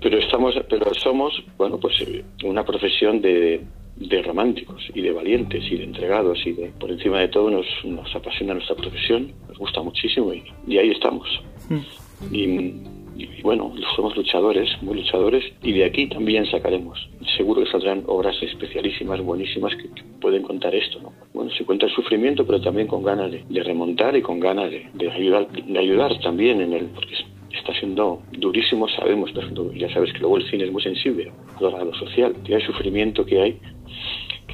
pero 0.00 0.18
estamos, 0.18 0.54
pero 0.70 0.92
somos, 0.94 1.42
bueno, 1.58 1.78
pues 1.78 2.00
eh, 2.00 2.24
una 2.44 2.64
profesión 2.64 3.20
de, 3.20 3.60
de 3.96 4.22
románticos 4.22 4.82
y 4.94 5.02
de 5.02 5.12
valientes 5.12 5.62
y 5.70 5.76
de 5.76 5.84
entregados 5.84 6.38
y 6.46 6.52
de 6.52 6.68
por 6.78 6.90
encima 6.90 7.20
de 7.20 7.28
todo 7.28 7.50
nos, 7.50 7.66
nos 7.84 8.14
apasiona 8.14 8.54
nuestra 8.54 8.74
profesión, 8.74 9.32
nos 9.48 9.58
gusta 9.58 9.82
muchísimo 9.82 10.32
y, 10.32 10.78
ahí 10.78 10.90
estamos. 10.90 11.28
Hmm. 11.68 12.34
Y, 12.34 12.96
bueno, 13.42 13.72
somos 13.94 14.14
luchadores, 14.14 14.68
muy 14.82 14.96
luchadores 14.96 15.44
y 15.62 15.72
de 15.72 15.84
aquí 15.84 16.06
también 16.06 16.44
sacaremos. 16.50 16.98
Seguro 17.36 17.64
que 17.64 17.70
saldrán 17.70 18.02
obras 18.06 18.36
especialísimas, 18.42 19.22
buenísimas 19.22 19.74
que, 19.76 19.88
pueden 20.20 20.42
contar 20.42 20.74
esto, 20.74 21.00
¿no? 21.00 21.12
Bueno, 21.32 21.50
se 21.52 21.64
cuenta 21.64 21.86
el 21.86 21.92
sufrimiento, 21.92 22.46
pero 22.46 22.60
también 22.60 22.86
con 22.86 23.02
ganas 23.02 23.30
de, 23.30 23.62
remontar 23.62 24.16
y 24.16 24.22
con 24.22 24.40
ganas 24.40 24.70
de, 24.70 24.88
de, 24.92 25.10
ayudar, 25.10 25.48
de 25.50 25.78
ayudar 25.78 26.18
también 26.20 26.60
en 26.60 26.72
el, 26.74 26.86
porque 26.86 27.14
siendo 27.86 28.22
durísimo, 28.32 28.88
sabemos, 28.88 29.30
ya 29.76 29.88
sabes 29.92 30.12
que 30.12 30.18
luego 30.18 30.38
el 30.38 30.50
cine 30.50 30.64
es 30.64 30.72
muy 30.72 30.82
sensible 30.82 31.32
a 31.60 31.84
lo 31.84 31.94
social, 31.94 32.34
y 32.44 32.52
el 32.52 32.66
sufrimiento 32.66 33.24
que 33.24 33.40
hay 33.40 33.60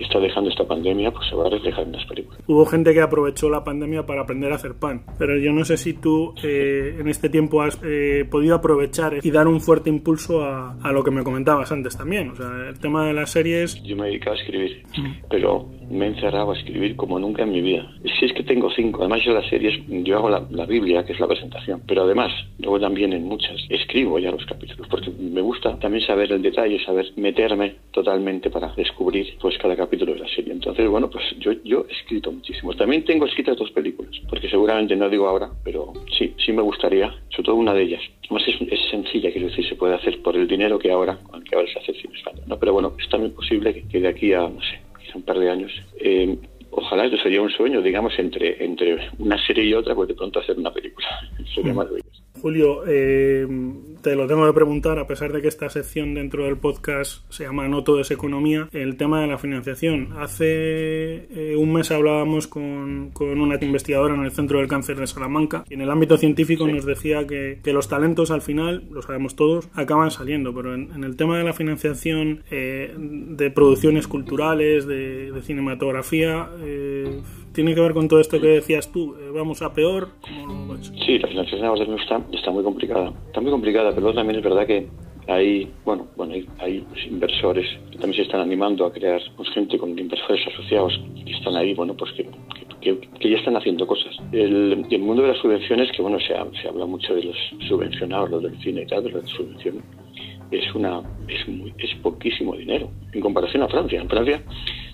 que 0.03 0.09
está 0.09 0.21
dejando 0.21 0.51
esta 0.51 0.65
pandemia, 0.65 1.11
pues 1.11 1.29
se 1.29 1.37
va 1.37 1.47
a 1.47 1.51
reflejar 1.51 1.85
en 1.85 1.93
las 1.93 2.05
películas. 2.07 2.41
Hubo 2.47 2.67
gente 2.67 2.93
que 2.93 3.01
aprovechó 3.01 3.49
la 3.49 3.63
pandemia 3.63 4.05
para 4.05 4.23
aprender 4.23 4.53
a 4.53 4.57
hacer 4.57 4.75
pan, 4.75 5.05
pero 5.19 5.39
yo 5.39 5.53
no 5.53 5.65
sé 5.65 5.77
si 5.77 5.95
tú 5.95 6.35
eh, 6.43 6.97
en 6.99 7.09
este 7.09 7.29
tiempo 7.29 7.63
has 7.63 7.79
eh, 7.85 8.27
podido 8.31 8.55
aprovechar 8.55 9.19
y 9.23 9.31
dar 9.31 9.47
un 9.47 9.61
fuerte 9.61 9.91
impulso 9.91 10.43
a, 10.43 10.77
a, 10.83 10.93
lo 10.93 11.05
que 11.05 11.11
me 11.11 11.23
comentabas 11.23 11.71
antes 11.71 11.97
también. 11.97 12.31
O 12.31 12.37
sea, 12.37 12.69
el 12.69 12.79
tema 12.81 13.07
de 13.07 13.13
las 13.13 13.31
series. 13.31 13.83
Yo 13.83 13.97
me 13.97 14.07
dedicaba 14.07 14.37
a 14.37 14.39
escribir, 14.41 14.83
pero 15.31 15.69
me 15.91 16.07
he 16.07 16.09
encerrado 16.09 16.53
a 16.53 16.57
escribir 16.57 16.97
como 16.97 17.19
nunca 17.19 17.43
en 17.43 17.53
mi 17.53 17.61
vida. 17.61 17.89
Si 18.19 18.27
es 18.27 18.33
que 18.33 18.43
tengo 18.43 18.71
cinco, 18.71 19.01
además 19.01 19.23
yo 19.25 19.33
las 19.33 19.49
series, 19.49 19.75
yo 19.87 20.17
hago 20.17 20.29
la, 20.29 20.45
la 20.51 20.67
Biblia, 20.67 21.05
que 21.05 21.13
es 21.13 21.21
la 21.21 21.29
presentación, 21.29 21.83
pero 21.87 22.03
además, 22.03 22.33
luego 22.59 22.81
también 22.81 23.13
en 23.13 23.25
muchas, 23.25 23.57
escribo 23.69 24.19
ya 24.19 24.31
los 24.31 24.45
capítulos, 24.47 24.89
porque 24.89 25.11
me 25.11 25.41
gusta 25.41 25.79
también 25.79 26.05
saber 26.07 26.33
el 26.33 26.43
detalle, 26.43 26.85
saber 26.85 27.07
meterme 27.17 27.77
totalmente 27.93 28.51
para 28.51 28.73
descubrir 28.75 29.37
pues 29.41 29.57
cada 29.59 29.77
capítulo 29.77 29.91
de 29.97 30.18
la 30.18 30.28
serie. 30.28 30.53
Entonces, 30.53 30.88
bueno, 30.88 31.09
pues 31.11 31.24
yo, 31.38 31.53
yo 31.64 31.86
he 31.88 31.93
escrito 31.93 32.32
muchísimo. 32.32 32.74
También 32.74 33.05
tengo 33.05 33.26
escritas 33.26 33.57
dos 33.57 33.70
películas, 33.70 34.12
porque 34.28 34.49
seguramente 34.49 34.97
no 34.97 35.09
digo 35.09 35.28
ahora, 35.28 35.51
pero 35.62 35.93
sí, 36.18 36.34
sí 36.45 36.53
me 36.53 36.62
gustaría, 36.62 37.14
sobre 37.30 37.45
todo 37.45 37.57
una 37.57 37.74
de 37.74 37.82
ellas. 37.82 38.01
Además 38.24 38.49
es, 38.49 38.61
es 38.72 38.90
sencilla, 38.90 39.30
quiero 39.30 39.49
decir, 39.49 39.68
se 39.68 39.76
puede 39.76 39.95
hacer 39.95 40.20
por 40.22 40.36
el 40.36 40.49
dinero 40.49 40.78
que 40.78 40.90
ahora, 40.90 41.18
que 41.49 41.55
ahora 41.55 41.68
se 41.72 41.78
hace 41.78 41.93
España. 41.93 42.43
¿no? 42.47 42.59
Pero 42.59 42.72
bueno, 42.72 42.95
es 42.99 43.09
también 43.09 43.32
posible 43.32 43.84
que, 43.88 44.01
de 44.01 44.09
aquí 44.09 44.32
a, 44.32 44.40
no 44.40 44.61
sé, 44.61 44.80
quizá 44.99 45.16
un 45.16 45.22
par 45.22 45.38
de 45.38 45.51
años, 45.51 45.72
eh, 46.01 46.36
ojalá 46.73 47.07
eso 47.07 47.16
sería 47.18 47.43
un 47.43 47.51
sueño, 47.51 47.81
digamos, 47.81 48.12
entre, 48.18 48.64
entre 48.64 49.11
una 49.18 49.39
serie 49.47 49.64
y 49.64 49.75
otra, 49.75 49.95
pues 49.95 50.09
de 50.09 50.14
pronto 50.14 50.41
hacer 50.41 50.59
una 50.59 50.73
película. 50.73 51.07
Sería 51.55 51.73
mm. 51.73 51.77
maravilloso. 51.77 52.23
Julio, 52.41 52.83
eh, 52.89 53.47
te 54.03 54.16
lo 54.16 54.27
tengo 54.27 54.45
que 54.47 54.53
preguntar, 54.53 54.99
a 54.99 55.07
pesar 55.07 55.33
de 55.33 55.41
que 55.41 55.47
esta 55.47 55.70
sección 55.70 56.14
dentro 56.14 56.45
del 56.45 56.57
podcast 56.57 57.23
se 57.31 57.45
llama 57.45 57.68
No 57.68 57.85
todo 57.85 58.01
es 58.01 58.11
economía, 58.11 58.68
el 58.73 58.97
tema 58.97 59.20
de 59.20 59.29
la 59.29 59.39
financiación. 59.39 60.09
Hace 60.18 61.29
eh, 61.31 61.55
un 61.57 61.73
mes 61.73 61.93
hablábamos 61.93 62.49
con, 62.49 63.11
con, 63.12 63.41
una 63.41 63.59
investigadora 63.61 64.14
en 64.14 64.25
el 64.25 64.33
Centro 64.33 64.59
del 64.59 64.66
Cáncer 64.66 64.97
de 64.97 65.07
Salamanca 65.07 65.64
y 65.70 65.75
en 65.75 65.83
el 65.83 65.91
ámbito 65.91 66.16
científico 66.16 66.66
nos 66.66 66.85
decía 66.85 67.27
que, 67.29 67.61
que, 67.62 67.73
los 67.73 67.89
talentos 67.89 68.33
al 68.33 68.43
final, 68.43 68.89
lo 68.91 69.03
sabemos 69.03 69.37
todos, 69.37 69.68
acaban 69.75 70.11
saliendo, 70.11 70.53
pero 70.53 70.75
en, 70.75 71.05
el 71.05 71.16
tema 71.16 71.39
de 71.39 71.45
la 71.45 71.53
financiación 71.53 72.43
eh, 72.51 72.93
de 72.97 73.51
producciones 73.53 74.09
culturales, 74.09 74.87
de, 74.87 75.31
de 75.31 75.43
cinematografía, 75.43 76.51
¿Tiene 77.53 77.75
que 77.75 77.81
ver 77.81 77.93
con 77.93 78.09
todo 78.09 78.21
esto 78.21 78.41
que 78.41 78.47
decías 78.47 78.91
tú? 78.91 79.15
Eh, 79.17 79.31
¿Vamos 79.35 79.61
a 79.63 79.73
peor? 79.75 80.09
¿Cómo 80.23 80.75
lo 80.75 80.83
Sí, 80.83 81.19
la 81.19 81.29
financiación 81.29 81.67
ahora 81.67 81.81
mismo 81.81 81.97
está, 81.97 82.21
está 82.33 82.51
muy 82.51 82.65
complicada. 82.65 83.13
Está 83.27 83.41
muy 83.41 83.51
complicada, 83.51 83.95
pero 83.95 84.15
también 84.15 84.39
es 84.39 84.45
verdad 84.45 84.67
que 84.67 84.89
hay, 85.29 85.71
bueno, 85.85 86.07
bueno, 86.17 86.35
hay, 86.59 86.85
inversores 87.07 87.67
que 87.91 87.99
también 87.99 88.15
se 88.15 88.23
están 88.23 88.41
animando 88.41 88.85
a 88.87 88.93
crear 88.93 89.21
pues, 89.37 89.51
gente 89.51 89.79
con 89.79 89.97
inversores 89.97 90.47
asociados 90.47 90.99
que 91.25 91.33
están 91.33 91.57
ahí, 91.57 91.75
bueno, 91.75 91.95
pues 91.95 92.13
que, 92.13 92.27
ya 93.21 93.37
están 93.37 93.57
haciendo 93.57 93.87
cosas. 93.87 94.17
El, 94.33 94.85
mundo 94.99 95.23
de 95.23 95.29
las 95.29 95.39
subvenciones, 95.39 95.93
que 95.93 96.03
bueno, 96.03 96.19
se, 96.19 96.35
se 96.61 96.69
habla 96.69 96.87
mucho 96.87 97.15
de 97.15 97.25
los 97.25 97.37
subvencionados, 97.69 98.31
los 98.31 98.43
del 98.43 98.59
cine 98.61 98.83
y 98.83 98.87
tal, 98.87 99.05
de 99.05 99.13
las 99.13 99.29
subvenciones, 99.29 99.83
es, 100.51 100.75
una, 100.75 101.03
es, 101.29 101.49
muy, 101.49 101.73
es 101.79 101.95
poquísimo 102.03 102.57
dinero 102.57 102.91
en 103.13 103.21
comparación 103.21 103.63
a 103.63 103.69
Francia. 103.69 104.01
En 104.01 104.09
Francia 104.09 104.43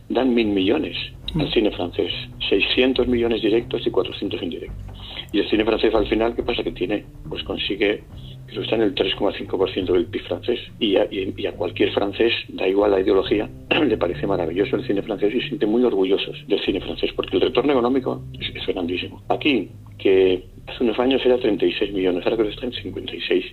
dan 0.08 0.34
mil 0.34 0.48
millones 0.48 0.96
al 1.34 1.46
mm. 1.46 1.52
cine 1.52 1.70
francés, 1.70 2.12
600 2.48 3.06
millones 3.06 3.42
directos 3.42 3.86
y 3.86 3.90
400 3.90 4.42
indirectos. 4.42 4.98
Y 5.32 5.40
el 5.40 5.48
cine 5.48 5.64
francés 5.64 5.94
al 5.94 6.06
final, 6.06 6.34
¿qué 6.34 6.42
pasa? 6.42 6.62
Que 6.62 6.72
tiene, 6.72 7.04
pues 7.28 7.42
consigue, 7.44 8.02
que 8.46 8.60
está 8.60 8.76
en 8.76 8.82
el 8.82 8.94
3,5% 8.94 9.92
del 9.92 10.06
PIB 10.06 10.22
francés. 10.22 10.60
Y 10.78 10.96
a, 10.96 11.06
y 11.10 11.46
a, 11.46 11.52
cualquier 11.52 11.92
francés, 11.92 12.32
da 12.48 12.66
igual 12.66 12.92
la 12.92 13.00
ideología, 13.00 13.48
le 13.86 13.96
parece 13.96 14.26
maravilloso 14.26 14.76
el 14.76 14.86
cine 14.86 15.02
francés 15.02 15.34
y 15.34 15.40
se 15.40 15.48
siente 15.48 15.66
muy 15.66 15.82
orgullosos 15.82 16.36
del 16.46 16.60
cine 16.60 16.80
francés, 16.80 17.10
porque 17.14 17.36
el 17.36 17.42
retorno 17.42 17.72
económico 17.72 18.22
es, 18.38 18.54
es 18.54 18.66
grandísimo. 18.66 19.22
Aquí, 19.28 19.70
que 19.98 20.44
Hace 20.68 20.84
unos 20.84 20.98
años 20.98 21.24
era 21.24 21.38
36 21.38 21.92
millones, 21.94 22.24
ahora 22.24 22.36
creo 22.36 22.48
que 22.48 22.54
está 22.54 22.66
en 22.66 22.72
56 22.74 23.52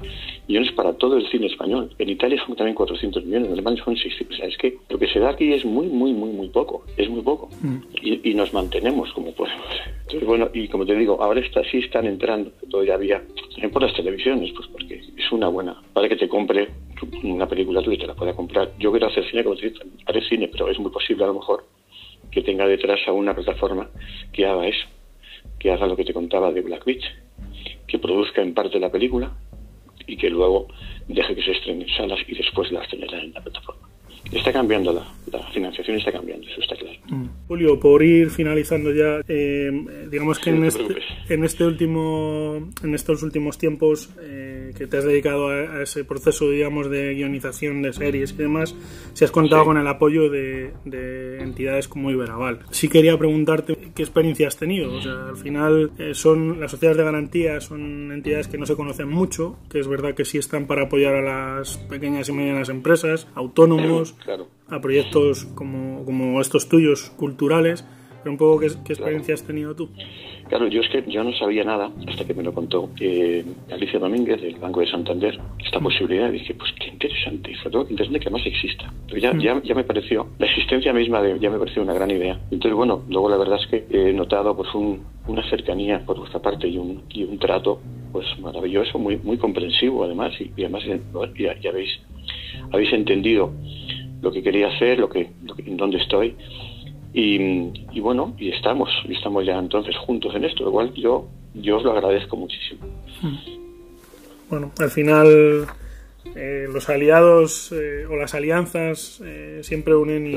millones 0.50 0.72
para 0.74 0.94
todo 0.94 1.16
el 1.16 1.26
cine 1.30 1.48
español. 1.48 1.90
En 1.98 2.10
Italia 2.10 2.42
son 2.46 2.58
también 2.58 2.76
400 2.76 3.24
millones, 3.24 3.48
en 3.48 3.54
Alemania 3.54 3.84
son 3.84 3.96
600. 3.96 4.36
O 4.36 4.38
sea, 4.38 4.48
es 4.48 4.58
que 4.58 4.78
lo 4.90 5.00
que 5.00 5.08
se 5.08 5.20
da 5.20 5.30
aquí 5.30 5.54
es 5.54 5.64
muy, 5.64 5.88
muy, 5.88 6.12
muy, 6.12 6.32
muy 6.32 6.50
poco. 6.50 6.86
Es 6.98 7.10
muy 7.10 7.22
poco. 7.22 7.50
Mm. 7.62 7.78
Y, 8.02 8.34
nos 8.36 8.54
mantenemos 8.54 9.14
como 9.14 9.32
podemos. 9.32 9.66
Entonces, 10.02 10.28
bueno, 10.28 10.50
y 10.54 10.68
como 10.68 10.86
te 10.86 10.94
digo, 10.94 11.24
ahora 11.24 11.40
está, 11.40 11.64
sí 11.64 11.78
están 11.78 12.06
entrando 12.06 12.52
todavía 12.70 13.24
también 13.52 13.72
por 13.72 13.82
las 13.82 13.94
televisiones, 13.94 14.52
pues 14.52 14.68
porque 14.68 15.02
es 15.16 15.32
una 15.32 15.48
buena. 15.48 15.82
Para 15.94 16.10
que 16.10 16.18
te 16.18 16.28
compre 16.28 16.68
una 17.24 17.48
película 17.48 17.82
tú 17.82 17.94
y 17.94 17.98
te 17.98 18.08
la 18.08 18.14
pueda 18.14 18.34
comprar. 18.34 18.74
Yo 18.78 18.92
quiero 18.92 19.08
hacer 19.08 19.24
cine, 19.30 19.42
como 19.42 19.56
te 19.56 19.70
digo, 19.70 19.80
haré 20.06 20.22
cine, 20.28 20.50
pero 20.50 20.70
es 20.70 20.78
muy 20.80 20.92
posible 20.92 21.24
a 21.24 21.28
lo 21.28 21.36
mejor 21.36 21.64
que 22.30 22.42
tenga 22.42 22.68
detrás 22.68 23.00
a 23.08 23.14
una 23.14 23.34
plataforma 23.34 23.90
que 24.34 24.46
haga 24.46 24.68
eso 24.68 24.86
que 25.60 25.72
haga 25.72 25.88
lo 25.88 25.96
que 25.96 26.06
te 26.06 26.14
contaba 26.14 26.52
de 26.52 26.62
Black 26.62 26.86
Beach, 26.86 27.06
que 27.88 28.00
produzca 28.00 28.42
en 28.42 28.54
parte 28.54 28.80
la 28.80 28.92
película 28.92 29.32
y 30.08 30.18
que 30.18 30.30
luego 30.30 30.68
deje 31.08 31.36
que 31.36 31.44
se 31.44 31.52
estrene 31.52 31.84
en 31.84 31.90
salas 31.96 32.20
y 32.28 32.36
después 32.36 32.72
la 32.72 32.82
estrenará 32.82 33.20
en 33.22 33.34
la 33.34 33.42
plataforma. 33.42 33.95
Está 34.32 34.52
cambiando 34.52 34.92
la, 34.92 35.06
la, 35.32 35.44
financiación, 35.52 35.98
está 35.98 36.12
cambiando, 36.12 36.46
eso 36.48 36.60
está 36.62 36.76
claro. 36.76 36.98
Mm. 37.08 37.26
Julio, 37.48 37.80
por 37.80 38.04
ir 38.04 38.30
finalizando 38.30 38.92
ya, 38.92 39.22
eh, 39.28 39.72
digamos 40.10 40.40
que 40.40 40.50
en, 40.50 40.66
este, 40.66 40.84
en, 41.30 41.44
este, 41.44 41.64
último, 41.64 42.72
en 42.84 42.96
estos 42.96 43.22
últimos 43.24 43.58
tiempos 43.58 44.10
eh, 44.22 44.74
que 44.78 44.88
te 44.88 44.98
has 44.98 45.06
dedicado 45.06 45.50
a, 45.50 45.84
ese 45.84 46.04
proceso, 46.04 46.50
digamos, 46.50 46.90
de 46.90 47.14
guionización 47.14 47.82
de 47.82 47.94
series 47.94 48.32
y 48.32 48.38
demás, 48.38 48.76
si 49.14 49.24
has 49.24 49.32
contado 49.32 49.66
con 49.66 49.78
el 49.78 49.88
apoyo 49.88 50.30
de, 50.30 50.74
entidades 51.40 51.88
como 51.88 52.12
Iberaval. 52.12 52.60
Sí 52.72 52.90
quería 52.90 53.18
preguntarte 53.18 53.78
qué 53.94 54.04
experiencia 54.04 54.48
has 54.48 54.58
tenido. 54.58 54.94
O 54.94 55.02
sea, 55.02 55.30
al 55.30 55.38
final 55.38 55.92
eh, 56.00 56.14
son 56.14 56.60
las 56.60 56.72
sociedades 56.72 56.98
de 56.98 57.04
garantía, 57.04 57.62
son 57.62 58.12
entidades 58.12 58.48
que 58.48 58.58
no 58.58 58.66
se 58.66 58.76
conocen 58.76 59.10
mucho, 59.10 59.58
que 59.70 59.80
es 59.80 59.88
verdad 59.88 60.16
que 60.16 60.26
sí 60.26 60.38
están 60.38 60.66
para 60.66 60.84
apoyar 60.84 61.16
a 61.16 61.22
las 61.22 61.78
pequeñas 61.78 62.30
y 62.30 62.34
medianas 62.34 62.70
empresas, 62.70 63.28
autónomos, 63.36 64.15
a 64.70 64.82
proyectos 64.82 65.46
como, 65.56 66.06
como 66.06 66.42
estos 66.42 66.68
tuyos 66.68 67.12
culturales, 67.18 67.86
Pero 68.24 68.32
un 68.32 68.38
poco 68.38 68.60
qué, 68.60 68.68
experiencia 68.68 69.34
has 69.34 69.44
tenido 69.44 69.76
tú. 69.76 69.90
Claro, 70.50 70.68
yo 70.68 70.82
es 70.82 70.90
que 70.90 71.04
yo 71.08 71.24
no 71.24 71.34
sabía 71.34 71.64
nada 71.64 71.92
hasta 72.08 72.26
que 72.26 72.34
me 72.34 72.44
lo 72.44 72.54
contó 72.54 72.90
eh, 73.00 73.44
Alicia 73.72 74.00
Domínguez 74.00 74.42
del 74.42 74.56
Banco 74.56 74.80
de 74.80 74.88
Santander 74.88 75.40
esta 75.64 75.80
posibilidad. 75.80 76.30
Y 76.30 76.34
dije, 76.34 76.54
pues 76.54 76.72
qué 76.80 76.88
interesante, 76.88 77.52
y 77.52 77.70
todo 77.70 77.82
interesante 77.90 78.20
que 78.20 78.30
más 78.30 78.46
exista. 78.46 78.94
Ya, 79.16 79.34
ya, 79.38 79.62
ya, 79.64 79.76
me 79.76 79.84
pareció, 79.84 80.28
la 80.38 80.46
existencia 80.46 80.94
misma 80.94 81.22
de, 81.22 81.40
ya 81.40 81.50
me 81.50 81.58
pareció 81.58 81.82
una 81.82 81.94
gran 81.94 82.12
idea. 82.12 82.40
Entonces, 82.52 82.74
bueno, 82.74 83.04
luego 83.10 83.30
la 83.30 83.38
verdad 83.38 83.60
es 83.60 83.68
que 83.68 83.86
he 83.90 84.14
notado 84.14 84.56
pues 84.56 84.74
un, 84.76 85.04
una 85.28 85.48
cercanía 85.50 86.06
por 86.06 86.18
vuestra 86.20 86.40
parte 86.40 86.68
y 86.68 86.78
un, 86.78 87.04
y 87.10 87.24
un 87.24 87.40
trato 87.40 87.82
pues 88.12 88.28
maravilloso, 88.40 88.98
muy 88.98 89.18
muy 89.18 89.38
comprensivo 89.38 90.04
además, 90.04 90.34
y, 90.40 90.52
además 90.62 90.84
ya, 91.38 91.60
ya 91.60 91.70
habéis, 91.70 92.00
habéis 92.72 92.94
entendido 92.94 93.52
lo 94.26 94.32
que 94.32 94.42
quería 94.42 94.68
hacer, 94.68 94.98
lo 94.98 95.08
que, 95.08 95.30
en 95.66 95.78
dónde 95.78 95.98
estoy. 95.98 96.36
Y, 97.14 98.00
bueno, 98.02 98.36
y 98.38 98.50
estamos, 98.50 98.90
y 99.08 99.14
estamos 99.14 99.46
ya 99.46 99.58
entonces 99.58 99.96
juntos 99.98 100.36
en 100.36 100.44
esto, 100.44 100.66
lo 100.66 100.72
cual 100.72 100.94
yo, 100.96 101.30
yo 101.54 101.78
os 101.78 101.84
lo 101.84 101.92
agradezco 101.92 102.36
muchísimo. 102.36 102.82
Hmm. 103.22 103.38
Bueno, 104.50 104.72
al 104.80 104.90
final 104.90 105.68
eh, 106.36 106.66
los 106.68 106.90
aliados 106.90 107.72
eh, 107.72 108.06
o 108.10 108.16
las 108.16 108.34
alianzas 108.34 109.22
eh, 109.24 109.60
siempre 109.62 109.96
unen 109.96 110.28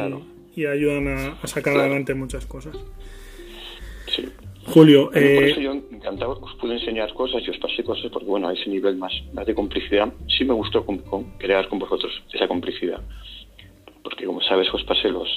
y, 0.55 0.67
ayudan 0.67 1.09
a, 1.43 1.47
sacar 1.47 1.77
adelante 1.79 2.15
muchas 2.15 2.47
cosas. 2.47 2.77
Sí. 4.15 4.29
Julio, 4.67 5.07
por 5.11 5.23
eso 5.23 5.61
yo 5.61 5.73
encantado 5.73 6.39
os 6.43 6.55
pude 6.57 6.75
enseñar 6.75 7.13
cosas 7.15 7.43
y 7.47 7.51
os 7.51 7.59
pasé 7.59 7.83
cosas 7.83 8.11
porque 8.13 8.27
bueno, 8.27 8.49
a 8.49 8.53
ese 8.53 8.69
nivel 8.69 8.97
más, 8.97 9.13
más 9.33 9.47
de 9.47 9.55
complicidad 9.55 10.13
sí 10.37 10.45
me 10.45 10.53
gustó 10.53 10.85
crear 11.39 11.69
con 11.69 11.79
vosotros 11.79 12.13
esa 12.33 12.47
complicidad 12.47 13.01
porque 14.09 14.25
como 14.25 14.41
sabes 14.41 14.73
os 14.73 14.85
pasé 14.85 15.11
los 15.11 15.29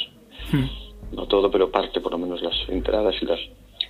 hmm 0.51 0.91
no 1.11 1.27
todo, 1.27 1.51
pero 1.51 1.69
parte 1.69 1.99
por 1.99 2.11
lo 2.11 2.17
menos 2.17 2.41
las 2.41 2.55
entradas 2.69 3.15
y 3.21 3.25
las 3.25 3.39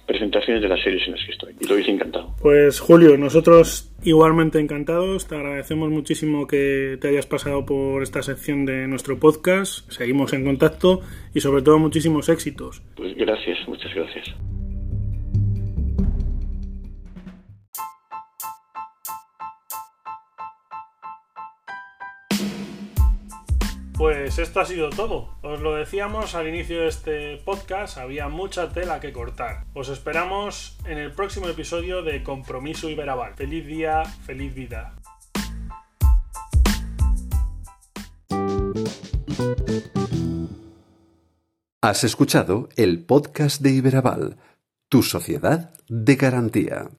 presentaciones 0.08 0.62
de 0.62 0.68
las 0.68 0.82
series 0.82 1.06
en 1.06 1.14
las 1.14 1.26
que 1.26 1.32
estoy. 1.32 1.56
Y 1.60 1.68
lo 1.68 1.78
hice 1.78 1.92
encantado. 1.92 2.34
Pues 2.42 2.80
Julio, 2.80 3.18
nosotros 3.18 3.94
igualmente 4.04 4.60
encantados. 4.60 5.28
Te 5.28 5.36
agradecemos 5.36 5.90
muchísimo 5.90 6.48
que 6.48 6.98
te 7.00 7.10
hayas 7.10 7.28
pasado 7.28 7.66
por 7.66 8.02
esta 8.02 8.24
sección 8.24 8.66
de 8.66 8.88
nuestro 8.88 9.20
podcast. 9.20 9.90
Seguimos 9.92 10.34
en 10.34 10.44
contacto 10.44 11.02
y 11.34 11.42
sobre 11.42 11.62
todo 11.62 11.80
muchísimos 11.80 12.30
éxitos. 12.30 12.82
Pues 12.96 13.16
gracias, 13.16 13.60
muchas 13.68 13.94
gracias. 13.94 14.36
Pues 24.02 24.40
esto 24.40 24.62
ha 24.62 24.66
sido 24.66 24.90
todo. 24.90 25.30
Os 25.44 25.62
lo 25.62 25.76
decíamos 25.76 26.34
al 26.34 26.48
inicio 26.48 26.82
de 26.82 26.88
este 26.88 27.38
podcast, 27.38 28.00
había 28.00 28.30
mucha 28.30 28.70
tela 28.70 29.00
que 29.00 29.14
cortar. 29.14 29.68
Os 29.76 29.90
esperamos 29.90 30.76
en 30.86 30.98
el 30.98 31.12
próximo 31.12 31.48
episodio 31.48 32.02
de 32.02 32.24
Compromiso 32.24 32.90
Iberaval. 32.90 33.36
Feliz 33.36 33.68
día, 33.68 34.04
feliz 34.04 34.56
vida. 34.56 34.96
Has 41.84 42.04
escuchado 42.04 42.70
el 42.78 43.06
podcast 43.06 43.62
de 43.62 43.70
Iberaval, 43.70 44.38
tu 44.90 45.04
sociedad 45.04 45.76
de 45.88 46.16
garantía. 46.16 46.90